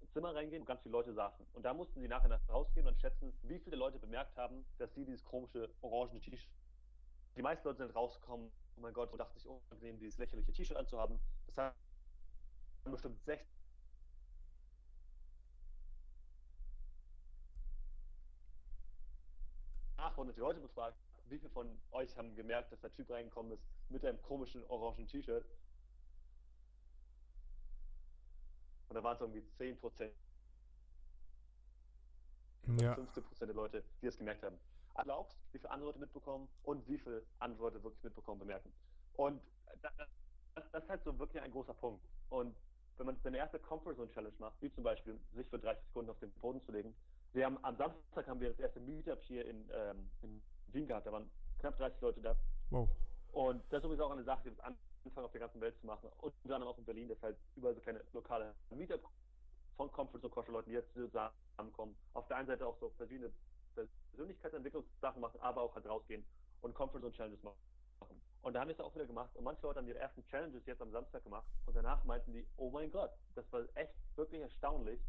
ins 0.00 0.12
Zimmer 0.12 0.34
reingehen 0.34 0.62
und 0.62 0.66
ganz 0.66 0.82
viele 0.82 0.92
Leute 0.92 1.12
saßen. 1.14 1.46
Und 1.52 1.62
da 1.62 1.72
mussten 1.72 2.00
sie 2.00 2.08
nachher 2.08 2.40
rausgehen 2.48 2.86
und 2.86 2.98
schätzen, 3.00 3.32
wie 3.42 3.58
viele 3.60 3.76
Leute 3.76 3.98
bemerkt 3.98 4.36
haben, 4.36 4.64
dass 4.78 4.92
sie 4.94 5.04
dieses 5.04 5.24
komische 5.24 5.70
orangene 5.80 6.20
T-Shirt. 6.20 6.50
Die 7.36 7.42
meisten 7.42 7.66
Leute 7.66 7.78
sind 7.86 7.94
rausgekommen 7.94 8.50
oh 8.76 8.80
mein 8.80 8.92
Gott, 8.92 9.18
dachte 9.18 9.34
sich 9.38 9.46
unangenehm, 9.46 9.98
dieses 9.98 10.18
lächerliche 10.18 10.52
T-Shirt 10.52 10.76
anzuhaben. 10.76 11.18
Das 11.46 11.56
haben 11.58 11.74
bestimmt 12.84 13.22
sechs. 13.24 13.46
Ach, 19.96 20.16
und 20.18 20.34
die 20.34 20.40
Leute 20.40 20.60
befragt, 20.60 20.98
wie 21.28 21.38
viele 21.38 21.50
von 21.50 21.78
euch 21.92 22.16
haben 22.16 22.34
gemerkt, 22.34 22.72
dass 22.72 22.80
der 22.80 22.90
Typ 22.92 23.08
reingekommen 23.10 23.52
ist 23.52 23.62
mit 23.88 24.04
einem 24.04 24.20
komischen 24.22 24.64
orangen 24.66 25.06
T-Shirt? 25.06 25.44
Und 28.88 28.96
da 28.96 29.02
waren 29.02 29.14
es 29.14 29.20
irgendwie 29.20 29.44
10 29.56 29.78
Prozent. 29.78 30.14
Ja. 32.78 32.94
15 32.94 33.22
Prozent 33.22 33.48
der 33.48 33.56
Leute, 33.56 33.84
die 34.00 34.06
es 34.06 34.18
gemerkt 34.18 34.42
haben 34.42 34.58
erlaubst, 34.94 35.36
wie 35.52 35.58
viele 35.58 35.70
andere 35.70 35.88
Leute 35.88 36.00
mitbekommen 36.00 36.48
und 36.62 36.86
wie 36.88 36.98
viele 36.98 37.22
andere 37.38 37.62
Leute 37.62 37.82
wirklich 37.82 38.02
mitbekommen, 38.02 38.40
bemerken. 38.40 38.72
Und 39.14 39.40
das, 39.82 39.92
das, 39.96 40.64
das 40.72 40.82
ist 40.82 40.88
halt 40.88 41.04
so 41.04 41.18
wirklich 41.18 41.42
ein 41.42 41.50
großer 41.50 41.74
Punkt. 41.74 42.04
Und 42.30 42.54
wenn 42.98 43.06
man 43.06 43.16
seine 43.22 43.38
erste 43.38 43.58
Comfort 43.58 43.94
Zone 43.94 44.10
Challenge 44.10 44.36
macht, 44.38 44.60
wie 44.60 44.72
zum 44.72 44.84
Beispiel 44.84 45.18
sich 45.34 45.48
für 45.48 45.58
30 45.58 45.84
Sekunden 45.86 46.10
auf 46.10 46.18
den 46.18 46.30
Boden 46.32 46.62
zu 46.62 46.72
legen, 46.72 46.94
wir 47.32 47.46
haben 47.46 47.58
am 47.62 47.76
Samstag 47.76 48.26
haben 48.26 48.40
wir 48.40 48.50
das 48.50 48.58
erste 48.58 48.80
Meetup 48.80 49.22
hier 49.22 49.46
in, 49.46 49.70
ähm, 49.72 50.10
in 50.22 50.42
Wien 50.68 50.86
gehabt, 50.86 51.06
da 51.06 51.12
waren 51.12 51.30
knapp 51.58 51.76
30 51.78 52.00
Leute 52.00 52.20
da. 52.20 52.36
Wow. 52.70 52.88
Und 53.32 53.62
das 53.70 53.78
ist 53.78 53.84
übrigens 53.84 54.02
auch 54.02 54.10
eine 54.10 54.24
Sache, 54.24 54.42
die 54.44 54.56
wir 54.56 54.64
anfangen 54.64 55.24
auf 55.24 55.32
der 55.32 55.40
ganzen 55.40 55.60
Welt 55.60 55.78
zu 55.80 55.86
machen. 55.86 56.10
Und 56.18 56.34
unter 56.44 56.56
anderem 56.56 56.74
auch 56.74 56.78
in 56.78 56.84
Berlin, 56.84 57.08
das 57.08 57.22
halt 57.22 57.36
überall 57.56 57.74
so 57.74 57.80
kleine 57.80 58.04
lokale 58.12 58.54
Meetup 58.70 59.02
von 59.76 59.90
Comfort 59.90 60.20
Zone 60.20 60.32
Koscher 60.32 60.52
Leuten, 60.52 60.68
die 60.68 60.76
jetzt 60.76 60.92
zusammenkommen. 60.92 61.96
Auf 62.12 62.28
der 62.28 62.36
einen 62.36 62.46
Seite 62.46 62.66
auch 62.66 62.76
so 62.78 62.90
verschiedene 62.90 63.32
Persönlichkeitsentwicklungssachen 64.12 65.20
machen, 65.20 65.40
aber 65.40 65.62
auch 65.62 65.74
halt 65.74 65.86
rausgehen 65.86 66.24
und 66.60 66.74
Comfort 66.74 67.00
Zone 67.00 67.12
Challenges 67.12 67.42
machen. 67.42 67.58
Und 68.42 68.54
da 68.54 68.60
haben 68.60 68.68
wir 68.68 68.74
es 68.74 68.80
auch 68.80 68.94
wieder 68.94 69.06
gemacht. 69.06 69.34
Und 69.36 69.44
manche 69.44 69.62
Leute 69.62 69.78
haben 69.78 69.86
ihre 69.86 69.98
ersten 69.98 70.24
Challenges 70.26 70.66
jetzt 70.66 70.82
am 70.82 70.90
Samstag 70.90 71.22
gemacht. 71.22 71.46
Und 71.64 71.76
danach 71.76 72.02
meinten 72.04 72.32
die, 72.32 72.46
oh 72.56 72.70
mein 72.70 72.90
Gott, 72.90 73.12
das 73.34 73.50
war 73.52 73.64
echt 73.74 73.94
wirklich 74.16 74.42
erstaunlich, 74.42 75.00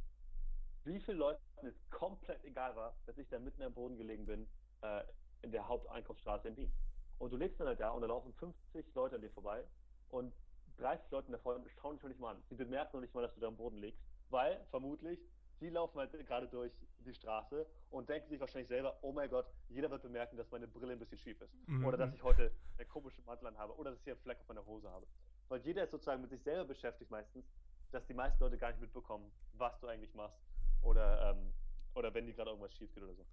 wie 0.84 1.00
viele 1.00 1.18
Leuten 1.18 1.42
es 1.66 1.74
komplett 1.90 2.44
egal 2.44 2.76
war, 2.76 2.96
dass 3.06 3.18
ich 3.18 3.28
da 3.30 3.40
mitten 3.40 3.64
am 3.64 3.74
Boden 3.74 3.98
gelegen 3.98 4.26
bin, 4.26 4.48
äh, 4.82 5.04
in 5.42 5.52
der 5.52 5.68
Haupteinkaufsstraße 5.68 6.48
in 6.50 6.58
Wien. 6.58 6.74
Und 7.18 7.32
du 7.32 7.38
lebst 7.38 7.60
dann 7.60 7.68
halt 7.68 7.80
da 7.80 7.90
und 7.90 8.02
da 8.02 8.08
laufen 8.08 8.34
50 8.34 8.94
Leute 8.94 9.16
an 9.16 9.22
dir 9.22 9.32
vorbei 9.32 9.64
und 10.10 10.34
30 10.78 11.10
Leute 11.12 11.32
davon 11.32 11.66
schauen 11.82 11.96
dich 11.96 12.04
noch 12.04 12.10
nicht 12.10 12.20
mal 12.20 12.36
an. 12.36 12.44
Sie 12.50 12.56
bemerken 12.56 12.98
noch 12.98 13.02
nicht 13.02 13.14
mal, 13.14 13.22
dass 13.22 13.34
du 13.34 13.40
da 13.40 13.48
am 13.48 13.56
Boden 13.56 13.78
liegst, 13.78 14.02
weil 14.30 14.64
vermutlich 14.72 15.20
die 15.62 15.70
laufen 15.70 16.00
halt 16.00 16.12
gerade 16.28 16.48
durch 16.48 16.72
die 17.06 17.14
Straße 17.14 17.66
und 17.90 18.10
denken 18.10 18.30
sich 18.30 18.40
wahrscheinlich 18.40 18.68
selber, 18.68 18.98
oh 19.02 19.12
mein 19.12 19.30
Gott, 19.30 19.46
jeder 19.70 19.90
wird 19.90 20.02
bemerken, 20.02 20.38
dass 20.38 20.50
meine 20.52 20.68
Brille 20.68 20.94
ein 20.94 21.00
bisschen 21.00 21.18
schief 21.18 21.40
ist. 21.42 21.54
Mhm. 21.68 21.86
Oder 21.86 21.98
dass 21.98 22.14
ich 22.14 22.24
heute 22.24 22.52
einen 22.78 22.88
komischen 22.90 23.24
Mantel 23.26 23.48
an 23.48 23.58
habe. 23.58 23.76
Oder 23.78 23.92
dass 23.92 24.02
ich 24.02 24.08
einen 24.08 24.20
Fleck 24.20 24.40
auf 24.40 24.48
meiner 24.48 24.66
Hose 24.66 24.90
habe. 24.90 25.06
Weil 25.50 25.62
jeder 25.62 25.84
ist 25.84 25.92
sozusagen 25.92 26.22
mit 26.22 26.32
sich 26.32 26.42
selber 26.42 26.66
beschäftigt 26.66 27.12
meistens, 27.12 27.46
dass 27.92 28.06
die 28.08 28.14
meisten 28.14 28.42
Leute 28.44 28.58
gar 28.58 28.70
nicht 28.70 28.82
mitbekommen, 28.82 29.32
was 29.54 29.80
du 29.80 29.88
eigentlich 29.88 30.14
machst. 30.14 30.40
Oder, 30.82 31.32
ähm, 31.32 31.54
oder 31.94 32.14
wenn 32.14 32.26
die 32.26 32.34
gerade 32.34 32.50
irgendwas 32.50 32.74
schief 32.74 32.94
geht 32.94 33.04
oder 33.04 33.14
so. 33.14 33.26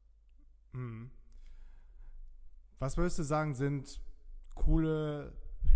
Mhm. 0.72 1.10
Was 2.78 2.96
würdest 2.96 3.18
du 3.18 3.22
sagen, 3.22 3.54
sind 3.54 4.00
coole 4.54 5.32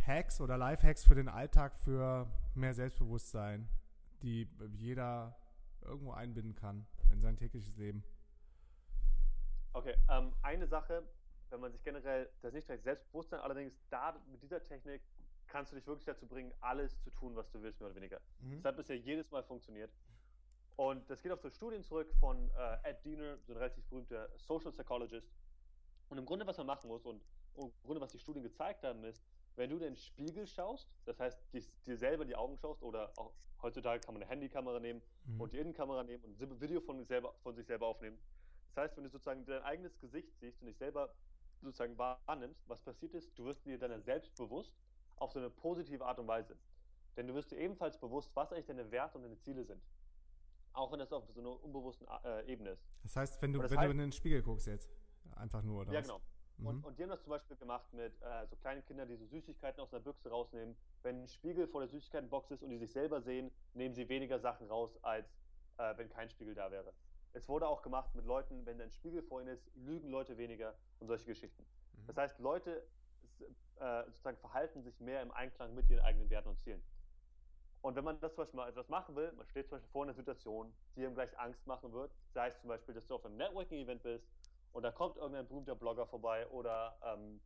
Hacks 0.07 0.41
oder 0.41 0.57
Life-Hacks 0.57 1.05
für 1.05 1.15
den 1.15 1.29
Alltag 1.29 1.77
für 1.79 2.27
mehr 2.55 2.75
Selbstbewusstsein, 2.75 3.69
die 4.23 4.49
jeder 4.77 5.37
irgendwo 5.85 6.12
einbinden 6.12 6.55
kann 6.55 6.87
in 7.11 7.20
sein 7.20 7.37
tägliches 7.37 7.77
Leben? 7.77 8.05
Okay, 9.73 9.97
ähm, 10.09 10.33
eine 10.42 10.66
Sache, 10.66 11.03
wenn 11.51 11.61
man 11.61 11.73
sich 11.73 11.83
generell, 11.83 12.31
das 12.42 12.53
nicht 12.53 12.68
direkt 12.68 12.85
Selbstbewusstsein, 12.85 13.40
allerdings 13.40 13.81
da 13.90 14.14
mit 14.31 14.42
dieser 14.42 14.62
Technik 14.62 15.03
kannst 15.47 15.73
du 15.73 15.77
dich 15.77 15.87
wirklich 15.87 16.07
dazu 16.07 16.27
bringen, 16.27 16.53
alles 16.61 17.01
zu 17.03 17.11
tun, 17.11 17.37
was 17.37 17.51
du 17.51 17.62
willst, 17.62 17.81
mehr 17.81 17.88
oder 17.88 17.97
weniger. 17.97 18.20
Mhm. 18.40 18.57
Das 18.57 18.64
hat 18.64 18.77
bisher 18.77 18.97
jedes 18.97 19.31
Mal 19.31 19.42
funktioniert. 19.42 19.92
Und 20.77 21.09
das 21.09 21.23
geht 21.23 21.31
auf 21.31 21.40
so 21.40 21.51
Studien 21.51 21.83
zurück 21.83 22.12
von 22.18 22.51
äh, 22.51 22.90
Ed 22.90 23.05
Diener, 23.05 23.38
so 23.47 23.53
ein 23.53 23.59
relativ 23.59 23.85
berühmter 23.85 24.29
Social 24.37 24.73
Psychologist. 24.73 25.33
Und 26.09 26.18
im 26.18 26.25
Grunde, 26.25 26.47
was 26.47 26.59
man 26.59 26.66
machen 26.66 26.88
muss 26.88 27.05
und 27.07 27.23
im 27.57 27.73
Grunde, 27.85 28.01
was 28.01 28.11
die 28.11 28.18
Studien 28.18 28.42
gezeigt 28.42 28.83
haben, 28.83 29.05
ist, 29.05 29.23
wenn 29.57 29.71
du 29.71 29.77
in 29.77 29.83
den 29.83 29.97
Spiegel 29.97 30.47
schaust, 30.47 30.88
das 31.05 31.19
heißt, 31.21 31.38
dir 31.87 31.97
selber 31.97 32.25
die 32.25 32.37
Augen 32.37 32.57
schaust 32.59 32.83
oder 32.83 33.12
auch 33.17 33.33
heutzutage 33.62 34.01
kann 34.01 34.14
man 34.14 34.23
eine 34.23 34.31
Handykamera 34.31 34.79
nehmen 34.79 35.03
mhm. 35.25 35.40
und 35.40 35.53
die 35.53 35.59
Innenkamera 35.59 36.03
nehmen 36.03 36.25
und 36.25 36.40
ein 36.40 36.61
Video 36.61 36.81
von, 36.81 37.05
selber, 37.05 37.35
von 37.43 37.55
sich 37.55 37.67
selber 37.67 37.87
aufnehmen. 37.87 38.19
Das 38.75 38.85
heißt, 38.85 38.97
wenn 38.97 39.05
du 39.05 39.11
sozusagen 39.11 39.45
dein 39.47 39.62
eigenes 39.62 39.99
Gesicht 39.99 40.29
siehst 40.38 40.61
und 40.61 40.67
dich 40.67 40.77
selber 40.77 41.14
sozusagen 41.62 41.97
wahrnimmst, 41.97 42.69
was 42.69 42.81
passiert 42.83 43.14
ist, 43.14 43.37
du 43.38 43.45
wirst 43.45 43.64
dir 43.64 43.79
deiner 43.79 44.01
selbst 44.01 44.35
bewusst 44.37 44.73
auf 45.17 45.33
so 45.33 45.38
eine 45.38 45.51
positive 45.51 46.05
Art 46.05 46.19
und 46.19 46.27
Weise. 46.27 46.57
Denn 47.17 47.27
du 47.27 47.35
wirst 47.35 47.53
dir 47.53 47.59
ebenfalls 47.59 47.99
bewusst, 47.99 48.31
was 48.35 48.53
eigentlich 48.53 48.67
deine 48.67 48.90
Werte 48.90 49.17
und 49.17 49.25
deine 49.25 49.38
Ziele 49.38 49.64
sind. 49.64 49.81
Auch 50.73 50.90
wenn 50.90 50.99
das 50.99 51.12
auf 51.12 51.25
so 51.33 51.40
einer 51.40 51.62
unbewussten 51.62 52.07
äh, 52.25 52.45
Ebene 52.53 52.71
ist. 52.71 52.85
Das 53.05 53.14
heißt, 53.17 53.40
wenn 53.40 53.53
du, 53.53 53.61
wenn 53.61 53.71
heißt, 53.71 53.87
du 53.87 53.90
in 53.93 53.99
den 53.99 54.12
Spiegel 54.12 54.43
guckst 54.43 54.67
jetzt, 54.67 54.90
einfach 55.37 55.62
nur, 55.62 55.83
oder? 55.83 55.93
Ja, 55.93 56.01
was? 56.01 56.07
genau. 56.09 56.21
Mhm. 56.59 56.67
Und, 56.67 56.85
und, 56.85 56.99
die 56.99 57.03
haben 57.03 57.11
das 57.11 57.23
zum 57.23 57.31
Beispiel 57.31 57.57
gemacht 57.57 57.93
mit 57.93 58.12
äh, 58.23 58.47
so 58.47 58.57
kleinen 58.57 58.85
Kindern, 58.85 59.09
die 59.09 59.17
so 59.17 59.27
Süßigkeiten 59.27 59.81
aus 59.81 59.93
einer 59.93 60.03
Büchse 60.03 60.31
rausnehmen. 60.31 60.77
Wenn 61.03 61.23
ein 61.23 61.29
Spiegel 61.29 61.67
vor 61.67 61.81
der 61.81 61.88
Süßigkeitenbox 61.88 62.51
ist 62.53 62.62
und 62.62 62.71
die 62.71 62.79
sich 62.79 62.93
selber 62.93 63.21
sehen, 63.21 63.51
nehmen 63.75 63.95
sie 63.95 64.09
weniger 64.09 64.38
Sachen 64.38 64.69
raus, 64.69 64.99
als 65.03 65.27
äh, 65.79 65.97
wenn 65.97 66.09
kein 66.09 66.29
Spiegel 66.29 66.55
da 66.55 66.71
wäre. 66.71 66.93
Es 67.33 67.49
wurde 67.49 67.67
auch 67.67 67.83
gemacht 67.83 68.14
mit 68.14 68.25
Leuten, 68.25 68.64
wenn 68.64 68.81
ein 68.81 68.93
Spiegel 68.93 69.23
vor 69.23 69.40
ihnen 69.40 69.55
ist, 69.55 69.69
lügen 69.75 70.09
Leute 70.09 70.38
weniger 70.38 70.75
und 71.01 71.09
solche 71.09 71.27
Geschichten. 71.27 71.64
Mhm. 71.95 72.07
Das 72.07 72.17
heißt, 72.17 72.38
Leute 72.38 72.87
äh, 73.81 74.05
sozusagen 74.05 74.38
verhalten 74.38 74.83
sich 74.83 75.01
mehr 75.01 75.21
im 75.23 75.33
Einklang 75.33 75.75
mit 75.75 75.90
ihren 75.90 76.01
eigenen 76.01 76.31
Werten 76.31 76.49
und 76.49 76.61
Zielen. 76.61 76.83
Und 77.81 77.97
wenn 77.97 78.05
man 78.05 78.19
das 78.21 78.35
zum 78.35 78.45
Beispiel 78.45 78.57
mal 78.57 78.69
etwas 78.71 78.88
machen 78.88 79.14
will, 79.14 79.31
man 79.33 79.47
steht 79.47 79.69
zum 79.69 79.77
Beispiel 79.77 79.90
vor 79.90 80.05
einer 80.05 80.14
Situation, 80.14 80.73
die 80.97 81.03
ihm 81.03 81.14
gleich 81.14 81.38
Angst 81.38 81.67
machen 81.67 81.93
wird, 81.93 82.12
sei 82.33 82.49
es 82.49 82.59
zum 82.61 82.69
Beispiel, 82.69 82.95
dass 82.95 83.07
du 83.07 83.14
auf 83.14 83.27
einem 83.27 83.37
Networking-Event 83.37 84.03
bist 84.03 84.27
und 84.75 84.83
da 84.83 84.91
kommt 84.91 85.17
irgendein 85.17 85.47
berühmter 85.47 85.77
Blogger 85.77 86.05
vorbei 86.05 86.47
oder, 86.49 86.99
ähm, 87.05 87.41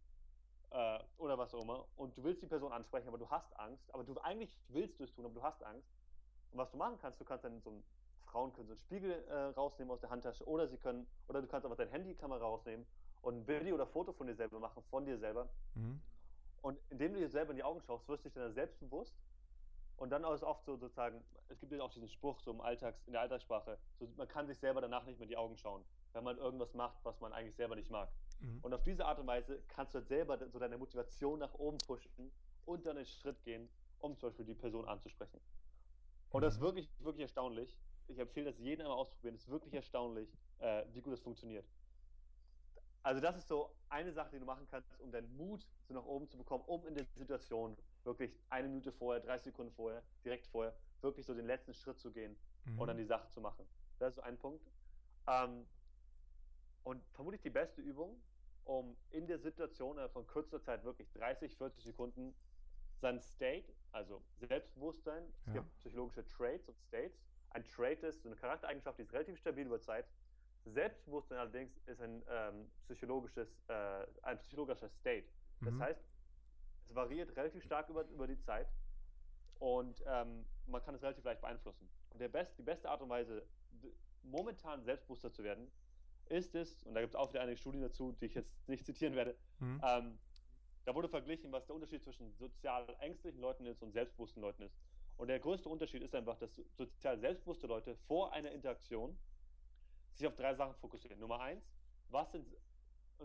äh, 0.71 0.99
oder 1.19 1.39
was 1.39 1.55
auch 1.55 1.63
immer 1.63 1.87
und 1.97 2.17
du 2.17 2.25
willst 2.25 2.43
die 2.43 2.47
Person 2.47 2.73
ansprechen, 2.73 3.07
aber 3.07 3.19
du 3.19 3.29
hast 3.29 3.57
Angst, 3.61 3.95
aber 3.95 4.03
du 4.03 4.19
eigentlich 4.19 4.59
willst 4.69 4.99
du 4.99 5.05
es 5.05 5.13
tun, 5.13 5.27
aber 5.27 5.35
du 5.35 5.43
hast 5.43 5.63
Angst. 5.63 5.89
Und 6.51 6.59
was 6.59 6.71
du 6.71 6.79
machen 6.79 6.97
kannst, 6.99 7.21
du 7.21 7.27
kannst 7.27 7.45
dann 7.45 7.61
so 7.61 7.71
ein, 7.71 7.85
Frauen 8.25 8.53
können 8.55 8.67
so 8.67 8.73
einen 8.73 8.81
Spiegel 8.81 9.13
äh, 9.29 9.35
rausnehmen 9.51 9.93
aus 9.93 10.01
der 10.01 10.09
Handtasche 10.09 10.49
oder 10.49 10.67
sie 10.69 10.79
können, 10.79 11.07
oder 11.29 11.43
du 11.43 11.49
kannst 11.49 11.67
aber 11.67 11.77
deine 11.77 11.91
Handykamera 11.91 12.43
rausnehmen 12.43 12.87
und 13.21 13.37
ein 13.37 13.47
Video 13.47 13.75
oder 13.75 13.87
Foto 13.87 14.15
von 14.15 14.27
dir 14.27 14.35
selber 14.35 14.59
machen, 14.59 14.83
von 14.85 15.05
dir 15.05 15.19
selber. 15.19 15.51
Mhm. 15.75 16.01
Und 16.63 16.81
indem 16.89 17.13
du 17.13 17.21
dir 17.21 17.29
selber 17.29 17.51
in 17.51 17.57
die 17.57 17.63
Augen 17.63 17.83
schaust, 17.83 18.09
wirst 18.09 18.25
du 18.25 18.31
dich 18.31 18.35
dann 18.35 18.55
selbstbewusst 18.55 19.15
und 19.99 20.09
dann 20.09 20.25
ist 20.25 20.31
es 20.31 20.43
oft 20.43 20.65
so 20.65 20.77
sozusagen, 20.77 21.23
es 21.49 21.61
gibt 21.61 21.73
ja 21.73 21.83
auch 21.83 21.93
diesen 21.93 22.09
Spruch 22.09 22.41
so 22.41 22.53
im 22.53 22.63
Alltags, 22.63 23.03
in 23.07 23.13
der 23.13 23.21
Alltagssprache, 23.21 23.79
so, 23.99 24.09
man 24.17 24.29
kann 24.29 24.47
sich 24.47 24.59
selber 24.59 24.81
danach 24.81 25.05
nicht 25.05 25.19
mehr 25.19 25.25
in 25.25 25.31
die 25.31 25.37
Augen 25.37 25.59
schauen, 25.59 25.85
wenn 26.13 26.25
man 26.25 26.39
irgendwas 26.39 26.75
macht, 26.75 26.99
was 27.05 27.21
man 27.21 27.33
eigentlich 27.33 27.57
selber 27.57 27.77
nicht 27.77 27.91
mag. 27.91 28.11
Mhm. 28.41 28.61
Und 28.63 28.75
auf 28.75 28.83
diese 28.83 29.07
Art 29.07 29.19
und 29.19 29.27
Weise 29.27 29.63
kannst 29.69 29.95
du 29.95 30.01
selber 30.01 30.39
so 30.49 30.59
deine 30.59 30.79
Motivation 30.79 31.39
nach 31.39 31.55
oben 31.55 31.79
pushen 31.79 32.33
und 32.65 32.87
dann 32.87 32.97
einen 32.97 33.07
Schritt 33.07 33.43
gehen, 33.43 33.69
um 33.99 34.17
zum 34.17 34.29
Beispiel 34.29 34.47
die 34.47 34.55
Person 34.55 34.87
anzusprechen. 34.87 35.41
Und 36.31 36.41
mhm. 36.41 36.45
das 36.45 36.55
ist 36.55 36.61
mhm. 36.61 36.65
wirklich, 36.65 36.91
wirklich 37.01 37.23
erstaunlich. 37.23 37.79
Ich 38.09 38.19
empfehle 38.19 38.47
das 38.47 38.59
jedem 38.59 38.87
einmal 38.87 38.99
ausprobieren. 38.99 39.35
Es 39.35 39.43
ist 39.43 39.51
wirklich 39.51 39.75
erstaunlich, 39.75 40.29
äh, 40.59 40.85
wie 40.93 41.01
gut 41.01 41.13
das 41.13 41.21
funktioniert. 41.21 41.67
Also 43.03 43.21
das 43.21 43.37
ist 43.37 43.49
so 43.49 43.75
eine 43.89 44.13
Sache, 44.13 44.31
die 44.33 44.39
du 44.39 44.45
machen 44.45 44.67
kannst, 44.71 44.99
um 45.01 45.11
deinen 45.11 45.35
Mut 45.37 45.67
so 45.87 45.95
nach 45.95 46.05
oben 46.05 46.29
zu 46.29 46.37
bekommen, 46.37 46.65
um 46.67 46.87
in 46.87 46.95
der 46.95 47.07
Situation 47.15 47.77
wirklich 48.05 48.37
eine 48.51 48.69
Minute 48.69 48.93
vorher, 48.93 49.21
30 49.21 49.45
Sekunden 49.47 49.73
vorher, 49.73 50.03
direkt 50.25 50.47
vorher, 50.47 50.75
wirklich 51.01 51.25
so 51.25 51.35
den 51.35 51.47
letzten 51.47 51.75
Schritt 51.75 51.99
zu 51.99 52.11
gehen 52.11 52.37
mhm. 52.65 52.79
und 52.79 52.89
dann 52.89 52.97
die 52.97 53.05
Sache 53.05 53.29
zu 53.31 53.41
machen. 53.41 53.67
Das 53.99 54.11
ist 54.11 54.17
so 54.17 54.23
ein 54.23 54.37
Punkt. 54.37 54.67
Ähm, 55.27 55.67
und 56.89 57.05
vermutlich 57.13 57.43
die 57.43 57.51
beste 57.51 57.83
Übung, 57.83 58.19
um 58.65 58.97
in 59.11 59.27
der 59.27 59.39
Situation 59.39 59.99
von 60.09 60.27
kürzester 60.27 60.63
Zeit 60.63 60.85
wirklich 60.85 61.13
30, 61.13 61.55
40 61.55 61.85
Sekunden 61.85 62.35
sein 63.03 63.21
State, 63.21 63.71
also 63.93 64.23
Selbstbewusstsein, 64.41 65.23
es 65.45 65.49
ja. 65.49 65.61
gibt 65.61 65.75
psychologische 65.77 66.27
Traits 66.27 66.67
und 66.67 66.79
States. 66.81 67.21
Ein 67.51 67.63
Trait 67.65 68.03
ist 68.03 68.23
so 68.23 68.31
eine 68.31 68.37
Charaktereigenschaft, 68.37 68.99
die 68.99 69.03
ist 69.03 69.13
relativ 69.13 69.39
stabil 69.39 69.67
über 69.67 69.79
Zeit. 69.79 70.07
Selbstbewusstsein 70.65 71.37
allerdings 71.37 71.77
ist 71.85 72.01
ein 72.01 72.23
ähm, 72.31 72.71
psychologisches, 72.85 73.63
äh, 73.69 74.07
ein 74.23 74.39
psychologischer 74.39 74.89
State. 74.89 75.29
Das 75.61 75.75
mhm. 75.75 75.83
heißt, 75.83 76.01
es 76.89 76.95
variiert 76.95 77.37
relativ 77.37 77.65
stark 77.65 77.91
über, 77.91 78.05
über 78.09 78.27
die 78.27 78.39
Zeit 78.39 78.69
und 79.59 80.03
ähm, 80.07 80.47
man 80.67 80.83
kann 80.83 80.95
es 80.95 81.03
relativ 81.03 81.25
leicht 81.25 81.43
beeinflussen. 81.43 81.87
Und 82.11 82.19
der 82.19 82.29
best, 82.29 82.57
die 82.57 82.63
beste 82.63 82.89
Art 82.89 83.03
und 83.03 83.11
Weise, 83.11 83.47
momentan 84.23 84.83
selbstbewusster 84.85 85.31
zu 85.31 85.45
werden, 85.45 85.71
ist 86.31 86.55
es, 86.55 86.83
und 86.85 86.95
da 86.95 87.01
gibt 87.01 87.15
es 87.15 87.17
auch 87.17 87.31
wieder 87.31 87.43
einige 87.43 87.57
Studien 87.57 87.83
dazu, 87.83 88.13
die 88.21 88.27
ich 88.27 88.35
jetzt 88.35 88.69
nicht 88.69 88.85
zitieren 88.85 89.15
werde, 89.15 89.37
mhm. 89.59 89.81
ähm, 89.85 90.19
da 90.85 90.95
wurde 90.95 91.09
verglichen, 91.09 91.53
was 91.53 91.67
der 91.67 91.75
Unterschied 91.75 92.03
zwischen 92.03 92.33
sozial 92.39 92.87
ängstlichen 93.01 93.41
Leuten 93.41 93.67
ist 93.67 93.83
und 93.83 93.93
selbstbewussten 93.93 94.41
Leuten 94.41 94.63
ist. 94.63 94.75
Und 95.19 95.29
der 95.29 95.39
größte 95.41 95.69
Unterschied 95.69 96.03
ist 96.03 96.15
einfach, 96.15 96.39
dass 96.39 96.55
sozial 96.77 97.19
selbstbewusste 97.19 97.67
Leute 97.67 97.97
vor 98.07 98.33
einer 98.33 98.53
Interaktion 98.53 99.19
sich 100.15 100.27
auf 100.27 100.35
drei 100.35 100.55
Sachen 100.55 100.75
fokussieren. 100.77 101.19
Nummer 101.19 101.41
eins, 101.41 101.63
was 102.09 102.31
sind 102.33 102.47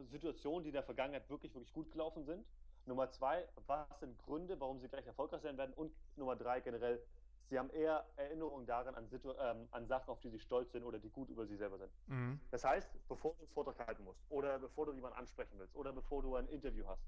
Situationen, 0.09 0.63
die 0.63 0.69
in 0.69 0.73
der 0.73 0.83
Vergangenheit 0.83 1.29
wirklich, 1.29 1.53
wirklich 1.53 1.71
gut 1.71 1.91
gelaufen 1.91 2.25
sind? 2.25 2.45
Nummer 2.85 3.09
zwei, 3.11 3.47
was 3.67 3.99
sind 3.99 4.17
Gründe, 4.17 4.59
warum 4.59 4.79
sie 4.79 4.89
gleich 4.89 5.05
erfolgreich 5.05 5.41
sein 5.41 5.57
werden? 5.57 5.73
Und 5.75 5.93
Nummer 6.17 6.35
drei, 6.35 6.59
generell, 6.59 7.01
sie 7.49 7.59
haben 7.59 7.69
eher 7.69 8.05
Erinnerungen 8.15 8.65
daran 8.65 8.95
an, 8.95 9.07
Situ 9.07 9.33
ähm, 9.39 9.67
an 9.71 9.85
Sachen, 9.87 10.09
auf 10.09 10.19
die 10.19 10.29
sie 10.29 10.39
stolz 10.39 10.71
sind 10.71 10.83
oder 10.83 10.99
die 10.99 11.09
gut 11.09 11.29
über 11.29 11.45
sie 11.45 11.55
selber 11.55 11.77
sind. 11.77 11.91
Mhm. 12.07 12.39
Das 12.51 12.63
heißt, 12.63 12.89
bevor 13.07 13.33
du 13.33 13.39
einen 13.39 13.49
Vortrag 13.49 13.87
halten 13.87 14.03
musst 14.03 14.21
oder 14.29 14.59
bevor 14.59 14.85
du 14.85 14.93
jemanden 14.93 15.17
ansprechen 15.17 15.57
willst 15.57 15.75
oder 15.75 15.91
bevor 15.93 16.21
du 16.21 16.35
ein 16.35 16.47
Interview 16.47 16.85
hast 16.87 17.03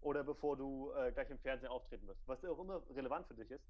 oder 0.00 0.22
bevor 0.22 0.56
du 0.56 0.92
äh, 0.92 1.12
gleich 1.12 1.30
im 1.30 1.38
Fernsehen 1.38 1.70
auftreten 1.70 2.06
wirst, 2.06 2.26
was 2.26 2.44
auch 2.44 2.58
immer 2.58 2.82
relevant 2.90 3.26
für 3.26 3.34
dich 3.34 3.50
ist, 3.50 3.64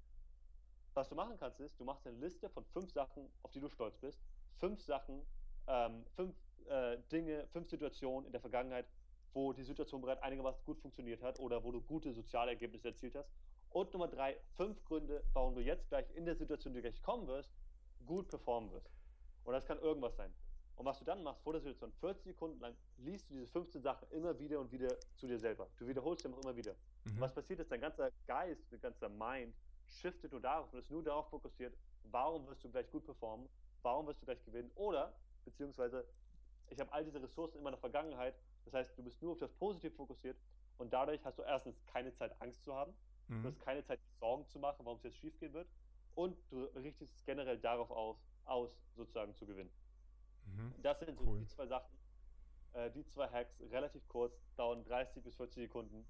was 0.93 1.07
du 1.09 1.15
machen 1.15 1.37
kannst, 1.39 1.59
ist, 1.59 1.79
du 1.79 1.85
machst 1.85 2.05
eine 2.05 2.17
Liste 2.17 2.49
von 2.49 2.65
fünf 2.65 2.91
Sachen, 2.91 3.29
auf 3.43 3.51
die 3.51 3.59
du 3.59 3.69
stolz 3.69 3.97
bist, 3.97 4.19
fünf 4.57 4.81
Sachen, 4.81 5.21
ähm, 5.67 6.05
fünf 6.15 6.35
äh, 6.67 6.97
Dinge, 7.11 7.47
fünf 7.47 7.69
Situationen 7.69 8.25
in 8.25 8.31
der 8.31 8.41
Vergangenheit, 8.41 8.87
wo 9.33 9.53
die 9.53 9.63
Situation 9.63 10.01
bereits 10.01 10.21
einigermaßen 10.21 10.63
gut 10.65 10.79
funktioniert 10.79 11.21
hat 11.21 11.39
oder 11.39 11.63
wo 11.63 11.71
du 11.71 11.81
gute 11.81 12.11
soziale 12.13 12.51
Ergebnisse 12.51 12.89
erzielt 12.89 13.15
hast. 13.15 13.29
Und 13.69 13.93
Nummer 13.93 14.07
drei, 14.07 14.37
fünf 14.57 14.83
Gründe, 14.85 15.23
warum 15.33 15.53
du 15.53 15.61
jetzt 15.61 15.87
gleich 15.89 16.09
in 16.15 16.25
der 16.25 16.35
Situation, 16.35 16.73
die 16.73 16.81
du 16.81 16.89
gleich 16.89 17.01
kommen 17.03 17.27
wirst, 17.27 17.51
gut 18.05 18.27
performen 18.27 18.71
wirst. 18.71 18.89
Und 19.43 19.53
das 19.53 19.65
kann 19.65 19.79
irgendwas 19.79 20.15
sein. 20.15 20.33
Und 20.75 20.85
was 20.85 20.97
du 20.97 21.05
dann 21.05 21.21
machst 21.23 21.41
vor 21.43 21.53
der 21.53 21.61
Situation, 21.61 21.91
40 21.99 22.23
Sekunden 22.23 22.59
lang 22.61 22.73
liest 22.97 23.29
du 23.29 23.33
diese 23.33 23.47
15 23.47 23.81
Sachen 23.81 24.09
immer 24.11 24.39
wieder 24.39 24.59
und 24.59 24.71
wieder 24.71 24.95
zu 25.17 25.27
dir 25.27 25.37
selber. 25.37 25.67
Du 25.77 25.85
wiederholst 25.85 26.23
sie 26.23 26.29
immer 26.29 26.55
wieder. 26.55 26.73
Mhm. 27.03 27.15
Und 27.15 27.21
was 27.21 27.33
passiert 27.33 27.59
ist, 27.59 27.71
dein 27.71 27.81
ganzer 27.81 28.11
Geist, 28.25 28.61
dein 28.71 28.79
ganzer 28.79 29.09
Mind 29.09 29.53
shiftet 29.87 30.31
nur 30.31 30.41
darauf 30.41 30.71
und 30.71 30.79
ist 30.79 30.89
nur 30.89 31.03
darauf 31.03 31.29
fokussiert, 31.29 31.75
warum 32.03 32.47
wirst 32.47 32.63
du 32.63 32.69
gleich 32.69 32.89
gut 32.91 33.05
performen, 33.05 33.49
warum 33.81 34.07
wirst 34.07 34.21
du 34.21 34.25
gleich 34.25 34.43
gewinnen 34.45 34.71
oder, 34.75 35.13
beziehungsweise, 35.43 36.05
ich 36.69 36.79
habe 36.79 36.91
all 36.93 37.03
diese 37.03 37.21
Ressourcen 37.21 37.57
in 37.57 37.63
meiner 37.63 37.77
Vergangenheit, 37.77 38.35
Das 38.65 38.73
heißt, 38.73 38.97
du 38.97 39.03
bist 39.03 39.21
nur 39.21 39.33
auf 39.33 39.39
das 39.39 39.51
Positive 39.51 39.91
fokussiert 39.91 40.37
und 40.77 40.93
dadurch 40.93 41.23
hast 41.25 41.37
du 41.39 41.43
erstens 41.43 41.83
keine 41.87 42.13
Zeit, 42.13 42.39
Angst 42.41 42.63
zu 42.63 42.73
haben, 42.73 42.93
mhm. 43.29 43.43
du 43.43 43.49
hast 43.49 43.59
keine 43.61 43.83
Zeit, 43.83 43.99
Sorgen 44.19 44.45
zu 44.47 44.59
machen, 44.59 44.85
warum 44.85 44.97
es 44.97 45.03
jetzt 45.03 45.17
schief 45.17 45.37
gehen 45.39 45.53
wird 45.53 45.67
und 46.15 46.37
du 46.49 46.63
richtest 46.75 47.25
generell 47.25 47.57
darauf 47.57 47.89
aus, 47.91 48.17
aus 48.45 48.69
sozusagen 48.95 49.33
zu 49.35 49.45
gewinnen. 49.45 49.71
Mhm. 50.45 50.73
Das 50.81 50.99
sind 50.99 51.17
so 51.17 51.25
cool. 51.25 51.39
die 51.39 51.47
zwei 51.47 51.67
Sachen, 51.67 51.97
äh, 52.73 52.91
die 52.91 53.05
zwei 53.05 53.27
Hacks, 53.27 53.53
relativ 53.71 54.07
kurz, 54.07 54.33
dauern 54.55 54.83
30 54.83 55.23
bis 55.23 55.35
40 55.35 55.63
Sekunden 55.63 56.05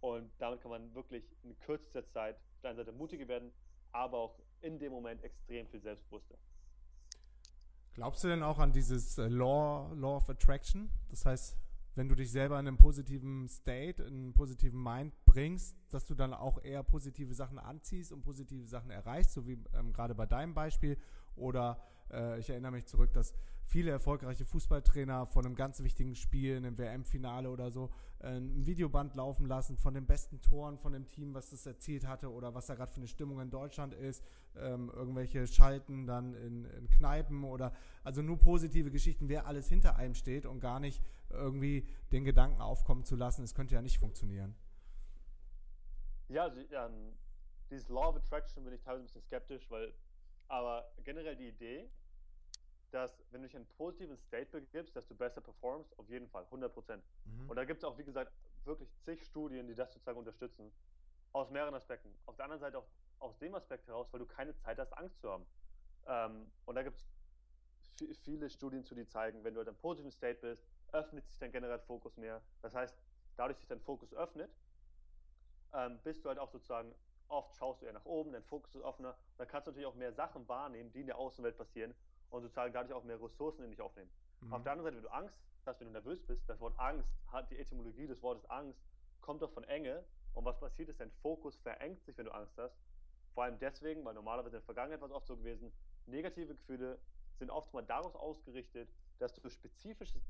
und 0.00 0.30
damit 0.38 0.60
kann 0.60 0.70
man 0.70 0.94
wirklich 0.94 1.24
in 1.42 1.58
kürzester 1.60 2.06
Zeit 2.08 2.36
auf 2.36 2.60
der 2.62 2.70
einen 2.70 2.78
Seite 2.78 2.92
mutiger 2.92 3.28
werden, 3.28 3.52
aber 3.92 4.18
auch 4.18 4.38
in 4.60 4.78
dem 4.78 4.92
Moment 4.92 5.22
extrem 5.22 5.66
viel 5.66 5.80
selbstbewusster. 5.80 6.36
Glaubst 7.94 8.22
du 8.24 8.28
denn 8.28 8.42
auch 8.42 8.58
an 8.58 8.72
dieses 8.72 9.18
äh, 9.18 9.26
Law, 9.26 9.92
Law 9.94 10.16
of 10.16 10.30
Attraction? 10.30 10.90
Das 11.08 11.26
heißt, 11.26 11.58
wenn 11.96 12.08
du 12.08 12.14
dich 12.14 12.30
selber 12.30 12.58
in 12.58 12.68
einem 12.68 12.78
positiven 12.78 13.48
State, 13.48 14.02
in 14.02 14.14
einem 14.14 14.32
positiven 14.32 14.82
Mind 14.82 15.12
bringst, 15.30 15.76
dass 15.90 16.04
du 16.04 16.14
dann 16.16 16.34
auch 16.34 16.60
eher 16.62 16.82
positive 16.82 17.34
Sachen 17.34 17.58
anziehst 17.58 18.10
und 18.10 18.22
positive 18.22 18.66
Sachen 18.66 18.90
erreichst, 18.90 19.32
so 19.32 19.46
wie 19.46 19.58
ähm, 19.74 19.92
gerade 19.92 20.14
bei 20.14 20.26
deinem 20.26 20.54
Beispiel. 20.54 20.98
Oder 21.36 21.80
äh, 22.10 22.40
ich 22.40 22.50
erinnere 22.50 22.72
mich 22.72 22.86
zurück, 22.86 23.12
dass 23.12 23.32
viele 23.64 23.92
erfolgreiche 23.92 24.44
Fußballtrainer 24.44 25.26
von 25.26 25.46
einem 25.46 25.54
ganz 25.54 25.80
wichtigen 25.84 26.16
Spiel, 26.16 26.56
einem 26.56 26.76
WM-Finale 26.76 27.48
oder 27.48 27.70
so, 27.70 27.90
äh, 28.18 28.26
ein 28.26 28.66
Videoband 28.66 29.14
laufen 29.14 29.46
lassen 29.46 29.76
von 29.76 29.94
den 29.94 30.04
besten 30.04 30.40
Toren 30.40 30.76
von 30.76 30.92
dem 30.92 31.06
Team, 31.06 31.32
was 31.32 31.50
das 31.50 31.64
erzielt 31.64 32.08
hatte 32.08 32.32
oder 32.32 32.52
was 32.52 32.66
da 32.66 32.74
gerade 32.74 32.90
für 32.90 32.98
eine 32.98 33.06
Stimmung 33.06 33.40
in 33.40 33.50
Deutschland 33.50 33.94
ist, 33.94 34.24
ähm, 34.56 34.90
irgendwelche 34.92 35.46
Schalten 35.46 36.08
dann 36.08 36.34
in, 36.34 36.64
in 36.64 36.90
Kneipen 36.90 37.44
oder 37.44 37.72
also 38.02 38.20
nur 38.20 38.38
positive 38.38 38.90
Geschichten, 38.90 39.28
wer 39.28 39.46
alles 39.46 39.68
hinter 39.68 39.94
einem 39.94 40.14
steht 40.14 40.44
und 40.44 40.58
gar 40.58 40.80
nicht 40.80 41.00
irgendwie 41.30 41.86
den 42.10 42.24
Gedanken 42.24 42.60
aufkommen 42.60 43.04
zu 43.04 43.14
lassen, 43.14 43.44
es 43.44 43.54
könnte 43.54 43.76
ja 43.76 43.82
nicht 43.82 43.98
funktionieren. 43.98 44.56
Ja, 46.30 46.44
also, 46.44 46.60
ähm, 46.60 47.18
dieses 47.70 47.88
Law 47.88 48.08
of 48.08 48.16
Attraction 48.16 48.64
bin 48.64 48.72
ich 48.72 48.80
teilweise 48.80 49.02
ein 49.02 49.06
bisschen 49.06 49.22
skeptisch, 49.22 49.68
weil 49.70 49.92
aber 50.46 50.90
generell 51.04 51.36
die 51.36 51.48
Idee, 51.48 51.90
dass 52.92 53.22
wenn 53.30 53.42
du 53.42 53.48
dich 53.48 53.54
in 53.54 53.62
einen 53.62 53.68
positiven 53.68 54.16
State 54.16 54.50
begibst, 54.50 54.94
dass 54.94 55.06
du 55.06 55.14
besser 55.14 55.40
performst, 55.40 55.96
auf 55.98 56.08
jeden 56.08 56.28
Fall, 56.28 56.44
100 56.44 56.72
Prozent. 56.72 57.04
Mhm. 57.24 57.50
Und 57.50 57.56
da 57.56 57.64
gibt 57.64 57.82
es 57.82 57.84
auch, 57.84 57.98
wie 57.98 58.04
gesagt, 58.04 58.32
wirklich 58.64 58.92
zig 59.00 59.24
Studien, 59.24 59.66
die 59.66 59.74
das 59.74 59.92
sozusagen 59.92 60.18
unterstützen. 60.18 60.72
Aus 61.32 61.50
mehreren 61.50 61.74
Aspekten. 61.74 62.12
Auf 62.26 62.36
der 62.36 62.44
anderen 62.44 62.60
Seite 62.60 62.78
auch 62.78 62.88
aus 63.20 63.38
dem 63.38 63.54
Aspekt 63.54 63.86
heraus, 63.86 64.12
weil 64.12 64.20
du 64.20 64.26
keine 64.26 64.54
Zeit 64.56 64.78
hast, 64.78 64.92
Angst 64.92 65.20
zu 65.20 65.30
haben. 65.30 65.46
Ähm, 66.06 66.50
und 66.64 66.74
da 66.74 66.82
gibt 66.82 66.96
es 66.96 68.18
viele 68.24 68.50
Studien 68.50 68.84
zu, 68.84 68.94
die 68.94 69.06
zeigen, 69.06 69.44
wenn 69.44 69.54
du 69.54 69.60
in 69.60 69.68
einem 69.68 69.76
positiven 69.76 70.10
State 70.10 70.40
bist, 70.40 70.66
öffnet 70.92 71.26
sich 71.28 71.38
dein 71.38 71.52
generell 71.52 71.78
Fokus 71.78 72.16
mehr. 72.16 72.42
Das 72.62 72.74
heißt, 72.74 72.96
dadurch 73.36 73.58
sich 73.58 73.68
dein 73.68 73.80
Fokus 73.80 74.12
öffnet, 74.14 74.50
ähm, 75.74 75.98
bist 76.02 76.24
du 76.24 76.28
halt 76.28 76.38
auch 76.38 76.50
sozusagen, 76.50 76.94
oft 77.28 77.54
schaust 77.56 77.82
du 77.82 77.86
eher 77.86 77.92
nach 77.92 78.04
oben, 78.04 78.32
dein 78.32 78.42
Fokus 78.44 78.74
ist 78.74 78.82
offener. 78.82 79.10
Und 79.10 79.38
dann 79.38 79.48
kannst 79.48 79.66
du 79.66 79.70
natürlich 79.70 79.86
auch 79.86 79.94
mehr 79.94 80.12
Sachen 80.12 80.48
wahrnehmen, 80.48 80.92
die 80.92 81.00
in 81.00 81.06
der 81.06 81.18
Außenwelt 81.18 81.56
passieren 81.56 81.94
und 82.30 82.42
sozusagen 82.42 82.72
dadurch 82.72 82.92
auch 82.92 83.04
mehr 83.04 83.20
Ressourcen 83.20 83.64
in 83.64 83.70
dich 83.70 83.80
aufnehmen. 83.80 84.10
Mhm. 84.40 84.52
Auf 84.52 84.62
der 84.62 84.72
anderen 84.72 84.94
Seite, 84.94 84.96
wenn 84.96 85.10
du 85.10 85.14
Angst 85.14 85.38
hast, 85.66 85.80
wenn 85.80 85.88
du 85.88 85.92
nervös 85.92 86.22
bist, 86.26 86.48
das 86.48 86.60
Wort 86.60 86.78
Angst 86.78 87.08
hat 87.28 87.50
die 87.50 87.58
Etymologie 87.58 88.06
des 88.06 88.22
Wortes 88.22 88.48
Angst, 88.50 88.80
kommt 89.20 89.42
doch 89.42 89.52
von 89.52 89.64
Enge. 89.64 90.04
Und 90.34 90.44
was 90.44 90.58
passiert 90.58 90.88
ist, 90.88 91.00
dein 91.00 91.10
Fokus 91.22 91.56
verengt 91.56 92.02
sich, 92.04 92.16
wenn 92.16 92.26
du 92.26 92.32
Angst 92.32 92.56
hast. 92.56 92.76
Vor 93.34 93.44
allem 93.44 93.58
deswegen, 93.58 94.04
weil 94.04 94.14
normalerweise 94.14 94.56
in 94.56 94.60
der 94.60 94.62
Vergangenheit 94.62 95.00
war 95.00 95.08
es 95.08 95.14
oft 95.14 95.26
so 95.26 95.36
gewesen, 95.36 95.72
negative 96.06 96.54
Gefühle 96.54 96.98
sind 97.38 97.50
oft 97.50 97.72
mal 97.72 97.82
daraus 97.82 98.14
ausgerichtet, 98.14 98.88
dass 99.18 99.32
du 99.34 99.48
spezifische 99.48 100.20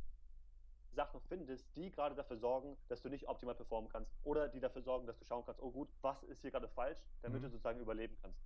Sachen 0.92 1.20
findest, 1.28 1.66
die 1.76 1.90
gerade 1.90 2.14
dafür 2.14 2.36
sorgen, 2.36 2.76
dass 2.88 3.02
du 3.02 3.08
nicht 3.08 3.28
optimal 3.28 3.54
performen 3.54 3.90
kannst 3.90 4.12
oder 4.24 4.48
die 4.48 4.60
dafür 4.60 4.82
sorgen, 4.82 5.06
dass 5.06 5.18
du 5.18 5.24
schauen 5.24 5.44
kannst, 5.44 5.62
oh 5.62 5.70
gut, 5.70 5.88
was 6.02 6.22
ist 6.24 6.40
hier 6.42 6.50
gerade 6.50 6.68
falsch, 6.68 6.98
damit 7.22 7.40
mhm. 7.40 7.44
du 7.44 7.50
sozusagen 7.50 7.80
überleben 7.80 8.16
kannst. 8.20 8.40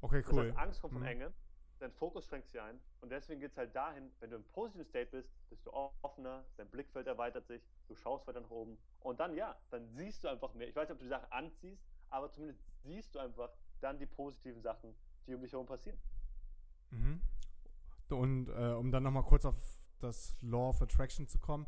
Okay, 0.00 0.22
cool. 0.30 0.48
Das 0.48 0.56
heißt, 0.56 0.58
Angst 0.58 0.80
kommt 0.80 0.94
mhm. 0.94 0.98
von 0.98 1.06
Enge 1.06 1.32
dein 1.78 1.92
Fokus 1.92 2.26
schränkt 2.26 2.48
sich 2.48 2.60
ein 2.60 2.80
und 3.00 3.10
deswegen 3.10 3.40
geht 3.40 3.52
es 3.52 3.56
halt 3.56 3.74
dahin, 3.74 4.10
wenn 4.20 4.30
du 4.30 4.36
im 4.36 4.44
positiven 4.44 4.84
State 4.84 5.10
bist, 5.10 5.30
bist 5.48 5.66
du 5.66 5.72
offener, 5.72 6.44
dein 6.56 6.68
Blickfeld 6.68 7.06
erweitert 7.06 7.46
sich, 7.46 7.62
du 7.86 7.94
schaust 7.94 8.26
weiter 8.26 8.40
nach 8.40 8.50
oben 8.50 8.78
und 9.00 9.20
dann 9.20 9.34
ja, 9.34 9.56
dann 9.70 9.86
siehst 9.88 10.24
du 10.24 10.28
einfach 10.28 10.54
mehr. 10.54 10.68
Ich 10.68 10.76
weiß 10.76 10.88
nicht, 10.88 10.94
ob 10.94 10.98
du 10.98 11.04
die 11.04 11.10
Sachen 11.10 11.30
anziehst, 11.30 11.82
aber 12.10 12.30
zumindest 12.30 12.60
siehst 12.82 13.14
du 13.14 13.18
einfach 13.18 13.50
dann 13.80 13.98
die 13.98 14.06
positiven 14.06 14.62
Sachen, 14.62 14.94
die 15.26 15.34
um 15.34 15.40
dich 15.40 15.52
herum 15.52 15.66
passieren. 15.66 15.98
Mhm. 16.90 17.20
Und 18.10 18.48
äh, 18.48 18.72
um 18.72 18.90
dann 18.90 19.02
nochmal 19.02 19.22
kurz 19.22 19.44
auf 19.44 19.77
das 20.00 20.36
Law 20.42 20.70
of 20.70 20.82
Attraction 20.82 21.26
zu 21.26 21.38
kommen, 21.38 21.66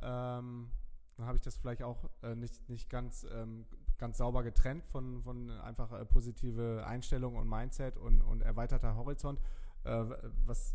ähm, 0.00 0.70
dann 1.16 1.26
habe 1.26 1.36
ich 1.36 1.42
das 1.42 1.56
vielleicht 1.56 1.82
auch 1.82 2.08
äh, 2.22 2.34
nicht, 2.34 2.68
nicht 2.68 2.88
ganz 2.88 3.26
ähm, 3.30 3.66
ganz 4.00 4.16
sauber 4.16 4.42
getrennt 4.42 4.84
von, 4.86 5.22
von 5.22 5.50
einfach 5.50 5.92
äh, 5.92 6.04
positive 6.06 6.84
Einstellung 6.86 7.36
und 7.36 7.48
Mindset 7.48 7.98
und, 7.98 8.22
und 8.22 8.40
erweiterter 8.40 8.96
Horizont. 8.96 9.38
Äh, 9.84 10.04
was 10.46 10.74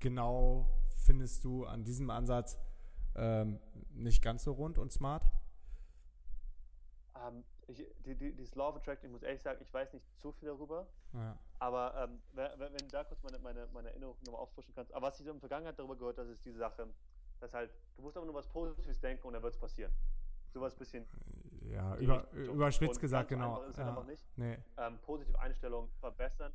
genau 0.00 0.66
findest 1.04 1.44
du 1.44 1.66
an 1.66 1.84
diesem 1.84 2.08
Ansatz 2.10 2.58
ähm, 3.14 3.60
nicht 3.92 4.22
ganz 4.22 4.44
so 4.44 4.52
rund 4.52 4.78
und 4.78 4.92
smart? 4.92 5.24
Ähm, 7.14 7.44
ich, 7.68 7.86
die, 8.04 8.14
die, 8.14 8.32
dieses 8.32 8.54
Law 8.54 8.68
of 8.68 8.76
Attraction, 8.76 9.08
ich 9.08 9.12
muss 9.12 9.22
ehrlich 9.22 9.42
sagen, 9.42 9.58
ich 9.60 9.72
weiß 9.72 9.92
nicht 9.92 10.04
zu 10.18 10.32
viel 10.32 10.48
darüber. 10.48 10.86
Ja. 11.12 11.38
Aber 11.58 11.94
ähm, 11.96 12.22
wenn, 12.32 12.58
wenn, 12.58 12.76
du 12.76 12.88
da 12.88 13.04
kurz 13.04 13.22
meine, 13.22 13.38
meine, 13.38 13.68
meine 13.72 13.90
Erinnerung 13.90 14.16
nochmal 14.24 14.42
auffrischen 14.42 14.74
kannst. 14.74 14.92
Aber 14.92 15.06
was 15.06 15.20
ich 15.20 15.26
in 15.26 15.32
der 15.32 15.40
Vergangenheit 15.40 15.78
darüber 15.78 15.96
gehört 15.96 16.18
habe, 16.18 16.28
ist 16.30 16.44
diese 16.44 16.58
Sache, 16.58 16.88
dass 17.40 17.54
halt, 17.54 17.70
du 17.96 18.02
musst 18.02 18.16
aber 18.16 18.26
nur 18.26 18.34
was 18.34 18.46
Positives 18.48 19.00
denken 19.00 19.26
und 19.26 19.34
dann 19.34 19.42
wird 19.42 19.54
es 19.54 19.60
passieren. 19.60 19.92
Sowas 20.52 20.74
bisschen 20.74 21.06
ja, 21.62 21.96
über, 21.96 22.30
überspitzt 22.32 23.00
gesagt, 23.00 23.28
genau. 23.28 23.62
Ist 23.64 23.78
ja. 23.78 24.04
Nee. 24.36 24.58
Ähm, 24.76 24.98
positive 25.02 25.38
Einstellung 25.40 25.90
verbessern. 26.00 26.52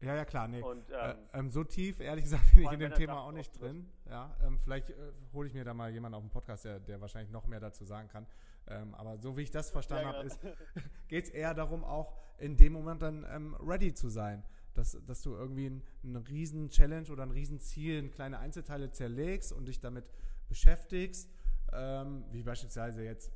Ja, 0.00 0.14
ja, 0.14 0.24
klar, 0.24 0.46
nee. 0.46 0.62
Und, 0.62 0.90
äh, 0.90 1.10
ähm, 1.10 1.16
ähm, 1.32 1.50
so 1.50 1.64
tief, 1.64 2.00
ehrlich 2.00 2.24
gesagt, 2.24 2.54
bin 2.54 2.64
ich 2.64 2.72
in 2.72 2.80
dem 2.80 2.94
Thema 2.94 3.22
auch 3.22 3.32
nicht 3.32 3.58
drin. 3.60 3.90
Ja, 4.08 4.36
ähm, 4.44 4.58
vielleicht 4.58 4.90
äh, 4.90 4.94
hole 5.32 5.48
ich 5.48 5.54
mir 5.54 5.64
da 5.64 5.74
mal 5.74 5.90
jemanden 5.90 6.14
auf 6.14 6.22
dem 6.22 6.30
Podcast, 6.30 6.64
der, 6.64 6.78
der 6.78 7.00
wahrscheinlich 7.00 7.32
noch 7.32 7.46
mehr 7.46 7.60
dazu 7.60 7.84
sagen 7.84 8.08
kann. 8.08 8.26
Ähm, 8.68 8.94
aber 8.94 9.18
so 9.18 9.36
wie 9.36 9.42
ich 9.42 9.50
das 9.50 9.70
verstanden 9.70 10.08
ja, 10.08 10.14
habe, 10.14 10.28
genau. 10.28 10.54
geht 11.08 11.24
es 11.24 11.30
eher 11.30 11.54
darum, 11.54 11.84
auch 11.84 12.14
in 12.38 12.56
dem 12.56 12.72
Moment 12.72 13.02
dann 13.02 13.26
ähm, 13.30 13.54
ready 13.56 13.92
zu 13.92 14.08
sein. 14.08 14.44
Dass, 14.74 14.96
dass 15.06 15.22
du 15.22 15.34
irgendwie 15.34 15.66
einen, 15.66 15.82
einen 16.04 16.16
riesen 16.16 16.70
Challenge 16.70 17.08
oder 17.10 17.24
ein 17.24 17.32
riesen 17.32 17.58
Ziel 17.58 17.98
in 17.98 18.10
kleine 18.12 18.38
Einzelteile 18.38 18.92
zerlegst 18.92 19.52
und 19.52 19.66
dich 19.66 19.80
damit 19.80 20.04
beschäftigst 20.48 21.28
ähm, 21.72 22.24
wie 22.30 22.42
beispielsweise 22.42 23.04
jetzt 23.04 23.32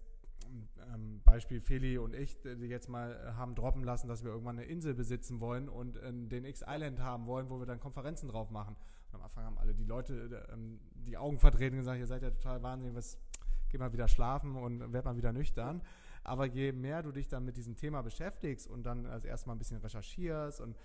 ähm, 0.93 1.21
Beispiel 1.25 1.61
Feli 1.61 1.99
und 1.99 2.15
ich, 2.15 2.38
die 2.43 2.67
jetzt 2.67 2.88
mal 2.88 3.12
äh, 3.12 3.33
haben 3.33 3.55
droppen 3.55 3.85
lassen, 3.85 4.09
dass 4.09 4.23
wir 4.25 4.31
irgendwann 4.31 4.59
eine 4.59 4.67
Insel 4.67 4.95
besitzen 4.95 5.41
wollen 5.41 5.69
und 5.69 5.97
äh, 5.97 6.12
den 6.12 6.45
X-Island 6.45 7.01
haben 7.01 7.27
wollen, 7.27 7.51
wo 7.51 7.59
wir 7.59 7.67
dann 7.67 7.81
Konferenzen 7.81 8.29
drauf 8.29 8.51
machen. 8.51 8.77
Und 9.11 9.17
am 9.17 9.23
Anfang 9.23 9.45
haben 9.45 9.59
alle 9.59 9.75
die 9.75 9.85
Leute 9.85 10.47
äh, 10.49 10.53
ähm, 10.53 10.81
die 10.95 11.17
Augen 11.17 11.38
verdreht 11.38 11.73
und 11.73 11.79
gesagt, 11.79 11.99
ihr 11.99 12.07
seid 12.07 12.23
ja 12.23 12.31
total 12.31 12.62
wahnsinnig, 12.62 12.97
was, 12.97 13.19
geht 13.69 13.81
mal 13.81 13.93
wieder 13.93 14.09
schlafen 14.09 14.57
und 14.57 14.93
werd 14.93 15.05
mal 15.05 15.17
wieder 15.17 15.33
nüchtern. 15.33 15.83
Aber 16.25 16.47
je 16.47 16.73
mehr 16.73 17.03
du 17.03 17.11
dich 17.11 17.29
dann 17.29 17.45
mit 17.45 17.57
diesem 17.57 17.77
Thema 17.77 18.03
beschäftigst 18.03 18.69
und 18.69 18.85
dann 18.85 19.07
als 19.07 19.25
erstmal 19.25 19.57
ein 19.57 19.59
bisschen 19.59 19.79
recherchierst 19.79 20.61
und 20.61 20.77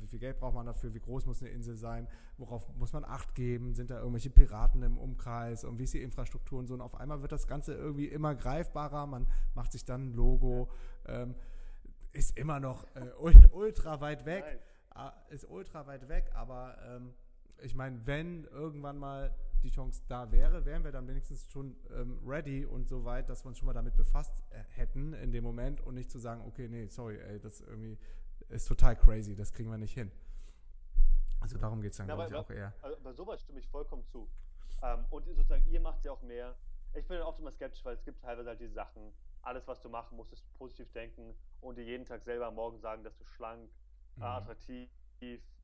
wie 0.00 0.06
viel 0.06 0.18
Geld 0.18 0.38
braucht 0.38 0.54
man 0.54 0.66
dafür, 0.66 0.92
wie 0.94 1.00
groß 1.00 1.26
muss 1.26 1.42
eine 1.42 1.50
Insel 1.50 1.76
sein, 1.76 2.08
worauf 2.38 2.66
muss 2.76 2.92
man 2.92 3.04
Acht 3.04 3.34
geben, 3.34 3.74
sind 3.74 3.90
da 3.90 3.98
irgendwelche 3.98 4.30
Piraten 4.30 4.82
im 4.82 4.98
Umkreis? 4.98 5.64
Und 5.64 5.78
wie 5.78 5.84
ist 5.84 5.94
die 5.94 6.02
Infrastruktur 6.02 6.58
und 6.58 6.66
so. 6.66 6.74
Und 6.74 6.80
auf 6.80 6.94
einmal 6.94 7.22
wird 7.22 7.32
das 7.32 7.46
Ganze 7.46 7.74
irgendwie 7.74 8.06
immer 8.06 8.34
greifbarer, 8.34 9.06
man 9.06 9.26
macht 9.54 9.72
sich 9.72 9.84
dann 9.84 10.08
ein 10.08 10.14
Logo, 10.14 10.70
ähm, 11.06 11.34
ist 12.12 12.36
immer 12.36 12.60
noch 12.60 12.84
äh, 12.94 13.10
ultra 13.52 14.00
weit 14.00 14.26
weg, 14.26 14.60
äh, 14.94 15.34
ist 15.34 15.48
ultra 15.48 15.86
weit 15.86 16.08
weg, 16.08 16.30
aber 16.34 16.76
ähm, 16.84 17.14
ich 17.62 17.74
meine, 17.74 18.06
wenn 18.06 18.44
irgendwann 18.44 18.98
mal 18.98 19.34
die 19.62 19.70
Chance 19.70 20.02
da 20.08 20.32
wäre, 20.32 20.64
wären 20.64 20.84
wir 20.84 20.92
dann 20.92 21.06
wenigstens 21.06 21.50
schon 21.50 21.76
ähm, 21.94 22.18
ready 22.26 22.64
und 22.64 22.88
so 22.88 23.04
weit, 23.04 23.28
dass 23.28 23.44
wir 23.44 23.48
uns 23.48 23.58
schon 23.58 23.66
mal 23.66 23.74
damit 23.74 23.96
befasst 23.96 24.32
äh, 24.50 24.62
hätten 24.70 25.12
in 25.12 25.32
dem 25.32 25.44
Moment 25.44 25.80
und 25.82 25.94
nicht 25.94 26.10
zu 26.10 26.18
sagen, 26.18 26.42
okay, 26.46 26.68
nee, 26.68 26.86
sorry, 26.86 27.18
ey, 27.18 27.38
das 27.38 27.60
irgendwie 27.60 27.98
ist 28.48 28.66
total 28.66 28.96
crazy, 28.96 29.34
das 29.34 29.52
kriegen 29.52 29.70
wir 29.70 29.78
nicht 29.78 29.94
hin. 29.94 30.10
Also 31.40 31.58
darum 31.58 31.80
geht 31.80 31.92
es 31.92 31.98
dann, 31.98 32.06
glaube 32.06 32.26
ich, 32.26 32.34
auch 32.34 32.50
eher. 32.50 32.72
Also 32.82 32.96
bei 33.02 33.12
sowas 33.12 33.40
stimme 33.40 33.60
ich 33.60 33.68
vollkommen 33.68 34.04
zu. 34.04 34.28
Ähm, 34.82 35.04
und 35.10 35.26
sozusagen, 35.26 35.64
ihr 35.68 35.80
macht 35.80 36.04
ja 36.04 36.12
auch 36.12 36.22
mehr. 36.22 36.54
Ich 36.94 37.06
bin 37.06 37.20
auch 37.20 37.38
immer 37.38 37.50
skeptisch, 37.50 37.84
weil 37.84 37.94
es 37.94 38.04
gibt 38.04 38.22
teilweise 38.22 38.48
halt 38.48 38.60
diese 38.60 38.74
Sachen, 38.74 39.12
alles, 39.42 39.66
was 39.66 39.80
du 39.80 39.88
machen 39.88 40.16
musst, 40.16 40.32
ist 40.32 40.44
positiv 40.58 40.90
denken 40.92 41.34
und 41.60 41.76
dir 41.76 41.84
jeden 41.84 42.04
Tag 42.04 42.22
selber 42.22 42.46
am 42.46 42.56
Morgen 42.56 42.78
sagen, 42.78 43.04
dass 43.04 43.16
du 43.16 43.24
schlank, 43.24 43.70
mhm. 44.16 44.22
attraktiv 44.22 44.90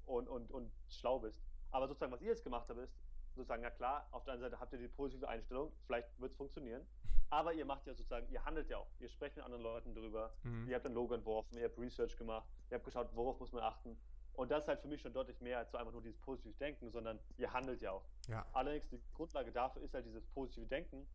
und, 0.07 0.29
und, 0.29 0.51
und 0.51 0.71
schlau 0.89 1.19
bist. 1.19 1.43
Aber 1.71 1.89
sozusagen, 1.89 2.13
was 2.13 2.23
ihr 2.23 2.29
jetzt 2.29 2.45
gemacht 2.45 2.67
habt, 2.69 2.79
ist, 2.79 2.97
sozusagen, 3.35 3.63
ja 3.63 3.71
klar, 3.71 4.09
auf 4.13 4.25
der 4.25 4.35
einen 4.35 4.43
Seite 4.43 4.59
habt 4.59 4.73
ihr 4.73 4.79
die 4.79 4.89
positive 4.89 5.29
Einstellung, 5.29 5.73
vielleicht 5.87 6.09
wird 6.19 6.33
es 6.33 6.37
funktionieren, 6.37 6.87
aber 7.31 7.53
ihr 7.53 7.67
macht 7.67 7.87
ja 7.87 7.93
sozusagen, 7.93 8.29
ihr 8.31 8.45
handelt 8.45 8.71
ja 8.71 8.79
auch, 8.79 8.89
ihr 8.99 9.09
sprecht 9.09 9.37
mit 9.37 9.45
anderen 9.45 9.63
Leuten 9.63 9.95
darüber, 9.95 10.33
mhm. 10.43 10.69
ihr 10.69 10.77
habt 10.77 10.87
ein 10.87 10.95
Logo 10.95 11.15
entworfen, 11.15 11.59
ihr 11.59 11.65
habt 11.65 11.79
Research 11.79 12.17
gemacht, 12.17 12.49
ihr 12.71 12.77
habt 12.77 12.85
geschaut, 12.85 13.09
worauf 13.15 13.39
muss 13.41 13.53
man 13.53 13.63
achten 13.63 13.97
Und 14.35 14.51
das 14.51 14.65
ist 14.65 14.69
halt 14.69 14.81
für 14.81 14.89
mich 14.89 15.01
schon 15.01 15.13
deutlich 15.13 15.41
mehr 15.41 15.59
als 15.59 15.71
so 15.71 15.79
einfach 15.79 15.93
nur 15.93 16.03
dieses 16.03 16.19
positive 16.19 16.55
Denken, 16.55 16.91
sondern 16.91 17.19
ihr 17.39 17.53
handelt 17.53 17.81
ja 17.81 17.93
auch. 17.93 18.05
Ja. 18.29 18.45
Allerdings 18.53 18.89
die 18.89 19.01
Grundlage 19.15 19.51
dafür 19.51 19.83
ist 19.83 19.95
halt 19.95 20.05
dieses 20.05 20.27
positive 20.27 20.67
Denken. 20.67 21.07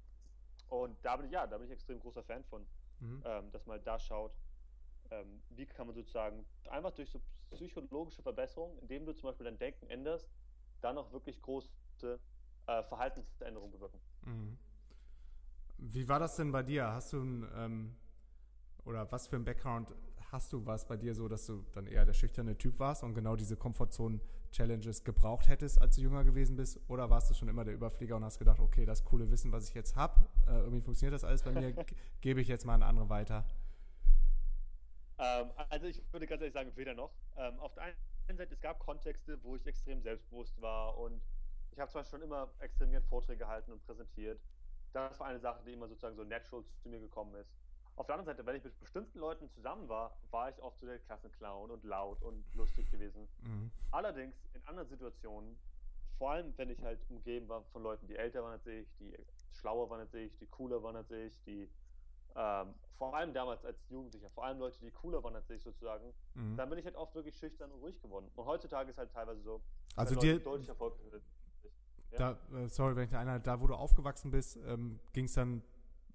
Und 0.69 0.97
da 1.03 1.17
bin 1.17 1.25
ich, 1.27 1.31
ja, 1.31 1.45
da 1.45 1.57
bin 1.57 1.67
ich 1.67 1.73
extrem 1.73 1.99
großer 1.99 2.23
Fan 2.23 2.43
von, 2.45 2.65
Mhm. 3.01 3.23
ähm, 3.25 3.51
dass 3.51 3.65
man 3.65 3.77
halt 3.77 3.87
da 3.87 3.99
schaut, 3.99 4.31
ähm, 5.09 5.41
wie 5.49 5.65
kann 5.65 5.87
man 5.87 5.95
sozusagen 5.95 6.45
einfach 6.69 6.91
durch 6.91 7.09
so 7.09 7.19
psychologische 7.51 8.21
Verbesserungen, 8.21 8.77
indem 8.79 9.05
du 9.05 9.13
zum 9.13 9.29
Beispiel 9.29 9.45
dein 9.45 9.57
Denken 9.57 9.87
änderst, 9.87 10.29
dann 10.81 10.97
auch 10.97 11.11
wirklich 11.11 11.41
große 11.41 11.67
äh, 12.67 12.83
Verhaltensänderungen 12.83 13.71
bewirken. 13.71 13.99
Mhm. 14.21 14.57
Wie 15.77 16.07
war 16.07 16.19
das 16.19 16.35
denn 16.35 16.51
bei 16.51 16.63
dir? 16.63 16.91
Hast 16.91 17.11
du 17.13 17.21
ein, 17.21 17.51
ähm, 17.55 17.95
oder 18.85 19.11
was 19.11 19.27
für 19.27 19.35
ein 19.35 19.43
Background 19.43 19.91
hast 20.31 20.53
du? 20.53 20.65
War 20.65 20.75
es 20.75 20.85
bei 20.85 20.97
dir 20.97 21.13
so, 21.13 21.27
dass 21.27 21.45
du 21.45 21.63
dann 21.73 21.87
eher 21.87 22.05
der 22.05 22.13
schüchterne 22.13 22.57
Typ 22.57 22.79
warst 22.79 23.03
und 23.03 23.13
genau 23.13 23.35
diese 23.35 23.55
Komfortzone-Challenges 23.57 25.03
gebraucht 25.03 25.47
hättest, 25.47 25.81
als 25.81 25.95
du 25.95 26.01
jünger 26.01 26.23
gewesen 26.23 26.55
bist? 26.55 26.79
Oder 26.87 27.09
warst 27.09 27.29
du 27.29 27.33
schon 27.33 27.47
immer 27.49 27.63
der 27.65 27.73
Überflieger 27.73 28.15
und 28.15 28.23
hast 28.23 28.39
gedacht, 28.39 28.59
okay, 28.59 28.85
das 28.85 29.03
coole 29.03 29.29
Wissen, 29.29 29.51
was 29.51 29.67
ich 29.69 29.75
jetzt 29.75 29.95
habe, 29.95 30.27
äh, 30.47 30.51
irgendwie 30.59 30.81
funktioniert 30.81 31.13
das 31.13 31.23
alles 31.23 31.43
bei 31.43 31.51
mir, 31.51 31.73
ge- 31.73 31.85
gebe 32.21 32.41
ich 32.41 32.47
jetzt 32.47 32.65
mal 32.65 32.75
an 32.75 32.83
andere 32.83 33.09
weiter? 33.09 33.45
Ähm, 35.17 35.51
also 35.69 35.85
ich 35.87 36.01
würde 36.11 36.25
ganz 36.27 36.41
ehrlich 36.41 36.53
sagen, 36.53 36.71
weder 36.75 36.93
noch. 36.93 37.11
Ähm, 37.37 37.59
auf 37.59 37.73
der 37.73 37.83
einen 37.83 38.37
Seite, 38.37 38.53
es 38.53 38.61
gab 38.61 38.79
Kontexte, 38.79 39.37
wo 39.43 39.55
ich 39.55 39.65
extrem 39.67 40.01
selbstbewusst 40.01 40.59
war 40.61 40.97
und 40.97 41.21
ich 41.71 41.79
habe 41.79 41.91
zwar 41.91 42.03
schon 42.03 42.21
immer 42.21 42.49
extrem 42.59 42.89
gerne 42.91 43.05
Vorträge 43.05 43.39
gehalten 43.39 43.71
und 43.71 43.83
präsentiert. 43.85 44.41
Das 44.93 45.19
war 45.19 45.27
eine 45.27 45.39
Sache, 45.39 45.63
die 45.65 45.71
immer 45.73 45.87
sozusagen 45.87 46.15
so 46.15 46.23
natural 46.23 46.65
zu 46.81 46.89
mir 46.89 46.99
gekommen 46.99 47.33
ist. 47.35 47.53
Auf 48.01 48.07
der 48.07 48.15
anderen 48.15 48.35
Seite, 48.35 48.43
wenn 48.47 48.55
ich 48.55 48.63
mit 48.63 48.79
bestimmten 48.79 49.19
Leuten 49.19 49.47
zusammen 49.51 49.87
war, 49.87 50.17
war 50.31 50.49
ich 50.49 50.59
oft 50.63 50.79
so 50.79 50.87
der 50.87 50.97
Klassenclown 50.97 51.69
und 51.69 51.83
laut 51.83 52.19
und 52.23 52.43
lustig 52.55 52.89
gewesen. 52.89 53.27
Mhm. 53.43 53.69
Allerdings 53.91 54.33
in 54.55 54.65
anderen 54.65 54.89
Situationen, 54.89 55.55
vor 56.17 56.31
allem 56.31 56.51
wenn 56.57 56.71
ich 56.71 56.81
halt 56.81 56.99
umgeben 57.09 57.47
war 57.47 57.61
von 57.65 57.83
Leuten, 57.83 58.07
die 58.07 58.15
älter 58.15 58.41
waren 58.41 58.53
als 58.53 58.65
ich, 58.65 58.87
die 58.99 59.15
schlauer 59.51 59.87
waren 59.91 59.99
als 59.99 60.11
ich, 60.15 60.35
die 60.39 60.47
cooler 60.47 60.81
waren 60.81 60.95
als 60.95 61.11
ich, 61.11 61.39
die 61.43 61.69
ähm, 62.35 62.73
vor 62.97 63.15
allem 63.15 63.35
damals 63.35 63.63
als 63.65 63.77
Jugendlicher, 63.87 64.31
vor 64.31 64.45
allem 64.45 64.57
Leute, 64.57 64.79
die 64.79 64.89
cooler 64.89 65.23
waren 65.23 65.35
als 65.35 65.47
ich 65.51 65.61
sozusagen, 65.61 66.11
Mhm. 66.33 66.57
dann 66.57 66.69
bin 66.71 66.79
ich 66.79 66.85
halt 66.85 66.95
oft 66.95 67.13
wirklich 67.13 67.37
schüchtern 67.37 67.71
und 67.71 67.81
ruhig 67.81 68.01
geworden. 68.01 68.31
Und 68.35 68.45
heutzutage 68.47 68.89
ist 68.89 68.97
halt 68.97 69.11
teilweise 69.11 69.43
so, 69.43 69.61
Also 69.95 70.15
dir, 70.15 70.39
deutlich 70.39 70.67
erfolgreicher 70.67 71.19
sind. 71.19 71.23
da, 72.17 72.31
äh, 72.51 72.67
sorry, 72.67 72.95
wenn 72.95 73.03
ich 73.03 73.11
da 73.11 73.19
einhalte, 73.19 73.43
da 73.45 73.61
wo 73.61 73.67
du 73.67 73.75
aufgewachsen 73.75 74.31
bist, 74.31 74.57
ähm, 74.65 74.99
ging 75.13 75.25
es 75.25 75.33
dann 75.33 75.61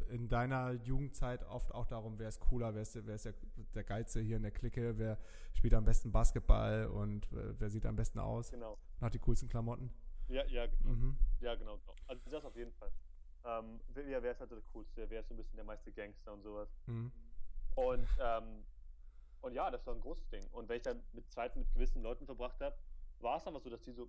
in 0.02 0.28
deiner 0.28 0.72
Jugendzeit 0.72 1.44
oft 1.44 1.72
auch 1.74 1.86
darum, 1.86 2.18
wer 2.18 2.28
ist 2.28 2.40
cooler, 2.40 2.74
wer 2.74 2.82
ist, 2.82 2.94
der, 2.94 3.06
wer 3.06 3.14
ist 3.14 3.24
der, 3.24 3.34
der 3.74 3.84
Geilste 3.84 4.20
hier 4.20 4.36
in 4.36 4.42
der 4.42 4.50
Clique, 4.52 4.98
wer 4.98 5.18
spielt 5.54 5.74
am 5.74 5.84
besten 5.84 6.12
Basketball 6.12 6.86
und 6.86 7.32
äh, 7.32 7.58
wer 7.58 7.70
sieht 7.70 7.86
am 7.86 7.96
besten 7.96 8.18
aus 8.18 8.50
Genau. 8.50 8.78
und 8.98 9.04
hat 9.06 9.14
die 9.14 9.18
coolsten 9.18 9.48
Klamotten. 9.48 9.92
Ja, 10.28 10.44
ja, 10.46 10.66
genau. 10.66 10.90
Mhm. 10.90 11.18
Ja, 11.40 11.54
genau, 11.54 11.76
genau. 11.78 11.94
Also 12.08 12.30
das 12.30 12.44
auf 12.44 12.56
jeden 12.56 12.72
Fall. 12.72 12.90
Ähm, 13.44 13.80
wer 13.94 14.22
wer 14.22 14.32
ist 14.32 14.40
halt 14.40 14.50
der 14.50 14.60
Coolste, 14.72 15.08
wer 15.08 15.20
ist 15.20 15.28
so 15.28 15.34
ein 15.34 15.36
bisschen 15.36 15.56
der 15.56 15.64
meiste 15.64 15.92
Gangster 15.92 16.32
und 16.32 16.42
sowas. 16.42 16.68
Mhm. 16.86 17.12
Und, 17.76 18.08
ähm, 18.20 18.64
und 19.42 19.52
ja, 19.52 19.70
das 19.70 19.86
war 19.86 19.94
ein 19.94 20.00
großes 20.00 20.28
Ding. 20.30 20.44
Und 20.50 20.68
wenn 20.68 20.78
ich 20.78 20.82
dann 20.82 21.00
mit 21.12 21.30
Zeit 21.30 21.54
mit 21.56 21.72
gewissen 21.72 22.02
Leuten 22.02 22.26
verbracht 22.26 22.60
habe, 22.60 22.76
war 23.20 23.36
es 23.36 23.46
einfach 23.46 23.60
so, 23.60 23.70
dass 23.70 23.82
die 23.82 23.92
so 23.92 24.08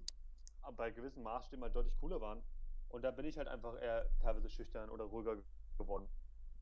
bei 0.76 0.90
gewissen 0.92 1.22
Maßstäben 1.24 1.64
halt 1.64 1.76
deutlich 1.76 1.96
cooler 2.00 2.20
waren. 2.20 2.42
Und 2.90 3.04
da 3.04 3.12
bin 3.12 3.26
ich 3.26 3.38
halt 3.38 3.48
einfach 3.48 3.80
eher 3.82 4.10
teilweise 4.22 4.50
schüchtern 4.50 4.90
oder 4.90 5.04
ruhiger 5.06 5.36
geworden. 5.78 6.08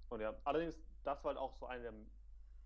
Und 0.09 0.21
ja, 0.21 0.33
allerdings, 0.43 0.77
das 1.03 1.23
war 1.23 1.29
halt 1.29 1.37
auch 1.37 1.55
so 1.55 1.65
eine 1.65 1.83
der. 1.83 1.93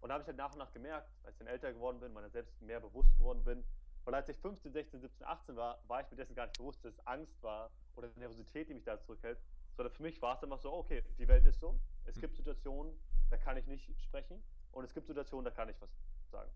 Und 0.02 0.08
da 0.08 0.14
habe 0.14 0.22
ich 0.22 0.28
halt 0.28 0.38
nach 0.38 0.54
und 0.54 0.60
nach 0.60 0.72
gemerkt, 0.72 1.12
als 1.24 1.36
ich 1.36 1.40
dann 1.40 1.48
älter 1.48 1.74
geworden 1.74 2.00
bin, 2.00 2.14
meiner 2.14 2.30
selbst 2.30 2.62
mehr 2.62 2.80
bewusst 2.80 3.18
geworden 3.18 3.44
bin. 3.44 3.66
Weil 4.06 4.16
als 4.16 4.30
ich 4.30 4.38
15, 4.38 4.72
16, 4.72 5.02
17, 5.02 5.28
18 5.28 5.56
war, 5.58 5.84
war 5.88 6.02
ich 6.02 6.10
mir 6.10 6.16
dessen 6.16 6.36
gar 6.36 6.46
nicht 6.46 6.58
bewusst, 6.58 6.84
dass 6.86 6.94
es 6.94 7.06
Angst 7.06 7.42
war 7.44 7.70
oder 7.96 8.08
Nervosität, 8.16 8.70
die 8.70 8.74
mich 8.74 8.84
da 8.84 9.00
zurückhält. 9.00 9.40
Sondern 9.76 9.94
für 9.94 10.04
mich 10.04 10.22
war 10.22 10.36
es 10.36 10.44
einfach 10.44 10.60
so, 10.60 10.74
okay, 10.74 11.04
die 11.18 11.28
Welt 11.28 11.46
ist 11.46 11.60
so. 11.60 11.80
Es 12.06 12.20
gibt 12.20 12.36
Situationen, 12.36 12.98
da 13.30 13.38
kann 13.38 13.58
ich 13.58 13.68
nicht 13.68 14.02
sprechen. 14.02 14.42
Und 14.72 14.86
es 14.86 14.94
gibt 14.94 15.08
Situationen, 15.08 15.46
da 15.46 15.52
kann 15.52 15.68
ich 15.68 15.80
was 15.82 15.90
sagen. 16.32 16.52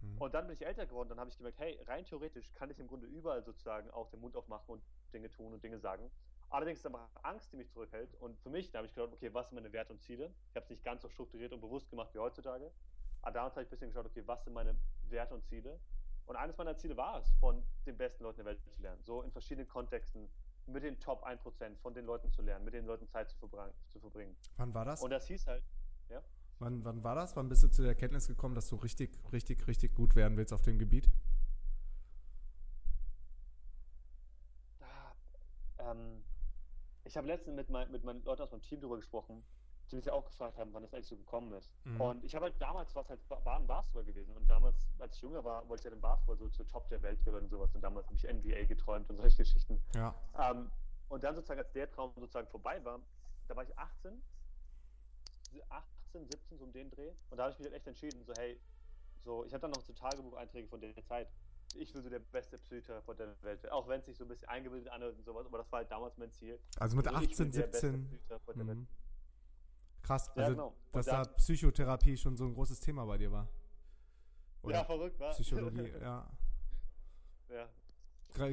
Mhm. 0.00 0.18
Und 0.18 0.34
dann 0.34 0.46
bin 0.46 0.54
ich 0.54 0.66
älter 0.66 0.86
geworden, 0.86 1.08
dann 1.08 1.20
habe 1.20 1.30
ich 1.30 1.36
gemerkt, 1.36 1.58
hey, 1.58 1.80
rein 1.86 2.04
theoretisch 2.04 2.52
kann 2.54 2.70
ich 2.70 2.78
im 2.78 2.88
Grunde 2.88 3.06
überall 3.06 3.42
sozusagen 3.42 3.90
auch 3.90 4.10
den 4.10 4.20
Mund 4.20 4.36
aufmachen 4.36 4.68
und 4.68 4.82
Dinge 5.12 5.30
tun 5.30 5.52
und 5.52 5.62
Dinge 5.62 5.78
sagen. 5.78 6.10
Allerdings 6.50 6.78
ist 6.78 6.84
es 6.84 6.86
einfach 6.86 7.08
Angst, 7.22 7.52
die 7.52 7.56
mich 7.56 7.70
zurückhält. 7.70 8.14
Und 8.20 8.38
für 8.40 8.50
mich, 8.50 8.70
da 8.70 8.78
habe 8.78 8.86
ich 8.86 8.94
gedacht, 8.94 9.12
okay, 9.12 9.32
was 9.32 9.48
sind 9.48 9.56
meine 9.56 9.72
Werte 9.72 9.92
und 9.92 10.00
Ziele? 10.00 10.32
Ich 10.50 10.56
habe 10.56 10.64
es 10.64 10.70
nicht 10.70 10.84
ganz 10.84 11.02
so 11.02 11.08
strukturiert 11.08 11.52
und 11.52 11.60
bewusst 11.60 11.90
gemacht 11.90 12.10
wie 12.14 12.18
heutzutage. 12.18 12.70
Aber 13.22 13.32
damals 13.32 13.54
habe 13.54 13.62
ich 13.62 13.68
ein 13.68 13.70
bisschen 13.70 13.88
geschaut, 13.88 14.06
okay, 14.06 14.22
was 14.26 14.44
sind 14.44 14.52
meine 14.52 14.76
Werte 15.08 15.34
und 15.34 15.44
Ziele? 15.46 15.80
Und 16.26 16.36
eines 16.36 16.56
meiner 16.56 16.76
Ziele 16.76 16.96
war 16.96 17.18
es, 17.18 17.30
von 17.40 17.62
den 17.86 17.96
besten 17.96 18.22
Leuten 18.22 18.38
der 18.38 18.46
Welt 18.46 18.60
zu 18.70 18.82
lernen. 18.82 19.02
So 19.02 19.22
in 19.22 19.30
verschiedenen 19.30 19.68
Kontexten, 19.68 20.28
mit 20.66 20.82
den 20.82 20.98
Top 20.98 21.26
1% 21.26 21.76
von 21.76 21.92
den 21.92 22.06
Leuten 22.06 22.30
zu 22.30 22.40
lernen, 22.40 22.64
mit 22.64 22.72
den 22.72 22.86
Leuten 22.86 23.06
Zeit 23.08 23.28
zu, 23.28 23.36
verbringen. 23.36 23.72
Zu 23.92 24.00
verbringen. 24.00 24.34
Wann 24.56 24.72
war 24.72 24.84
das? 24.84 25.02
Und 25.02 25.10
das 25.10 25.26
hieß 25.26 25.46
halt, 25.46 25.62
Wann, 26.58 26.84
wann 26.84 27.02
war 27.02 27.14
das? 27.14 27.36
Wann 27.36 27.48
bist 27.48 27.62
du 27.64 27.68
zu 27.68 27.82
der 27.82 27.90
Erkenntnis 27.90 28.28
gekommen, 28.28 28.54
dass 28.54 28.68
du 28.68 28.76
richtig, 28.76 29.18
richtig, 29.32 29.66
richtig 29.66 29.94
gut 29.94 30.14
werden 30.14 30.36
willst 30.36 30.52
auf 30.52 30.62
dem 30.62 30.78
Gebiet? 30.78 31.10
Ah, 34.80 35.90
ähm, 35.90 36.22
ich 37.04 37.16
habe 37.16 37.26
letztens 37.26 37.56
mit, 37.56 37.70
mein, 37.70 37.90
mit 37.90 38.04
meinen 38.04 38.22
Leuten 38.24 38.42
aus 38.42 38.50
meinem 38.50 38.62
Team 38.62 38.80
darüber 38.80 38.96
gesprochen, 38.96 39.44
die 39.90 39.96
mich 39.96 40.10
auch 40.10 40.24
gefragt 40.24 40.58
haben, 40.58 40.72
wann 40.72 40.82
das 40.82 40.94
eigentlich 40.94 41.06
so 41.06 41.16
gekommen 41.16 41.52
ist. 41.52 41.70
Mhm. 41.84 42.00
Und 42.00 42.24
ich 42.24 42.34
habe 42.34 42.46
halt 42.46 42.54
damals, 42.60 42.94
was 42.94 43.08
halt 43.08 43.20
war 43.28 43.56
ein 43.56 43.66
Basketball 43.66 44.04
gewesen. 44.04 44.34
Und 44.36 44.48
damals, 44.48 44.88
als 44.98 45.16
ich 45.16 45.22
jünger 45.22 45.44
war, 45.44 45.68
wollte 45.68 45.82
ich 45.82 45.84
halt 45.84 45.94
im 45.94 46.00
Basketball 46.00 46.36
so 46.36 46.48
zur 46.48 46.66
Top 46.66 46.88
der 46.88 47.02
Welt 47.02 47.22
gehören 47.24 47.44
und 47.44 47.50
sowas. 47.50 47.74
Und 47.74 47.82
damals 47.82 48.06
habe 48.06 48.16
ich 48.16 48.24
NBA 48.24 48.64
geträumt 48.64 49.08
und 49.10 49.16
solche 49.18 49.36
Geschichten. 49.36 49.80
Ja. 49.94 50.14
Ähm, 50.38 50.70
und 51.08 51.22
dann 51.22 51.34
sozusagen, 51.34 51.60
als 51.60 51.70
der 51.72 51.90
Traum 51.90 52.12
sozusagen 52.16 52.48
vorbei 52.48 52.82
war, 52.84 52.98
da 53.46 53.56
war 53.56 53.62
ich 53.62 53.78
18, 53.78 54.22
18, 55.68 56.26
17, 56.26 56.58
so 56.58 56.64
um 56.64 56.72
den 56.72 56.90
Dreh. 56.90 57.12
Und 57.30 57.36
da 57.36 57.44
habe 57.44 57.52
ich 57.52 57.58
mich 57.58 57.66
halt 57.66 57.76
echt 57.76 57.86
entschieden, 57.86 58.24
so 58.24 58.32
hey, 58.38 58.58
so, 59.24 59.44
ich 59.44 59.52
habe 59.52 59.62
dann 59.62 59.70
noch 59.70 59.82
so 59.82 59.92
Tagebucheinträge 59.92 60.68
von 60.68 60.80
der 60.80 60.94
Zeit. 61.04 61.28
Ich 61.76 61.94
will 61.94 62.02
so 62.02 62.08
der 62.10 62.20
beste 62.20 62.58
Psychotherapeut 62.58 63.18
der 63.18 63.28
Welt 63.42 63.62
werden. 63.62 63.72
Auch 63.72 63.88
wenn 63.88 64.00
es 64.00 64.06
sich 64.06 64.16
so 64.16 64.24
ein 64.24 64.28
bisschen 64.28 64.48
eingebildet 64.48 64.88
anhört 64.92 65.16
und 65.16 65.24
sowas, 65.24 65.44
aber 65.46 65.58
das 65.58 65.70
war 65.72 65.78
halt 65.80 65.90
damals 65.90 66.16
mein 66.18 66.30
Ziel. 66.32 66.58
Also 66.78 66.96
mit 66.96 67.06
Also 67.08 67.20
ich 67.22 67.30
18, 67.30 67.50
bin 67.50 67.52
der 67.60 67.66
beste 67.66 67.90
17. 67.90 68.06
Psychotherapeut 68.06 68.56
der 68.56 68.66
Welt. 68.68 68.78
Mhm. 68.78 68.86
Krass, 70.02 70.26
Ja, 70.36 70.42
also 70.42 70.50
genau. 70.52 70.74
Dass 70.92 71.06
dann- 71.06 71.24
da 71.24 71.30
Psychotherapie 71.32 72.16
schon 72.16 72.36
so 72.36 72.44
ein 72.44 72.54
großes 72.54 72.80
Thema 72.80 73.04
bei 73.06 73.18
dir 73.18 73.32
war. 73.32 73.48
Oder 74.62 74.76
Ja, 74.76 74.84
verrückt, 74.84 75.18
war. 75.18 75.30
Psychologie, 75.32 75.92
ja. 76.00 76.30
ja. 77.50 77.68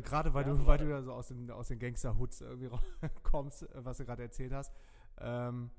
Gerade 0.02 0.34
weil 0.34 0.46
Ja, 0.46 0.54
du, 0.54 0.66
weil 0.68 0.78
du 0.78 0.90
ja 0.90 1.02
so 1.02 1.14
aus, 1.14 1.28
dem, 1.30 1.50
aus 1.50 1.68
den 1.70 1.80
Gangster-Hoods 1.80 2.42
irgendwie 2.42 2.70
kommst, 3.24 3.68
was 3.74 3.98
du 3.98 4.06
gerade 4.06 4.24
erzählt 4.24 4.52
hast. 4.54 4.74
Ähm, 5.18 5.72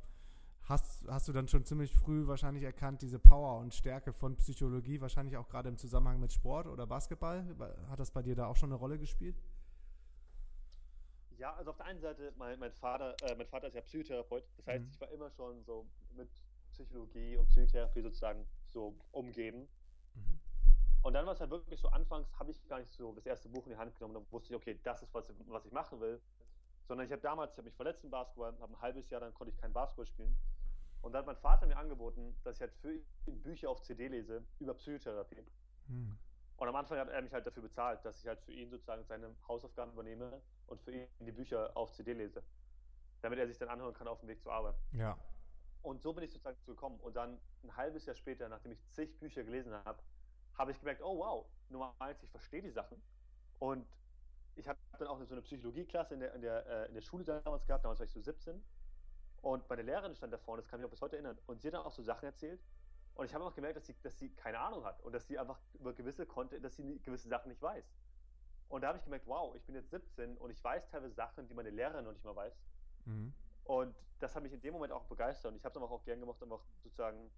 hast, 0.65 1.07
hast 1.09 1.29
du 1.29 1.33
dann 1.33 1.49
schon 1.49 1.65
ziemlich 1.65 1.93
früh 1.93 2.27
wahrscheinlich 2.27 2.63
erkannt, 2.65 3.03
diese 3.03 3.19
Power 3.19 3.59
und 3.59 3.75
Stärke 3.75 4.13
von 4.13 4.37
Psychologie, 4.37 5.01
wahrscheinlich 5.01 5.37
auch 5.37 5.49
gerade 5.49 5.69
im 5.69 5.77
Zusammenhang 5.77 6.21
mit 6.21 6.33
Sport 6.33 6.67
oder 6.67 6.87
Basketball? 6.87 7.45
Hat 7.89 7.99
das 8.01 8.11
bei 8.11 8.23
dir 8.23 8.37
da 8.37 8.47
auch 8.47 8.57
schon 8.57 8.71
eine 8.71 8.77
Rolle 8.79 8.99
gespielt? 8.99 9.37
Ja, 11.39 11.55
also 11.55 11.71
auf 11.71 11.77
der 11.77 11.87
einen 11.87 12.01
Seite, 12.01 12.33
mein, 12.37 12.59
mein, 12.59 12.73
Vater, 12.73 13.17
äh, 13.23 13.35
mein 13.35 13.47
Vater 13.49 13.67
ist 13.69 13.75
ja 13.75 13.81
Psychotherapeut. 13.81 14.45
Das 14.59 14.67
heißt, 14.67 14.85
Mhm. 14.85 14.91
ich 14.93 15.01
war 15.01 15.09
immer 15.11 15.31
schon 15.31 15.65
so 15.65 15.87
mit 16.17 16.29
Psychologie 16.71 17.37
und 17.37 17.49
Psychotherapie 17.49 18.03
sozusagen 18.03 18.47
so 18.69 18.95
umgeben. 19.11 19.69
Mhm. 20.15 20.39
Und 21.03 21.15
dann 21.15 21.27
war 21.27 21.33
es 21.33 21.41
halt 21.41 21.51
wirklich 21.51 21.81
so, 21.81 21.89
anfangs 21.89 22.29
habe 22.39 22.53
ich 22.53 22.65
gar 22.69 22.79
nicht 22.79 22.93
so 22.93 23.13
das 23.15 23.27
erste 23.27 23.49
Buch 23.49 23.67
in 23.67 23.73
die 23.73 23.77
Hand 23.79 23.93
genommen 23.97 24.15
und 24.17 24.23
dann 24.25 24.33
wusste 24.33 24.51
ich, 24.51 24.57
okay, 24.57 24.79
das 24.85 25.03
ist, 25.03 25.13
was, 25.13 25.29
ich- 25.29 25.37
was 25.49 25.65
ich 25.67 25.73
machen 25.73 26.01
will. 26.01 26.21
Sondern 26.87 27.07
ich 27.07 27.13
habe 27.13 27.23
damals, 27.23 27.53
ich 27.53 27.59
habe 27.59 27.67
mich 27.67 27.75
verletzt 27.75 28.05
im 28.05 28.11
Basketball, 28.11 28.53
habe 28.61 28.73
ein 28.73 28.81
halbes 28.81 29.09
Jahr, 29.11 29.21
dann 29.21 29.35
konnte 29.35 29.53
ich 29.53 29.57
kein 29.61 29.73
Basketball 29.73 30.07
spielen. 30.07 30.37
Und 31.03 31.13
dann 31.13 31.21
hat 31.21 31.27
mein 31.27 31.37
Vater 31.37 31.67
mir 31.67 31.77
angeboten, 31.77 32.35
dass 32.45 32.57
ich 32.57 32.61
halt 32.63 32.73
für 32.75 32.95
ihn 33.27 33.43
Bücher 33.43 33.69
auf 33.69 33.83
CD 33.83 34.09
lese 34.09 34.45
über 34.61 34.75
Psychotherapie. 34.75 35.45
Mhm. 35.89 36.17
Und 36.57 36.69
am 36.69 36.77
Anfang 36.77 36.99
hat 36.99 37.09
er 37.09 37.23
mich 37.23 37.33
halt 37.33 37.45
dafür 37.45 37.65
bezahlt, 37.65 38.05
dass 38.05 38.21
ich 38.21 38.27
halt 38.29 38.41
für 38.41 38.53
ihn 38.53 38.71
sozusagen 38.71 39.05
seine 39.05 39.35
Hausaufgaben 39.49 39.93
übernehme 39.93 40.41
und 40.69 40.81
für 40.81 40.93
ihn 40.93 41.09
die 41.19 41.33
Bücher 41.33 41.77
auf 41.77 41.93
CD 41.93 42.13
lese. 42.13 42.43
Damit 43.21 43.41
er 43.41 43.49
sich 43.49 43.59
dann 43.59 43.69
anhören 43.69 43.95
kann 43.95 44.07
auf 44.07 44.21
dem 44.21 44.29
Weg 44.29 44.41
zur 44.41 44.53
Arbeit. 44.53 44.77
Ja. 44.93 45.19
Und 45.83 46.01
so 46.01 46.13
bin 46.13 46.23
ich 46.23 46.31
sozusagen 46.31 46.59
zu 46.59 46.67
gekommen. 46.67 47.01
Und 47.01 47.17
dann 47.17 47.41
ein 47.65 47.77
halbes 47.77 48.07
Jahr 48.07 48.15
später, 48.15 48.49
nachdem 48.49 48.71
ich 48.71 48.89
zig 48.91 49.19
Bücher 49.19 49.43
gelesen 49.43 49.73
habe, 49.73 49.99
habe 50.57 50.71
ich 50.71 50.79
gemerkt, 50.79 51.03
oh 51.03 51.19
wow, 51.19 51.47
Nummer 51.69 51.95
eins, 51.99 52.23
ich 52.23 52.31
verstehe 52.31 52.63
die 52.63 52.71
Sachen. 52.71 53.03
Und 53.59 53.87
ich 54.55 54.69
habe 54.69 54.79
dann 54.99 55.09
auch 55.09 55.21
so 55.25 55.35
eine 55.35 55.43
Psychologieklasse 55.43 56.15
in 56.15 56.21
der, 56.21 56.35
in, 56.35 56.43
der, 56.43 56.67
äh, 56.67 56.89
in 56.89 56.95
der 56.95 57.01
Schule 57.01 57.25
damals 57.25 57.67
gehabt, 57.67 57.85
damals 57.85 57.99
war 57.99 58.07
ich 58.07 58.13
so 58.13 58.21
17. 58.21 58.63
Und 59.43 59.69
meine 59.69 59.83
Lehrerin 59.83 60.15
stand 60.15 60.33
da 60.33 60.39
vorne, 60.39 60.63
das 60.63 60.71
kann 60.71 60.81
mich 60.81 60.87
auch 60.87 60.91
bis 60.91 61.03
heute 61.03 61.17
erinnern. 61.17 61.39
Und 61.47 61.61
sie 61.61 61.69
hat 61.69 61.75
dann 61.75 61.83
auch 61.83 61.93
so 61.93 62.03
Sachen 62.03 62.27
erzählt. 62.27 62.61
Und 63.15 63.27
ich 63.27 63.35
habe 63.35 63.45
auch 63.45 63.55
gemerkt, 63.55 63.77
dass 63.77 63.87
sie, 63.87 63.95
dass 64.03 64.19
sie 64.19 64.31
keine 64.31 64.59
Ahnung 64.59 64.85
hat 64.85 65.01
und 65.03 65.13
dass 65.13 65.27
sie 65.27 65.39
einfach 65.39 65.61
über 65.75 65.93
gewisse 65.93 66.25
konnte, 66.25 66.61
dass 66.61 66.77
sie 66.77 67.01
gewisse 67.03 67.29
Sachen 67.29 67.49
nicht 67.49 67.61
weiß. 67.61 67.85
Und 68.69 68.81
da 68.81 68.89
habe 68.89 68.99
ich 68.99 69.05
gemerkt, 69.05 69.27
wow, 69.27 69.55
ich 69.55 69.63
bin 69.65 69.75
jetzt 69.75 69.91
17 69.91 70.39
und 70.39 70.51
ich 70.51 70.63
weiß 70.63 70.89
teilweise 70.89 71.15
Sachen, 71.15 71.47
die 71.47 71.55
meine 71.55 71.71
Lehrerin 71.71 72.05
noch 72.05 72.13
nicht 72.13 72.25
mal 72.25 72.35
weiß. 72.35 72.55
Mhm. 73.05 73.35
Und 73.65 73.95
das 74.21 74.35
hat 74.35 74.43
mich 74.43 74.53
in 74.53 74.61
dem 74.61 74.73
Moment 74.73 74.93
auch 74.93 75.05
begeistert. 75.05 75.53
Und 75.53 75.59
ich 75.59 75.65
habe 75.65 75.79
es 75.79 75.85
auch 75.85 76.05
gern 76.05 76.21
gemacht, 76.21 76.43
einfach 76.43 76.65
sozusagen. 76.83 77.31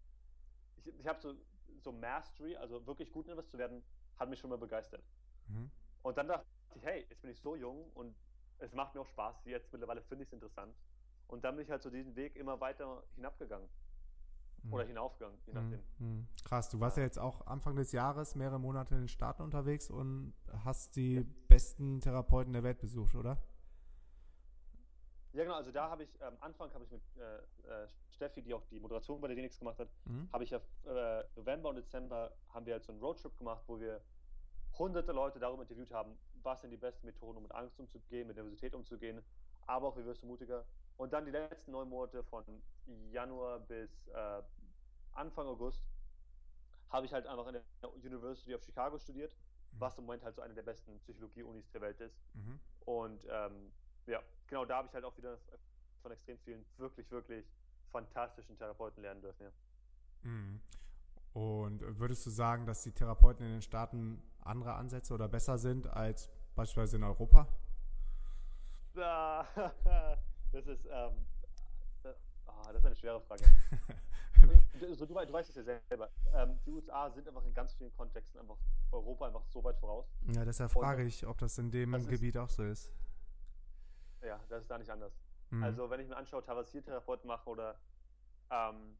Ich, 0.76 0.86
ich 0.86 1.06
habe 1.08 1.20
so, 1.20 1.34
so 1.80 1.90
Mastery, 1.90 2.54
also 2.56 2.86
wirklich 2.86 3.10
gut 3.10 3.26
in 3.26 3.32
etwas 3.32 3.48
zu 3.48 3.58
werden, 3.58 3.82
hat 4.16 4.28
mich 4.28 4.38
schon 4.38 4.50
mal 4.50 4.58
begeistert. 4.58 5.02
Mhm. 5.48 5.70
Und 6.02 6.18
dann 6.18 6.28
dachte 6.28 6.46
ich, 6.76 6.84
hey, 6.84 7.06
jetzt 7.08 7.22
bin 7.22 7.30
ich 7.30 7.40
so 7.40 7.56
jung 7.56 7.90
und 7.94 8.14
es 8.58 8.72
macht 8.74 8.94
mir 8.94 9.00
auch 9.00 9.06
Spaß. 9.06 9.44
Jetzt 9.46 9.72
mittlerweile 9.72 10.02
finde 10.02 10.22
ich 10.22 10.28
es 10.28 10.32
interessant. 10.34 10.76
Und 11.26 11.44
dann 11.44 11.56
bin 11.56 11.64
ich 11.64 11.70
halt 11.70 11.82
so 11.82 11.90
diesen 11.90 12.16
Weg 12.16 12.36
immer 12.36 12.60
weiter 12.60 13.02
hinabgegangen. 13.14 13.68
Mhm. 14.62 14.72
Oder 14.72 14.84
hinaufgegangen, 14.84 15.38
je 15.46 15.52
nachdem. 15.52 15.80
Mhm. 15.98 16.26
Krass, 16.44 16.70
du 16.70 16.80
warst 16.80 16.96
ja 16.96 17.02
jetzt 17.02 17.18
auch 17.18 17.46
Anfang 17.46 17.76
des 17.76 17.92
Jahres 17.92 18.34
mehrere 18.34 18.58
Monate 18.58 18.94
in 18.94 19.02
den 19.02 19.08
Staaten 19.08 19.42
unterwegs 19.42 19.90
und 19.90 20.34
hast 20.64 20.96
die 20.96 21.16
ja. 21.16 21.22
besten 21.48 22.00
Therapeuten 22.00 22.52
der 22.52 22.62
Welt 22.62 22.78
besucht, 22.78 23.14
oder? 23.14 23.38
Ja, 25.34 25.42
genau. 25.42 25.56
Also 25.56 25.72
da 25.72 25.90
habe 25.90 26.04
ich, 26.04 26.22
am 26.22 26.34
ähm, 26.34 26.38
Anfang 26.42 26.72
habe 26.72 26.84
ich 26.84 26.90
mit 26.90 27.02
äh, 27.16 27.38
äh, 27.68 27.88
Steffi, 28.10 28.40
die 28.40 28.54
auch 28.54 28.64
die 28.66 28.78
Moderation 28.78 29.20
bei 29.20 29.28
der 29.28 29.36
DNX 29.36 29.58
gemacht 29.58 29.78
hat, 29.78 29.88
mhm. 30.04 30.28
habe 30.32 30.44
ich 30.44 30.50
ja 30.50 30.60
äh, 30.86 31.24
November 31.34 31.70
und 31.70 31.76
Dezember 31.76 32.32
haben 32.50 32.64
wir 32.64 32.74
halt 32.74 32.84
so 32.84 32.92
einen 32.92 33.00
Roadtrip 33.00 33.36
gemacht, 33.36 33.64
wo 33.66 33.78
wir 33.80 34.00
hunderte 34.78 35.12
Leute 35.12 35.38
darüber 35.38 35.62
interviewt 35.62 35.90
haben, 35.90 36.16
was 36.42 36.60
sind 36.60 36.70
die 36.70 36.76
besten 36.76 37.06
Methoden, 37.06 37.36
um 37.36 37.42
mit 37.42 37.52
Angst 37.52 37.78
umzugehen, 37.78 38.28
mit 38.28 38.36
Nervosität 38.36 38.74
umzugehen, 38.74 39.22
aber 39.66 39.88
auch 39.88 39.96
wie 39.96 40.04
wirst 40.04 40.22
du 40.22 40.26
mutiger. 40.26 40.64
Und 40.96 41.12
dann 41.12 41.24
die 41.24 41.32
letzten 41.32 41.72
neun 41.72 41.88
Monate 41.88 42.22
von 42.24 42.44
Januar 43.10 43.60
bis 43.60 44.08
äh, 44.08 44.42
Anfang 45.12 45.46
August 45.46 45.82
habe 46.90 47.06
ich 47.06 47.12
halt 47.12 47.26
einfach 47.26 47.46
in 47.48 47.54
der 47.54 47.94
University 48.04 48.54
of 48.54 48.62
Chicago 48.62 48.98
studiert, 48.98 49.34
mhm. 49.72 49.80
was 49.80 49.98
im 49.98 50.04
Moment 50.04 50.22
halt 50.22 50.36
so 50.36 50.42
eine 50.42 50.54
der 50.54 50.62
besten 50.62 50.98
Psychologie-Unis 51.00 51.70
der 51.72 51.80
Welt 51.80 52.00
ist. 52.00 52.16
Mhm. 52.34 52.60
Und 52.84 53.24
ähm, 53.28 53.72
ja, 54.06 54.22
genau 54.46 54.64
da 54.64 54.76
habe 54.76 54.88
ich 54.88 54.94
halt 54.94 55.04
auch 55.04 55.16
wieder 55.16 55.38
von 56.02 56.12
extrem 56.12 56.38
vielen 56.38 56.64
wirklich, 56.76 57.10
wirklich 57.10 57.44
fantastischen 57.90 58.56
Therapeuten 58.56 59.02
lernen 59.02 59.22
dürfen. 59.22 59.42
Ja. 59.42 59.50
Mhm. 60.22 60.60
Und 61.32 61.98
würdest 61.98 62.24
du 62.26 62.30
sagen, 62.30 62.64
dass 62.64 62.82
die 62.82 62.92
Therapeuten 62.92 63.44
in 63.44 63.52
den 63.52 63.62
Staaten 63.62 64.22
andere 64.42 64.74
Ansätze 64.74 65.12
oder 65.14 65.26
besser 65.26 65.58
sind 65.58 65.88
als 65.88 66.30
beispielsweise 66.54 66.96
in 66.96 67.02
Europa? 67.02 67.48
Das 70.54 70.68
ist, 70.68 70.86
ähm, 70.86 71.26
oh, 72.46 72.52
das 72.66 72.76
ist 72.76 72.86
eine 72.86 72.94
schwere 72.94 73.20
Frage. 73.22 73.42
so, 74.94 75.04
du, 75.04 75.14
du, 75.14 75.32
weißt 75.32 75.50
es 75.50 75.56
ja 75.56 75.64
selber. 75.64 76.10
Ähm, 76.32 76.60
die 76.64 76.70
USA 76.70 77.10
sind 77.10 77.26
einfach 77.26 77.44
in 77.44 77.52
ganz 77.52 77.74
vielen 77.74 77.92
Kontexten 77.96 78.40
einfach 78.40 78.56
Europa 78.92 79.26
einfach 79.26 79.44
so 79.46 79.64
weit 79.64 79.76
voraus. 79.78 80.06
Ja, 80.32 80.44
deshalb 80.44 80.70
frage 80.70 81.02
ich, 81.02 81.26
ob 81.26 81.38
das 81.38 81.58
in 81.58 81.72
dem 81.72 81.90
das 81.90 82.06
Gebiet 82.06 82.36
ist, 82.36 82.40
auch 82.40 82.48
so 82.48 82.62
ist. 82.62 82.92
Ja, 84.22 84.38
das 84.48 84.62
ist 84.62 84.70
da 84.70 84.78
nicht 84.78 84.90
anders. 84.90 85.12
Mhm. 85.50 85.64
Also, 85.64 85.90
wenn 85.90 85.98
ich 85.98 86.08
mir 86.08 86.16
anschaue, 86.16 86.44
was 86.46 86.70
hier 86.70 86.84
Therapeuten 86.84 87.26
machen 87.26 87.48
oder 87.48 87.74
ähm, 88.50 88.96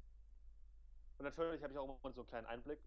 und 1.19 1.25
natürlich 1.25 1.63
habe 1.63 1.73
ich 1.73 1.79
auch 1.79 1.85
immer 1.85 2.13
so 2.13 2.23
einen 2.23 2.29
kleinen 2.29 2.47
Einblick, 2.49 2.81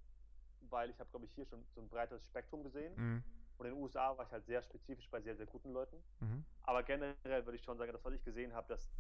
weil 0.69 0.89
ich 0.89 0.99
habe, 0.99 1.09
glaube 1.09 1.25
ich, 1.25 1.31
hier 1.31 1.45
schon 1.45 1.63
so 1.73 1.79
ein 1.79 1.87
breites 1.87 2.27
Spektrum 2.27 2.63
gesehen. 2.63 2.93
Mhm. 2.97 3.23
Und 3.57 3.65
in 3.65 3.73
den 3.73 3.81
USA 3.81 4.15
war 4.17 4.25
ich 4.25 4.31
halt 4.31 4.45
sehr 4.45 4.61
spezifisch 4.61 5.09
bei 5.09 5.21
sehr, 5.21 5.35
sehr 5.35 5.47
guten 5.47 5.71
Leuten. 5.71 5.97
Mhm. 6.19 6.45
Aber 6.63 6.83
generell 6.83 7.45
würde 7.45 7.55
ich 7.55 7.63
schon 7.63 7.77
sagen, 7.77 7.91
das, 7.91 8.03
was 8.05 8.13
ich 8.13 8.23
gesehen 8.23 8.53
habe, 8.53 8.67
dass 8.67 8.91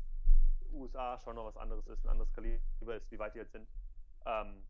USA 0.71 1.19
schon 1.19 1.35
noch 1.35 1.45
was 1.45 1.57
anderes 1.57 1.85
ist, 1.87 2.03
ein 2.03 2.09
anderes 2.09 2.31
Kaliber 2.33 2.95
ist, 2.95 3.11
wie 3.11 3.19
weit 3.19 3.35
die 3.35 3.39
jetzt 3.39 3.51
sind. 3.51 3.67
Ähm, 4.25 4.63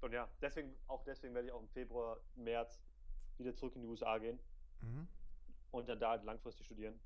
und 0.00 0.12
ja, 0.12 0.28
deswegen, 0.40 0.74
auch 0.86 1.02
deswegen 1.04 1.34
werde 1.34 1.48
ich 1.48 1.52
auch 1.52 1.60
im 1.60 1.68
Februar, 1.68 2.20
März 2.34 2.80
wieder 3.38 3.54
zurück 3.54 3.74
in 3.74 3.82
die 3.82 3.88
USA 3.88 4.18
gehen 4.18 4.38
mhm. 4.80 5.08
und 5.72 5.88
dann 5.88 5.98
da 5.98 6.10
halt 6.10 6.24
langfristig 6.24 6.66
studieren. 6.66 6.98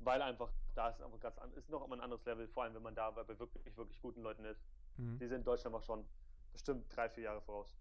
Weil 0.00 0.22
einfach, 0.22 0.52
da 0.74 0.90
ist 0.90 1.02
einfach 1.02 1.18
ganz 1.18 1.36
ist 1.56 1.68
noch 1.70 1.84
immer 1.84 1.96
ein 1.96 2.00
anderes 2.00 2.24
Level, 2.24 2.46
vor 2.48 2.62
allem 2.62 2.74
wenn 2.74 2.82
man 2.82 2.94
da 2.94 3.10
bei 3.10 3.26
wirklich, 3.38 3.76
wirklich 3.76 4.00
guten 4.00 4.22
Leuten 4.22 4.44
ist. 4.44 4.62
Mhm. 4.96 5.18
Die 5.18 5.26
sind 5.26 5.38
in 5.38 5.44
Deutschland 5.44 5.74
auch 5.74 5.82
schon 5.82 6.06
bestimmt 6.52 6.84
drei, 6.94 7.08
vier 7.08 7.24
Jahre 7.24 7.40
voraus. 7.40 7.76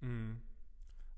Mhm. 0.00 0.40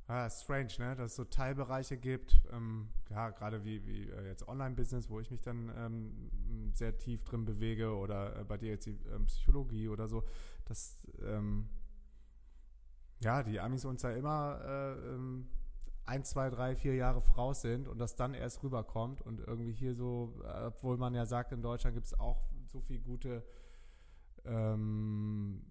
Ah, 0.08 0.30
strange, 0.30 0.72
ne? 0.78 0.96
Dass 0.96 1.10
es 1.10 1.16
so 1.16 1.24
Teilbereiche 1.24 1.98
gibt, 1.98 2.40
ähm, 2.50 2.88
ja, 3.10 3.28
gerade 3.28 3.62
wie, 3.62 3.84
wie 3.84 4.08
äh, 4.08 4.26
jetzt 4.26 4.48
Online-Business, 4.48 5.10
wo 5.10 5.20
ich 5.20 5.30
mich 5.30 5.42
dann 5.42 5.70
ähm, 5.76 6.72
sehr 6.72 6.96
tief 6.96 7.24
drin 7.24 7.44
bewege 7.44 7.94
oder 7.94 8.40
äh, 8.40 8.44
bei 8.44 8.56
dir 8.56 8.70
jetzt 8.70 8.86
die 8.86 8.98
ähm, 9.14 9.26
Psychologie 9.26 9.88
oder 9.90 10.08
so, 10.08 10.24
dass 10.64 10.96
ähm, 11.22 11.68
ja, 13.20 13.42
die 13.42 13.60
Amis 13.60 13.84
uns 13.84 14.00
ja 14.00 14.10
immer 14.12 14.60
äh, 14.64 14.92
ähm, 15.14 15.50
ein, 16.06 16.24
zwei, 16.24 16.48
drei, 16.48 16.74
vier 16.74 16.94
Jahre 16.94 17.20
voraus 17.20 17.60
sind 17.60 17.86
und 17.86 17.98
das 17.98 18.16
dann 18.16 18.32
erst 18.32 18.62
rüberkommt 18.62 19.20
und 19.20 19.40
irgendwie 19.40 19.72
hier 19.72 19.94
so, 19.94 20.40
äh, 20.42 20.68
obwohl 20.68 20.96
man 20.96 21.14
ja 21.14 21.26
sagt, 21.26 21.52
in 21.52 21.60
Deutschland 21.60 21.94
gibt 21.94 22.06
es 22.06 22.18
auch 22.18 22.48
so 22.66 22.80
viel 22.80 23.00
gute 23.00 23.44
ähm, 24.46 25.62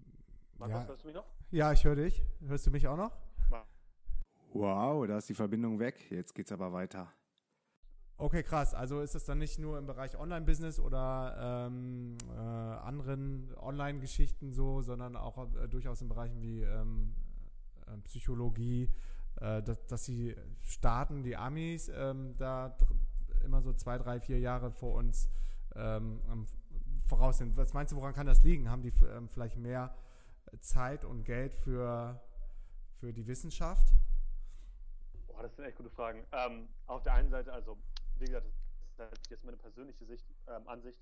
Markus, 0.58 0.74
ja. 0.74 0.86
hörst 0.86 1.02
du 1.02 1.06
mich 1.08 1.16
noch? 1.16 1.26
Ja, 1.50 1.72
ich 1.72 1.84
höre 1.84 1.96
dich. 1.96 2.22
Hörst 2.46 2.66
du 2.66 2.70
mich 2.70 2.86
auch 2.86 2.96
noch? 2.96 3.27
Wow, 4.52 5.06
da 5.06 5.18
ist 5.18 5.28
die 5.28 5.34
Verbindung 5.34 5.78
weg. 5.78 6.10
Jetzt 6.10 6.34
geht's 6.34 6.52
aber 6.52 6.72
weiter. 6.72 7.12
Okay, 8.20 8.42
krass. 8.42 8.74
Also 8.74 9.00
ist 9.00 9.14
es 9.14 9.24
dann 9.24 9.38
nicht 9.38 9.60
nur 9.60 9.78
im 9.78 9.86
Bereich 9.86 10.18
Online-Business 10.18 10.80
oder 10.80 11.68
ähm, 11.68 12.18
äh, 12.30 12.36
anderen 12.36 13.54
Online-Geschichten 13.58 14.50
so, 14.50 14.80
sondern 14.80 15.14
auch 15.14 15.38
äh, 15.54 15.68
durchaus 15.68 16.02
in 16.02 16.08
Bereichen 16.08 16.42
wie 16.42 16.62
ähm, 16.62 17.14
äh, 17.86 17.96
Psychologie, 17.98 18.92
äh, 19.40 19.62
dass, 19.62 19.86
dass 19.86 20.02
die 20.04 20.34
Staaten, 20.62 21.22
die 21.22 21.36
Amis, 21.36 21.92
ähm, 21.94 22.34
da 22.38 22.76
immer 23.44 23.62
so 23.62 23.72
zwei, 23.72 23.98
drei, 23.98 24.18
vier 24.18 24.40
Jahre 24.40 24.72
vor 24.72 24.94
uns 24.94 25.28
ähm, 25.76 26.18
voraus 27.06 27.38
sind. 27.38 27.56
Was 27.56 27.72
meinst 27.72 27.92
du, 27.92 27.96
woran 27.96 28.14
kann 28.14 28.26
das 28.26 28.42
liegen? 28.42 28.68
Haben 28.68 28.82
die 28.82 28.92
ähm, 29.16 29.28
vielleicht 29.28 29.56
mehr 29.56 29.94
Zeit 30.60 31.04
und 31.04 31.24
Geld 31.24 31.54
für, 31.54 32.20
für 32.98 33.12
die 33.12 33.28
Wissenschaft? 33.28 33.92
Boah, 35.38 35.44
das 35.44 35.54
sind 35.54 35.66
echt 35.66 35.76
gute 35.76 35.90
Fragen. 35.90 36.26
Ähm, 36.32 36.68
auf 36.86 37.04
der 37.04 37.14
einen 37.14 37.30
Seite, 37.30 37.52
also, 37.52 37.78
wie 38.16 38.24
gesagt, 38.24 38.44
das 38.44 38.54
ist 38.90 38.98
halt 38.98 39.30
jetzt 39.30 39.44
meine 39.44 39.56
persönliche 39.56 40.04
Sicht, 40.04 40.26
ähm, 40.48 40.66
Ansicht. 40.66 40.98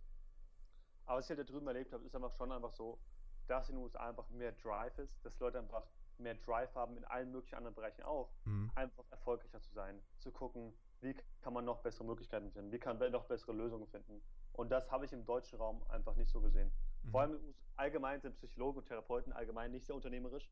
Aber 1.07 1.19
was 1.19 1.25
ich 1.25 1.31
halt 1.31 1.49
da 1.49 1.51
drüben 1.51 1.67
erlebt 1.67 1.91
habe, 1.95 2.05
ist 2.05 2.15
einfach 2.15 2.35
schon 2.35 2.53
einfach 2.53 2.73
so, 2.73 2.99
dass 3.47 3.71
in 3.71 3.77
den 3.77 3.85
USA 3.85 4.07
einfach 4.07 4.29
mehr 4.29 4.53
Drive 4.53 4.99
ist, 4.99 5.25
dass 5.25 5.39
Leute 5.39 5.59
einfach 5.59 5.87
mehr 6.19 6.35
Drive 6.35 6.75
haben 6.75 6.99
in 6.99 7.07
allen 7.07 7.33
möglichen 7.33 7.55
anderen 7.55 7.75
Bereichen 7.75 8.03
auch, 8.03 8.31
mhm. 8.45 8.71
einfach 8.75 9.05
erfolgreicher 9.11 9.63
zu 9.63 9.73
sein, 9.73 10.03
zu 10.19 10.31
gucken, 10.31 10.75
wie 11.01 11.15
kann 11.41 11.55
man 11.55 11.65
noch 11.65 11.81
bessere 11.81 12.05
Möglichkeiten 12.05 12.53
finden, 12.53 12.71
wie 12.73 12.79
kann 12.79 12.99
man 12.99 13.13
noch 13.13 13.25
bessere 13.25 13.55
Lösungen 13.55 13.87
finden. 13.87 14.21
Und 14.53 14.69
das 14.69 14.91
habe 14.91 15.07
ich 15.07 15.15
im 15.15 15.25
deutschen 15.25 15.59
Raum 15.59 15.83
einfach 15.89 16.15
nicht 16.15 16.31
so 16.31 16.43
gesehen. 16.43 16.71
Mhm. 17.05 17.11
Vor 17.11 17.21
allem 17.23 17.55
allgemein 17.77 18.21
sind 18.21 18.37
Psychologen 18.37 18.81
und 18.81 18.87
Therapeuten 18.87 19.33
allgemein 19.33 19.71
nicht 19.71 19.87
sehr 19.87 19.95
unternehmerisch. 19.95 20.51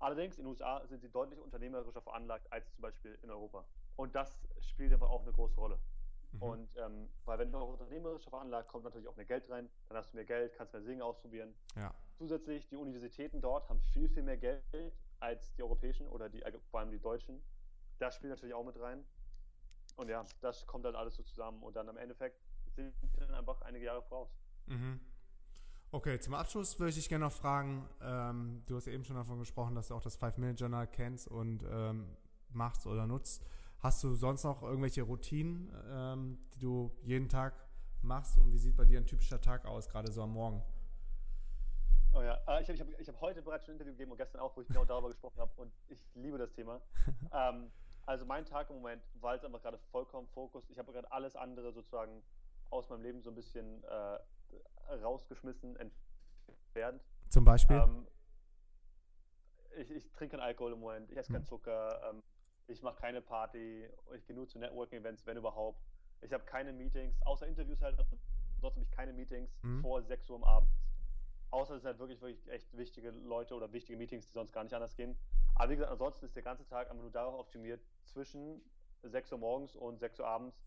Allerdings 0.00 0.38
in 0.38 0.44
den 0.44 0.50
USA 0.50 0.84
sind 0.86 1.00
sie 1.00 1.10
deutlich 1.10 1.38
unternehmerischer 1.38 2.00
veranlagt 2.00 2.50
als 2.50 2.72
zum 2.72 2.82
Beispiel 2.82 3.18
in 3.22 3.30
Europa. 3.30 3.64
Und 3.96 4.14
das 4.14 4.48
spielt 4.60 4.92
einfach 4.92 5.10
auch 5.10 5.22
eine 5.22 5.32
große 5.32 5.56
Rolle. 5.56 5.78
Mhm. 6.32 6.42
Und 6.42 6.76
ähm, 6.76 7.08
weil 7.26 7.38
wenn 7.38 7.52
du 7.52 7.58
auch 7.58 7.68
unternehmerischer 7.68 8.30
veranlagt, 8.30 8.68
kommt 8.68 8.84
natürlich 8.84 9.08
auch 9.08 9.16
mehr 9.16 9.26
Geld 9.26 9.48
rein, 9.50 9.68
dann 9.88 9.98
hast 9.98 10.12
du 10.12 10.16
mehr 10.16 10.24
Geld, 10.24 10.54
kannst 10.54 10.72
mehr 10.72 10.82
Singen 10.82 11.02
ausprobieren. 11.02 11.54
Ja. 11.76 11.94
Zusätzlich, 12.16 12.66
die 12.68 12.76
Universitäten 12.76 13.42
dort 13.42 13.68
haben 13.68 13.80
viel, 13.92 14.08
viel 14.08 14.22
mehr 14.22 14.38
Geld 14.38 14.64
als 15.20 15.54
die 15.54 15.62
europäischen 15.62 16.08
oder 16.08 16.30
die, 16.30 16.42
vor 16.70 16.80
allem 16.80 16.90
die 16.90 16.98
deutschen. 16.98 17.42
Das 17.98 18.14
spielt 18.14 18.30
natürlich 18.30 18.54
auch 18.54 18.64
mit 18.64 18.80
rein. 18.80 19.04
Und 19.96 20.08
ja, 20.08 20.24
das 20.40 20.66
kommt 20.66 20.86
dann 20.86 20.96
alles 20.96 21.16
so 21.16 21.22
zusammen. 21.22 21.62
Und 21.62 21.76
dann 21.76 21.88
am 21.90 21.98
Endeffekt 21.98 22.40
sind 22.74 22.94
dann 23.18 23.34
einfach 23.34 23.60
einige 23.62 23.84
Jahre 23.84 24.02
voraus. 24.02 24.30
Mhm. 24.66 25.00
Okay, 25.92 26.20
zum 26.20 26.34
Abschluss 26.34 26.78
würde 26.78 26.90
ich 26.90 26.94
dich 26.94 27.08
gerne 27.08 27.24
noch 27.24 27.32
fragen, 27.32 27.84
ähm, 28.00 28.62
du 28.66 28.76
hast 28.76 28.86
eben 28.86 29.02
schon 29.02 29.16
davon 29.16 29.40
gesprochen, 29.40 29.74
dass 29.74 29.88
du 29.88 29.96
auch 29.96 30.02
das 30.02 30.14
Five-Minute-Journal 30.14 30.86
kennst 30.86 31.26
und 31.26 31.64
ähm, 31.68 32.16
machst 32.50 32.86
oder 32.86 33.08
nutzt. 33.08 33.44
Hast 33.80 34.04
du 34.04 34.14
sonst 34.14 34.44
noch 34.44 34.62
irgendwelche 34.62 35.02
Routinen, 35.02 35.74
ähm, 35.90 36.38
die 36.54 36.60
du 36.60 36.92
jeden 37.02 37.28
Tag 37.28 37.54
machst 38.02 38.38
und 38.38 38.52
wie 38.52 38.58
sieht 38.58 38.76
bei 38.76 38.84
dir 38.84 39.00
ein 39.00 39.06
typischer 39.06 39.40
Tag 39.40 39.66
aus, 39.66 39.88
gerade 39.88 40.12
so 40.12 40.22
am 40.22 40.32
Morgen? 40.32 40.62
Oh 42.12 42.22
ja, 42.22 42.38
äh, 42.46 42.62
ich 42.62 42.68
habe 42.68 42.74
ich 42.74 42.80
hab, 42.80 43.00
ich 43.00 43.08
hab 43.08 43.20
heute 43.20 43.42
bereits 43.42 43.64
schon 43.64 43.72
ein 43.72 43.80
Interview 43.80 43.94
gegeben 43.94 44.12
und 44.12 44.18
gestern 44.18 44.40
auch, 44.42 44.56
wo 44.56 44.60
ich 44.60 44.68
genau 44.68 44.84
darüber 44.84 45.08
gesprochen 45.08 45.40
habe 45.40 45.50
und 45.56 45.72
ich 45.88 45.98
liebe 46.14 46.38
das 46.38 46.52
Thema. 46.52 46.80
ähm, 47.32 47.68
also 48.06 48.24
mein 48.24 48.44
Tag 48.44 48.70
im 48.70 48.76
Moment 48.76 49.02
war 49.20 49.34
jetzt 49.34 49.44
einfach 49.44 49.60
gerade 49.60 49.78
vollkommen 49.90 50.28
Fokus. 50.28 50.70
Ich 50.70 50.78
habe 50.78 50.92
gerade 50.92 51.10
alles 51.10 51.34
andere 51.34 51.72
sozusagen 51.72 52.22
aus 52.70 52.88
meinem 52.88 53.02
Leben 53.02 53.22
so 53.22 53.30
ein 53.30 53.34
bisschen 53.34 53.82
äh, 53.82 54.18
rausgeschmissen, 54.88 55.76
entfernt. 55.76 57.02
Zum 57.28 57.44
Beispiel? 57.44 57.76
Ähm, 57.76 58.06
ich, 59.76 59.90
ich, 59.90 60.10
trinke 60.12 60.36
keinen 60.36 60.44
Alkohol 60.44 60.72
im 60.72 60.80
Moment, 60.80 61.10
ich 61.10 61.16
esse 61.16 61.32
keinen 61.32 61.42
hm. 61.42 61.46
Zucker, 61.46 62.00
ähm, 62.10 62.22
ich 62.66 62.82
mache 62.82 62.96
keine 63.00 63.20
Party, 63.20 63.88
ich 64.14 64.26
gehe 64.26 64.34
nur 64.34 64.48
zu 64.48 64.58
Networking-Events, 64.58 65.26
wenn 65.26 65.36
überhaupt. 65.36 65.82
Ich 66.22 66.32
habe 66.32 66.44
keine 66.44 66.72
Meetings, 66.72 67.20
außer 67.22 67.46
Interviews 67.46 67.80
halt, 67.80 67.96
sonst 68.60 68.76
habe 68.76 68.84
ich 68.84 68.90
keine 68.90 69.12
Meetings 69.12 69.58
mhm. 69.62 69.80
vor 69.80 70.02
6 70.02 70.28
Uhr 70.30 70.36
am 70.36 70.44
Abend. 70.44 70.70
Außer 71.50 71.74
es 71.74 71.82
sind 71.82 71.88
halt 71.88 71.98
wirklich, 71.98 72.20
wirklich 72.20 72.48
echt 72.48 72.76
wichtige 72.76 73.10
Leute 73.10 73.54
oder 73.54 73.72
wichtige 73.72 73.96
Meetings, 73.96 74.26
die 74.26 74.32
sonst 74.32 74.52
gar 74.52 74.62
nicht 74.62 74.74
anders 74.74 74.94
gehen. 74.94 75.16
Aber 75.54 75.70
wie 75.70 75.76
gesagt, 75.76 75.90
ansonsten 75.90 76.26
ist 76.26 76.36
der 76.36 76.42
ganze 76.42 76.66
Tag 76.66 76.90
einfach 76.90 77.02
nur 77.02 77.10
darauf 77.10 77.40
optimiert, 77.40 77.80
zwischen 78.04 78.60
6 79.02 79.32
Uhr 79.32 79.38
morgens 79.38 79.74
und 79.74 79.98
6 79.98 80.20
Uhr 80.20 80.26
abends 80.26 80.62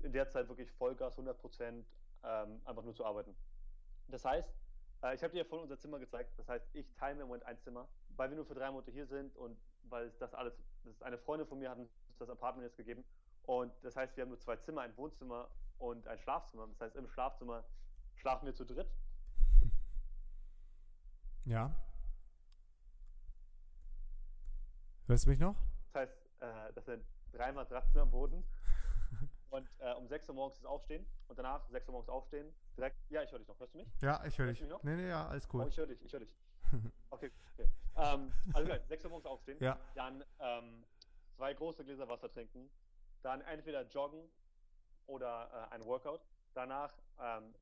in 0.00 0.12
der 0.12 0.28
Zeit 0.28 0.48
wirklich 0.48 0.70
Vollgas, 0.72 1.14
100 1.14 1.38
Prozent, 1.38 1.86
ähm, 2.26 2.60
einfach 2.64 2.82
nur 2.82 2.94
zu 2.94 3.04
arbeiten. 3.04 3.34
Das 4.08 4.24
heißt, 4.24 4.48
äh, 5.02 5.14
ich 5.14 5.22
habe 5.22 5.32
dir 5.32 5.38
ja 5.38 5.44
vorhin 5.44 5.62
unser 5.62 5.78
Zimmer 5.78 5.98
gezeigt, 5.98 6.38
das 6.38 6.48
heißt, 6.48 6.66
ich 6.74 6.92
teile 6.94 7.14
mir 7.14 7.22
im 7.22 7.28
Moment 7.28 7.44
ein 7.44 7.58
Zimmer 7.60 7.88
weil 8.16 8.30
wir 8.30 8.36
nur 8.36 8.46
für 8.46 8.54
drei 8.54 8.70
Monate 8.70 8.90
hier 8.90 9.06
sind 9.06 9.36
und 9.36 9.56
weil 9.88 10.10
das 10.18 10.34
alles, 10.34 10.54
das 10.84 10.94
ist 10.94 11.02
eine 11.02 11.18
Freundin 11.18 11.46
von 11.46 11.58
mir 11.58 11.70
hat 11.70 11.78
uns 11.78 11.90
das 12.18 12.28
Apartment 12.28 12.66
jetzt 12.66 12.76
gegeben. 12.76 13.04
Und 13.42 13.72
das 13.82 13.94
heißt, 13.94 14.16
wir 14.16 14.22
haben 14.22 14.30
nur 14.30 14.40
zwei 14.40 14.56
Zimmer, 14.56 14.82
ein 14.82 14.96
Wohnzimmer 14.96 15.48
und 15.78 16.08
ein 16.08 16.18
Schlafzimmer. 16.18 16.66
Das 16.66 16.80
heißt, 16.80 16.96
im 16.96 17.08
Schlafzimmer 17.08 17.64
schlafen 18.16 18.46
wir 18.46 18.54
zu 18.54 18.64
dritt. 18.64 18.88
Ja. 21.44 21.72
Hörst 25.06 25.26
du 25.26 25.30
mich 25.30 25.38
noch? 25.38 25.54
Das 25.92 26.02
heißt, 26.02 26.26
äh, 26.40 26.72
das 26.74 26.86
sind 26.86 27.04
drei 27.30 27.52
Matratzen 27.52 28.00
am 28.00 28.10
Boden. 28.10 28.42
Und 29.56 29.68
äh, 29.78 29.92
um 29.94 30.06
6 30.06 30.28
Uhr 30.28 30.34
morgens 30.34 30.58
ist 30.58 30.66
Aufstehen 30.66 31.06
und 31.28 31.38
danach 31.38 31.66
6 31.70 31.88
Uhr 31.88 31.92
morgens 31.92 32.08
aufstehen. 32.10 32.54
Direkt, 32.76 32.98
ja, 33.10 33.22
ich 33.22 33.32
höre 33.32 33.38
dich 33.38 33.48
noch. 33.48 33.58
Hörst 33.58 33.74
du 33.74 33.78
mich? 33.78 33.88
Ja, 34.02 34.22
ich 34.24 34.38
höre 34.38 34.48
dich. 34.48 34.60
mich 34.60 34.68
noch? 34.70 34.82
Nee, 34.82 34.96
nee, 34.96 35.08
ja, 35.08 35.26
alles 35.28 35.48
cool. 35.52 35.62
Oh, 35.64 35.66
ich 35.68 35.76
höre 35.76 35.86
dich, 35.86 36.02
ich 36.04 36.12
höre 36.12 36.20
dich. 36.20 36.36
Okay, 37.10 37.30
okay. 37.54 37.68
Ähm, 37.94 38.32
also 38.52 38.68
geil, 38.68 38.82
6 38.88 39.04
Uhr 39.04 39.10
morgens 39.10 39.26
aufstehen. 39.26 39.56
Ja. 39.60 39.78
Dann 39.94 40.22
ähm, 40.40 40.84
zwei 41.36 41.54
große 41.54 41.84
Gläser 41.84 42.06
Wasser 42.08 42.30
trinken. 42.30 42.68
Dann 43.22 43.40
entweder 43.42 43.86
joggen 43.86 44.28
oder 45.06 45.68
äh, 45.70 45.74
ein 45.74 45.84
Workout. 45.86 46.20
Danach 46.52 46.92
ähm, 47.18 47.54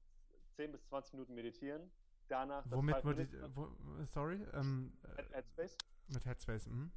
10 0.57 0.73
bis 0.73 0.85
20 0.87 1.13
Minuten 1.15 1.35
meditieren. 1.35 1.91
Danach 2.29 2.65
Womit, 2.71 3.05
Minutes- 3.05 3.37
wo, 3.55 3.69
sorry, 4.07 4.43
ähm, 4.55 4.97
Head- 5.17 5.31
Headspace. 5.33 5.77
mit 6.09 6.25
Headspace, 6.25 6.67
mhm. 6.67 6.91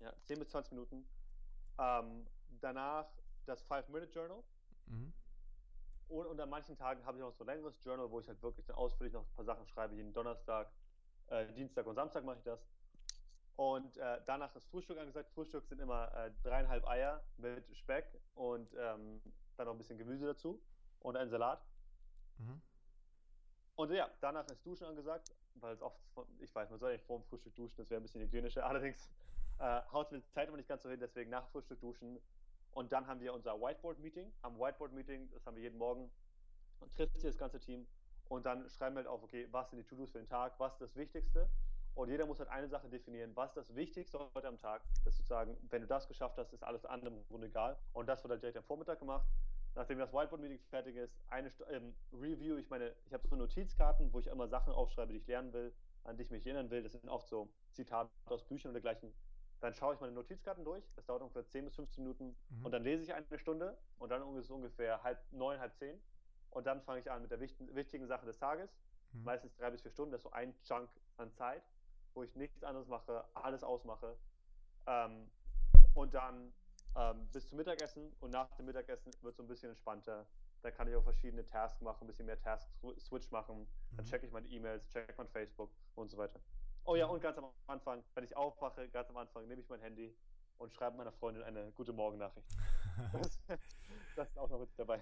Ja, 0.00 0.12
10 0.24 0.38
bis 0.38 0.48
20 0.48 0.72
Minuten. 0.72 1.06
Ähm, 1.78 2.26
danach 2.60 3.06
das 3.46 3.66
5-Minute-Journal. 3.68 4.42
Mhm. 4.86 5.12
Und, 6.08 6.26
und 6.26 6.40
an 6.40 6.50
manchen 6.50 6.76
Tagen 6.76 7.04
habe 7.04 7.18
ich 7.18 7.22
noch 7.22 7.32
so 7.32 7.44
ein 7.44 7.46
längeres 7.46 7.82
Journal, 7.84 8.10
wo 8.10 8.18
ich 8.18 8.26
halt 8.26 8.42
wirklich 8.42 8.66
dann 8.66 8.76
ausführlich 8.76 9.12
noch 9.12 9.22
ein 9.22 9.34
paar 9.34 9.44
Sachen 9.44 9.66
schreibe. 9.66 9.94
Jeden 9.94 10.12
Donnerstag, 10.12 10.70
äh, 11.28 11.52
Dienstag 11.52 11.86
und 11.86 11.94
Samstag 11.94 12.24
mache 12.24 12.38
ich 12.38 12.44
das. 12.44 12.66
Und 13.56 13.96
äh, 13.98 14.20
danach 14.26 14.54
ist 14.56 14.66
Frühstück 14.66 14.98
angesagt. 14.98 15.30
Frühstück 15.30 15.66
sind 15.66 15.80
immer 15.80 16.12
äh, 16.14 16.32
dreieinhalb 16.42 16.86
Eier 16.86 17.22
mit 17.36 17.64
Speck 17.76 18.06
und 18.34 18.74
ähm, 18.74 19.20
dann 19.56 19.66
noch 19.66 19.74
ein 19.74 19.78
bisschen 19.78 19.98
Gemüse 19.98 20.26
dazu 20.26 20.60
und 21.00 21.16
ein 21.16 21.28
Salat. 21.28 21.64
Mhm. 22.38 22.60
Und 23.76 23.92
ja, 23.92 24.10
danach 24.20 24.46
ist 24.48 24.64
Duschen 24.66 24.86
angesagt, 24.86 25.30
weil 25.54 25.74
es 25.74 25.82
oft, 25.82 25.98
von, 26.14 26.26
ich 26.38 26.54
weiß, 26.54 26.70
man 26.70 26.78
soll 26.78 26.92
nicht 26.92 27.04
vor 27.04 27.18
dem 27.18 27.24
Frühstück 27.24 27.54
duschen, 27.54 27.76
das 27.76 27.90
wäre 27.90 28.00
ein 28.00 28.02
bisschen 28.02 28.22
hygienischer. 28.22 28.66
Allerdings 28.66 29.10
äh, 29.58 29.82
haut 29.92 30.10
mir 30.10 30.20
die 30.20 30.28
Zeit 30.30 30.48
aber 30.48 30.56
nicht 30.56 30.68
ganz 30.68 30.82
so 30.82 30.90
hin, 30.90 31.00
deswegen 31.00 31.30
nach 31.30 31.46
Frühstück 31.48 31.80
duschen. 31.80 32.18
Und 32.72 32.92
dann 32.92 33.06
haben 33.06 33.20
wir 33.20 33.34
unser 33.34 33.60
Whiteboard-Meeting. 33.60 34.32
Am 34.42 34.58
Whiteboard-Meeting, 34.58 35.30
das 35.32 35.46
haben 35.46 35.56
wir 35.56 35.62
jeden 35.62 35.78
Morgen, 35.78 36.10
und 36.80 36.94
trifft 36.94 37.14
sich 37.14 37.30
das 37.30 37.38
ganze 37.38 37.60
Team 37.60 37.86
und 38.30 38.46
dann 38.46 38.68
schreiben 38.70 38.94
wir 38.94 39.00
halt 39.00 39.08
auf, 39.08 39.22
okay, 39.24 39.48
was 39.50 39.70
sind 39.70 39.80
die 39.80 39.84
To-Dos 39.84 40.12
für 40.12 40.18
den 40.18 40.28
Tag, 40.28 40.54
was 40.58 40.74
ist 40.74 40.80
das 40.80 40.96
Wichtigste? 40.96 41.48
Und 41.96 42.08
jeder 42.08 42.26
muss 42.26 42.38
halt 42.38 42.48
eine 42.48 42.68
Sache 42.68 42.88
definieren, 42.88 43.34
was 43.34 43.50
ist 43.50 43.56
das 43.56 43.74
Wichtigste 43.74 44.20
heute 44.34 44.46
am 44.46 44.56
Tag. 44.56 44.82
Das 45.04 45.16
sozusagen, 45.16 45.56
wenn 45.68 45.82
du 45.82 45.88
das 45.88 46.06
geschafft 46.06 46.38
hast, 46.38 46.52
ist 46.52 46.62
alles 46.62 46.86
andere 46.86 47.12
im 47.12 47.26
Grunde 47.26 47.48
egal. 47.48 47.76
Und 47.92 48.06
das 48.06 48.22
wird 48.22 48.30
halt 48.30 48.42
direkt 48.42 48.56
am 48.56 48.62
Vormittag 48.62 49.00
gemacht. 49.00 49.26
Nachdem 49.74 49.98
das 49.98 50.12
Whiteboard-Meeting 50.12 50.60
fertig 50.70 50.94
ist, 50.94 51.12
eine 51.28 51.50
Stu 51.50 51.64
ähm, 51.64 51.92
Review. 52.12 52.56
Ich 52.56 52.70
meine, 52.70 52.94
ich 53.06 53.12
habe 53.12 53.26
so 53.26 53.34
Notizkarten, 53.34 54.12
wo 54.12 54.20
ich 54.20 54.28
immer 54.28 54.46
Sachen 54.46 54.72
aufschreibe, 54.72 55.12
die 55.12 55.18
ich 55.18 55.26
lernen 55.26 55.52
will, 55.52 55.72
an 56.04 56.16
die 56.16 56.22
ich 56.22 56.30
mich 56.30 56.46
erinnern 56.46 56.70
will. 56.70 56.84
Das 56.84 56.92
sind 56.92 57.08
oft 57.08 57.28
so 57.28 57.48
Zitate 57.72 58.10
aus 58.26 58.44
Büchern 58.44 58.70
oder 58.70 58.80
dergleichen. 58.80 59.12
Dann 59.60 59.74
schaue 59.74 59.94
ich 59.94 60.00
meine 60.00 60.12
Notizkarten 60.12 60.64
durch. 60.64 60.84
Das 60.96 61.04
dauert 61.06 61.22
ungefähr 61.22 61.46
10 61.46 61.66
bis 61.66 61.74
15 61.76 62.02
Minuten. 62.02 62.36
Mhm. 62.48 62.64
Und 62.64 62.72
dann 62.72 62.82
lese 62.82 63.02
ich 63.02 63.12
eine 63.14 63.38
Stunde 63.38 63.76
und 63.98 64.08
dann 64.08 64.22
ist 64.36 64.44
es 64.46 64.50
ungefähr 64.50 65.02
halb 65.02 65.20
neun, 65.32 65.60
halb 65.60 65.76
zehn. 65.76 66.00
Und 66.50 66.66
dann 66.66 66.80
fange 66.82 67.00
ich 67.00 67.10
an 67.10 67.22
mit 67.22 67.30
der 67.30 67.40
wichtigen, 67.40 67.74
wichtigen 67.74 68.06
Sache 68.06 68.26
des 68.26 68.38
Tages. 68.38 68.70
Mhm. 69.12 69.24
Meistens 69.24 69.54
drei 69.56 69.70
bis 69.70 69.82
vier 69.82 69.90
Stunden. 69.90 70.12
Das 70.12 70.20
ist 70.20 70.24
so 70.24 70.30
ein 70.32 70.54
Chunk 70.62 70.88
an 71.18 71.30
Zeit, 71.32 71.62
wo 72.14 72.22
ich 72.22 72.34
nichts 72.34 72.64
anderes 72.64 72.88
mache, 72.88 73.24
alles 73.34 73.62
ausmache. 73.62 74.16
Ähm, 74.86 75.30
und 75.94 76.14
dann 76.14 76.52
ähm, 76.96 77.28
bis 77.32 77.48
zum 77.48 77.58
Mittagessen. 77.58 78.12
Und 78.20 78.30
nach 78.30 78.48
dem 78.56 78.66
Mittagessen 78.66 79.12
wird 79.22 79.32
es 79.32 79.36
so 79.36 79.42
ein 79.42 79.48
bisschen 79.48 79.70
entspannter. 79.70 80.26
Da 80.62 80.70
kann 80.70 80.88
ich 80.88 80.94
auch 80.96 81.04
verschiedene 81.04 81.44
Tasks 81.46 81.80
machen, 81.80 82.04
ein 82.04 82.06
bisschen 82.06 82.26
mehr 82.26 82.38
Task-Switch 82.40 83.30
machen. 83.30 83.66
Dann 83.96 84.04
Mhm. 84.04 84.08
checke 84.10 84.26
ich 84.26 84.32
meine 84.32 84.48
E-Mails, 84.48 84.88
checke 84.88 85.14
mein 85.16 85.28
Facebook 85.28 85.70
und 85.94 86.08
so 86.10 86.18
weiter. 86.18 86.40
Oh 86.84 86.96
ja, 86.96 87.06
und 87.06 87.20
ganz 87.20 87.38
am 87.38 87.46
Anfang, 87.66 88.02
wenn 88.14 88.24
ich 88.24 88.36
aufwache, 88.36 88.88
ganz 88.88 89.08
am 89.10 89.16
Anfang 89.16 89.46
nehme 89.46 89.60
ich 89.60 89.68
mein 89.68 89.80
Handy 89.80 90.16
und 90.58 90.72
schreibe 90.74 90.96
meiner 90.96 91.12
Freundin 91.12 91.42
eine 91.42 91.72
gute 91.72 91.92
Morgennachricht. 91.92 92.48
Das, 93.12 93.58
das 94.14 94.28
ist 94.28 94.38
auch 94.38 94.50
noch 94.50 94.60
mit 94.60 94.68
dabei. 94.76 95.00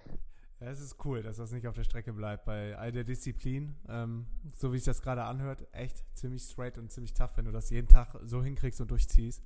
Ja, 0.61 0.67
es 0.67 0.79
ist 0.79 1.03
cool, 1.03 1.21
dass 1.21 1.37
das 1.37 1.51
nicht 1.51 1.67
auf 1.67 1.75
der 1.75 1.83
Strecke 1.83 2.13
bleibt 2.13 2.45
bei 2.45 2.77
all 2.77 2.93
der 2.93 3.03
Disziplin. 3.03 3.75
Ähm, 3.89 4.25
so 4.55 4.71
wie 4.71 4.77
sich 4.77 4.85
das 4.85 5.01
gerade 5.01 5.23
anhört, 5.23 5.67
echt 5.73 6.03
ziemlich 6.17 6.43
straight 6.43 6.77
und 6.77 6.89
ziemlich 6.89 7.13
tough, 7.13 7.35
wenn 7.35 7.45
du 7.45 7.51
das 7.51 7.69
jeden 7.69 7.87
Tag 7.89 8.15
so 8.23 8.41
hinkriegst 8.41 8.79
und 8.79 8.91
durchziehst. 8.91 9.43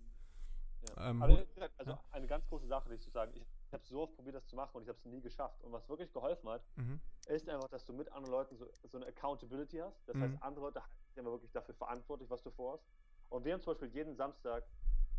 Ja. 0.88 1.10
Ähm, 1.10 1.22
gesagt, 1.22 1.74
also 1.80 1.92
ja. 1.92 2.04
eine 2.12 2.28
ganz 2.28 2.48
große 2.48 2.68
Sache, 2.68 2.90
die 2.90 2.96
ich 2.96 3.02
zu 3.02 3.10
sagen, 3.10 3.32
ich 3.36 3.46
habe 3.74 3.84
so 3.86 4.02
oft 4.02 4.16
probiert, 4.16 4.36
das 4.36 4.46
zu 4.48 4.56
machen 4.56 4.78
und 4.78 4.84
ich 4.84 4.90
habe 4.90 4.98
es 4.98 5.06
nie 5.06 5.22
geschafft. 5.22 5.62
Und 5.64 5.72
was 5.72 5.88
wirklich 5.90 6.12
geholfen 6.12 6.50
hat, 6.50 6.64
Mhm. 6.76 7.02
ist 7.28 7.48
einfach, 7.50 7.70
dass 7.70 7.86
du 7.86 7.94
mit 7.94 8.10
anderen 8.12 8.32
Leuten 8.32 8.58
so, 8.58 8.68
so 8.84 8.98
eine 8.98 9.08
Accountability 9.08 9.78
hast. 9.78 10.08
Das 10.08 10.18
Mhm. 10.18 10.22
heißt, 10.24 10.44
andere 10.44 10.66
Leute 10.66 10.82
halten 10.82 11.06
dich 11.08 11.18
immer 11.18 11.32
wirklich 11.32 11.52
dafür 11.52 11.74
verantwortlich, 11.76 12.30
was 12.30 12.42
du 12.44 12.52
vorhast. 12.52 12.86
Und 13.30 13.46
wir 13.46 13.54
haben 13.54 13.62
zum 13.62 13.72
Beispiel 13.74 13.90
jeden 13.90 14.16
Samstag 14.16 14.66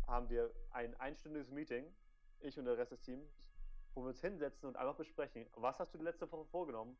haben 0.07 0.29
wir 0.29 0.53
ein 0.71 0.95
einstündiges 0.99 1.49
Meeting, 1.49 1.93
ich 2.39 2.57
und 2.59 2.65
der 2.65 2.77
Rest 2.77 2.91
des 2.91 3.01
Teams, 3.01 3.27
wo 3.95 4.01
wir 4.01 4.09
uns 4.09 4.21
hinsetzen 4.21 4.67
und 4.69 4.75
einfach 4.77 4.95
besprechen, 4.95 5.47
was 5.53 5.79
hast 5.79 5.93
du 5.93 5.97
die 5.97 6.03
letzte 6.03 6.31
Woche 6.31 6.45
vorgenommen, 6.45 6.97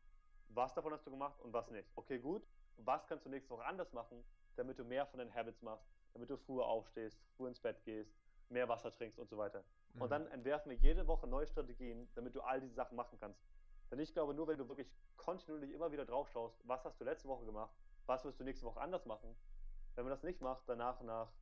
was 0.48 0.74
davon 0.74 0.92
hast 0.92 1.06
du 1.06 1.10
gemacht 1.10 1.40
und 1.40 1.52
was 1.52 1.70
nicht. 1.70 1.88
Okay, 1.94 2.18
gut. 2.18 2.46
Was 2.78 3.06
kannst 3.06 3.24
du 3.24 3.30
nächste 3.30 3.50
Woche 3.50 3.64
anders 3.64 3.92
machen, 3.92 4.24
damit 4.56 4.78
du 4.78 4.84
mehr 4.84 5.06
von 5.06 5.18
deinen 5.18 5.32
Habits 5.34 5.62
machst, 5.62 5.86
damit 6.12 6.30
du 6.30 6.36
früher 6.36 6.66
aufstehst, 6.66 7.18
früher 7.36 7.48
ins 7.48 7.60
Bett 7.60 7.82
gehst, 7.84 8.12
mehr 8.48 8.68
Wasser 8.68 8.90
trinkst 8.90 9.18
und 9.18 9.28
so 9.28 9.36
weiter. 9.36 9.64
Mhm. 9.96 10.02
Und 10.02 10.10
dann 10.10 10.26
entwerfen 10.28 10.70
wir 10.70 10.78
jede 10.78 11.06
Woche 11.06 11.26
neue 11.26 11.46
Strategien, 11.46 12.08
damit 12.14 12.34
du 12.34 12.40
all 12.42 12.60
diese 12.60 12.74
Sachen 12.74 12.96
machen 12.96 13.18
kannst. 13.18 13.42
Denn 13.90 13.98
ich 13.98 14.12
glaube, 14.12 14.34
nur 14.34 14.46
wenn 14.48 14.58
du 14.58 14.68
wirklich 14.68 14.90
kontinuierlich 15.16 15.72
immer 15.72 15.90
wieder 15.92 16.04
drauf 16.04 16.28
schaust, 16.30 16.60
was 16.66 16.84
hast 16.84 17.00
du 17.00 17.04
letzte 17.04 17.28
Woche 17.28 17.44
gemacht, 17.44 17.74
was 18.06 18.24
wirst 18.24 18.38
du 18.40 18.44
nächste 18.44 18.66
Woche 18.66 18.80
anders 18.80 19.06
machen, 19.06 19.36
wenn 19.94 20.04
man 20.04 20.10
das 20.10 20.22
nicht 20.22 20.40
macht, 20.40 20.68
dann 20.68 20.78
nach 20.78 21.00
und 21.00 21.06
nach 21.06 21.32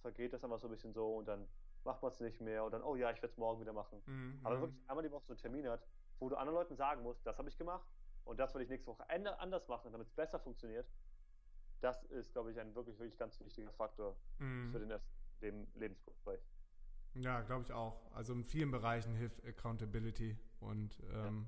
vergeht 0.00 0.32
das 0.32 0.44
einfach 0.44 0.58
so 0.58 0.68
ein 0.68 0.70
bisschen 0.70 0.92
so 0.92 1.16
und 1.16 1.26
dann 1.26 1.48
macht 1.84 2.02
man 2.02 2.10
es 2.10 2.20
nicht 2.20 2.40
mehr 2.40 2.64
und 2.64 2.72
dann, 2.72 2.82
oh 2.82 2.94
ja, 2.94 3.10
ich 3.10 3.16
werde 3.16 3.32
es 3.32 3.36
morgen 3.36 3.60
wieder 3.60 3.72
machen. 3.72 4.02
Mhm. 4.06 4.40
Aber 4.44 4.60
wirklich 4.60 4.80
einmal 4.88 5.02
die 5.02 5.10
Woche 5.10 5.24
so 5.26 5.32
einen 5.32 5.38
Termin 5.40 5.68
hat, 5.68 5.86
wo 6.18 6.28
du 6.28 6.36
anderen 6.36 6.58
Leuten 6.58 6.76
sagen 6.76 7.02
musst, 7.02 7.26
das 7.26 7.38
habe 7.38 7.48
ich 7.48 7.56
gemacht 7.56 7.86
und 8.24 8.38
das 8.38 8.54
will 8.54 8.62
ich 8.62 8.68
nächste 8.68 8.90
Woche 8.90 9.04
anders 9.08 9.68
machen, 9.68 9.92
damit 9.92 10.06
es 10.06 10.12
besser 10.12 10.38
funktioniert, 10.38 10.86
das 11.80 12.02
ist, 12.04 12.32
glaube 12.32 12.52
ich, 12.52 12.58
ein 12.60 12.74
wirklich, 12.74 12.98
wirklich 12.98 13.18
ganz 13.18 13.38
wichtiger 13.40 13.72
Faktor 13.72 14.16
Mhm. 14.38 14.70
für 14.72 14.78
den 14.78 15.00
dem 15.42 15.66
Lebensbereich. 15.74 16.40
Ja, 17.14 17.40
glaube 17.42 17.62
ich 17.62 17.72
auch. 17.72 18.00
Also 18.12 18.32
in 18.32 18.44
vielen 18.44 18.70
Bereichen 18.70 19.14
hilft 19.14 19.44
Accountability 19.46 20.36
und 20.60 20.98
ähm, 21.12 21.46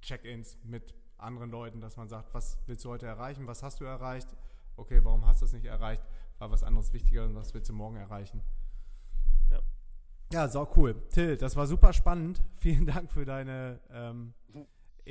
Check-ins 0.00 0.56
mit 0.64 0.94
anderen 1.18 1.50
Leuten, 1.50 1.80
dass 1.80 1.96
man 1.96 2.08
sagt, 2.08 2.32
was 2.32 2.58
willst 2.66 2.84
du 2.84 2.90
heute 2.90 3.06
erreichen, 3.06 3.46
was 3.46 3.62
hast 3.62 3.80
du 3.80 3.84
erreicht, 3.84 4.28
okay, 4.76 5.00
warum 5.02 5.26
hast 5.26 5.42
du 5.42 5.46
es 5.46 5.52
nicht 5.52 5.66
erreicht, 5.66 6.02
war 6.38 6.50
was 6.50 6.62
anderes 6.62 6.92
wichtiger 6.92 7.24
und 7.24 7.34
was 7.34 7.52
willst 7.52 7.68
du 7.68 7.74
morgen 7.74 7.96
erreichen. 7.96 8.42
Ja. 9.50 9.60
Ja, 10.32 10.48
sau 10.48 10.70
cool. 10.76 10.94
Till, 11.08 11.36
das 11.36 11.56
war 11.56 11.66
super 11.66 11.92
spannend. 11.92 12.40
Vielen 12.56 12.86
Dank 12.86 13.10
für 13.10 13.24
deine 13.24 13.80
ähm, 13.90 14.32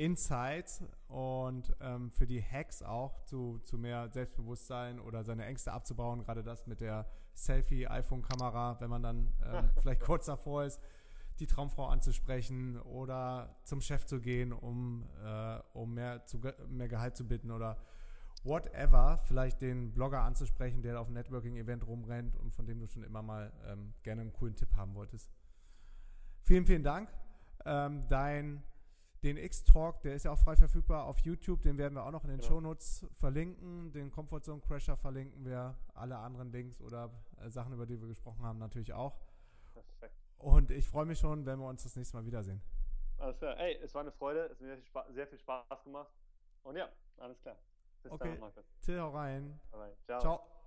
Insights 0.00 0.82
und 1.08 1.76
ähm, 1.80 2.10
für 2.10 2.26
die 2.26 2.42
Hacks 2.42 2.82
auch 2.82 3.22
zu, 3.24 3.58
zu 3.58 3.76
mehr 3.76 4.08
Selbstbewusstsein 4.08 4.98
oder 4.98 5.24
seine 5.24 5.44
Ängste 5.44 5.72
abzubauen. 5.72 6.22
Gerade 6.22 6.42
das 6.42 6.66
mit 6.66 6.80
der 6.80 7.06
Selfie-iPhone-Kamera, 7.34 8.80
wenn 8.80 8.88
man 8.88 9.02
dann 9.02 9.32
ähm, 9.44 9.70
vielleicht 9.82 10.00
kurz 10.00 10.24
davor 10.24 10.64
ist, 10.64 10.80
die 11.38 11.46
Traumfrau 11.46 11.86
anzusprechen 11.86 12.80
oder 12.80 13.56
zum 13.64 13.82
Chef 13.82 14.06
zu 14.06 14.20
gehen, 14.20 14.54
um, 14.54 15.06
äh, 15.22 15.58
um 15.74 15.92
mehr, 15.92 16.24
zu, 16.24 16.40
mehr 16.68 16.88
Gehalt 16.88 17.16
zu 17.16 17.28
bitten 17.28 17.50
oder 17.50 17.76
whatever. 18.42 19.18
Vielleicht 19.24 19.60
den 19.60 19.92
Blogger 19.92 20.22
anzusprechen, 20.22 20.80
der 20.80 20.98
auf 20.98 21.08
einem 21.08 21.14
Networking-Event 21.14 21.86
rumrennt 21.86 22.36
und 22.36 22.54
von 22.54 22.66
dem 22.66 22.80
du 22.80 22.86
schon 22.86 23.02
immer 23.02 23.22
mal 23.22 23.52
ähm, 23.66 23.92
gerne 24.02 24.22
einen 24.22 24.32
coolen 24.32 24.56
Tipp 24.56 24.74
haben 24.76 24.94
wolltest. 24.94 25.30
Vielen, 26.44 26.64
vielen 26.64 26.82
Dank. 26.82 27.12
Ähm, 27.66 28.06
dein, 28.08 28.62
den 29.22 29.36
X-Talk, 29.36 30.00
der 30.02 30.14
ist 30.14 30.24
ja 30.24 30.32
auch 30.32 30.38
frei 30.38 30.56
verfügbar 30.56 31.04
auf 31.04 31.18
YouTube, 31.20 31.60
den 31.62 31.76
werden 31.76 31.94
wir 31.94 32.04
auch 32.04 32.10
noch 32.10 32.24
in 32.24 32.30
den 32.30 32.38
Genau. 32.38 32.48
Shownotes 32.48 33.06
verlinken. 33.16 33.92
Den 33.92 34.10
Comfort 34.10 34.40
Zone 34.42 34.60
Crasher 34.62 34.96
verlinken 34.96 35.44
wir. 35.44 35.76
Alle 35.94 36.16
anderen 36.16 36.50
Links 36.52 36.80
oder 36.80 37.10
äh, 37.38 37.50
Sachen, 37.50 37.72
über 37.74 37.84
die 37.86 38.00
wir 38.00 38.08
gesprochen 38.08 38.42
haben, 38.42 38.58
natürlich 38.58 38.92
auch. 38.94 39.18
Perfekt. 39.74 40.14
Und 40.38 40.70
ich 40.70 40.88
freue 40.88 41.04
mich 41.04 41.18
schon, 41.18 41.44
wenn 41.44 41.58
wir 41.58 41.66
uns 41.68 41.82
das 41.82 41.96
nächste 41.96 42.16
Mal 42.16 42.24
wiedersehen. 42.24 42.62
Alles 43.18 43.36
klar. 43.38 43.58
Ey, 43.58 43.76
es 43.82 43.94
war 43.94 44.00
eine 44.00 44.12
Freude, 44.12 44.44
es 44.46 44.52
hat 44.52 44.60
mir 44.62 44.78
sehr 45.10 45.26
viel 45.26 45.38
Spaß, 45.38 45.84
gemacht. 45.84 46.10
Und 46.62 46.76
ja, 46.76 46.88
alles 47.18 47.38
klar. 47.42 47.56
Bis 48.02 48.10
Okay. 48.12 48.30
dann, 48.30 48.40
Markus. 48.40 48.64
Till, 48.80 48.98
hau 48.98 49.10
rein. 49.10 49.60
Ciao. 50.06 50.20
Ciao. 50.20 50.59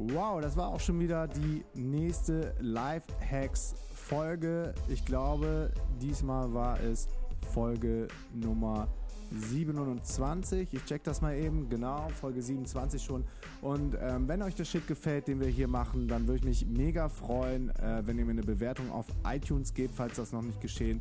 Wow, 0.00 0.40
das 0.40 0.56
war 0.56 0.68
auch 0.68 0.78
schon 0.78 1.00
wieder 1.00 1.26
die 1.26 1.64
nächste 1.74 2.54
Live-Hacks-Folge. 2.60 4.72
Ich 4.86 5.04
glaube, 5.04 5.72
diesmal 6.00 6.54
war 6.54 6.78
es 6.78 7.08
Folge 7.52 8.06
Nummer 8.32 8.86
27. 9.32 10.72
Ich 10.72 10.84
check 10.84 11.02
das 11.02 11.20
mal 11.20 11.34
eben. 11.34 11.68
Genau, 11.68 12.08
Folge 12.10 12.40
27 12.40 13.02
schon. 13.02 13.24
Und 13.60 13.96
ähm, 14.00 14.28
wenn 14.28 14.40
euch 14.42 14.54
der 14.54 14.66
Shit 14.66 14.86
gefällt, 14.86 15.26
den 15.26 15.40
wir 15.40 15.48
hier 15.48 15.66
machen, 15.66 16.06
dann 16.06 16.28
würde 16.28 16.38
ich 16.38 16.44
mich 16.44 16.64
mega 16.64 17.08
freuen, 17.08 17.70
äh, 17.70 18.06
wenn 18.06 18.20
ihr 18.20 18.24
mir 18.24 18.30
eine 18.30 18.44
Bewertung 18.44 18.92
auf 18.92 19.06
iTunes 19.26 19.74
gebt, 19.74 19.96
falls 19.96 20.14
das 20.14 20.30
noch 20.30 20.42
nicht 20.42 20.60
geschehen. 20.60 21.00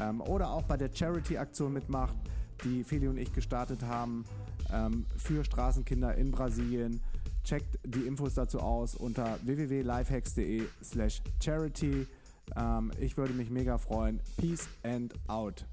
Ähm, 0.00 0.22
oder 0.22 0.52
auch 0.52 0.62
bei 0.62 0.78
der 0.78 0.88
Charity-Aktion 0.90 1.70
mitmacht, 1.70 2.16
die 2.64 2.82
Feli 2.82 3.08
und 3.08 3.18
ich 3.18 3.30
gestartet 3.30 3.82
haben 3.82 4.24
ähm, 4.72 5.04
für 5.18 5.44
Straßenkinder 5.44 6.14
in 6.14 6.30
Brasilien. 6.30 7.02
Checkt 7.48 7.78
die 7.82 8.06
Infos 8.06 8.34
dazu 8.34 8.60
aus 8.60 8.94
unter 8.94 9.38
www.lifehacks.de 9.42 10.66
slash 10.82 11.22
charity. 11.42 12.06
Ähm, 12.54 12.92
ich 13.00 13.16
würde 13.16 13.32
mich 13.32 13.48
mega 13.48 13.78
freuen. 13.78 14.20
Peace 14.36 14.68
and 14.82 15.14
out. 15.28 15.64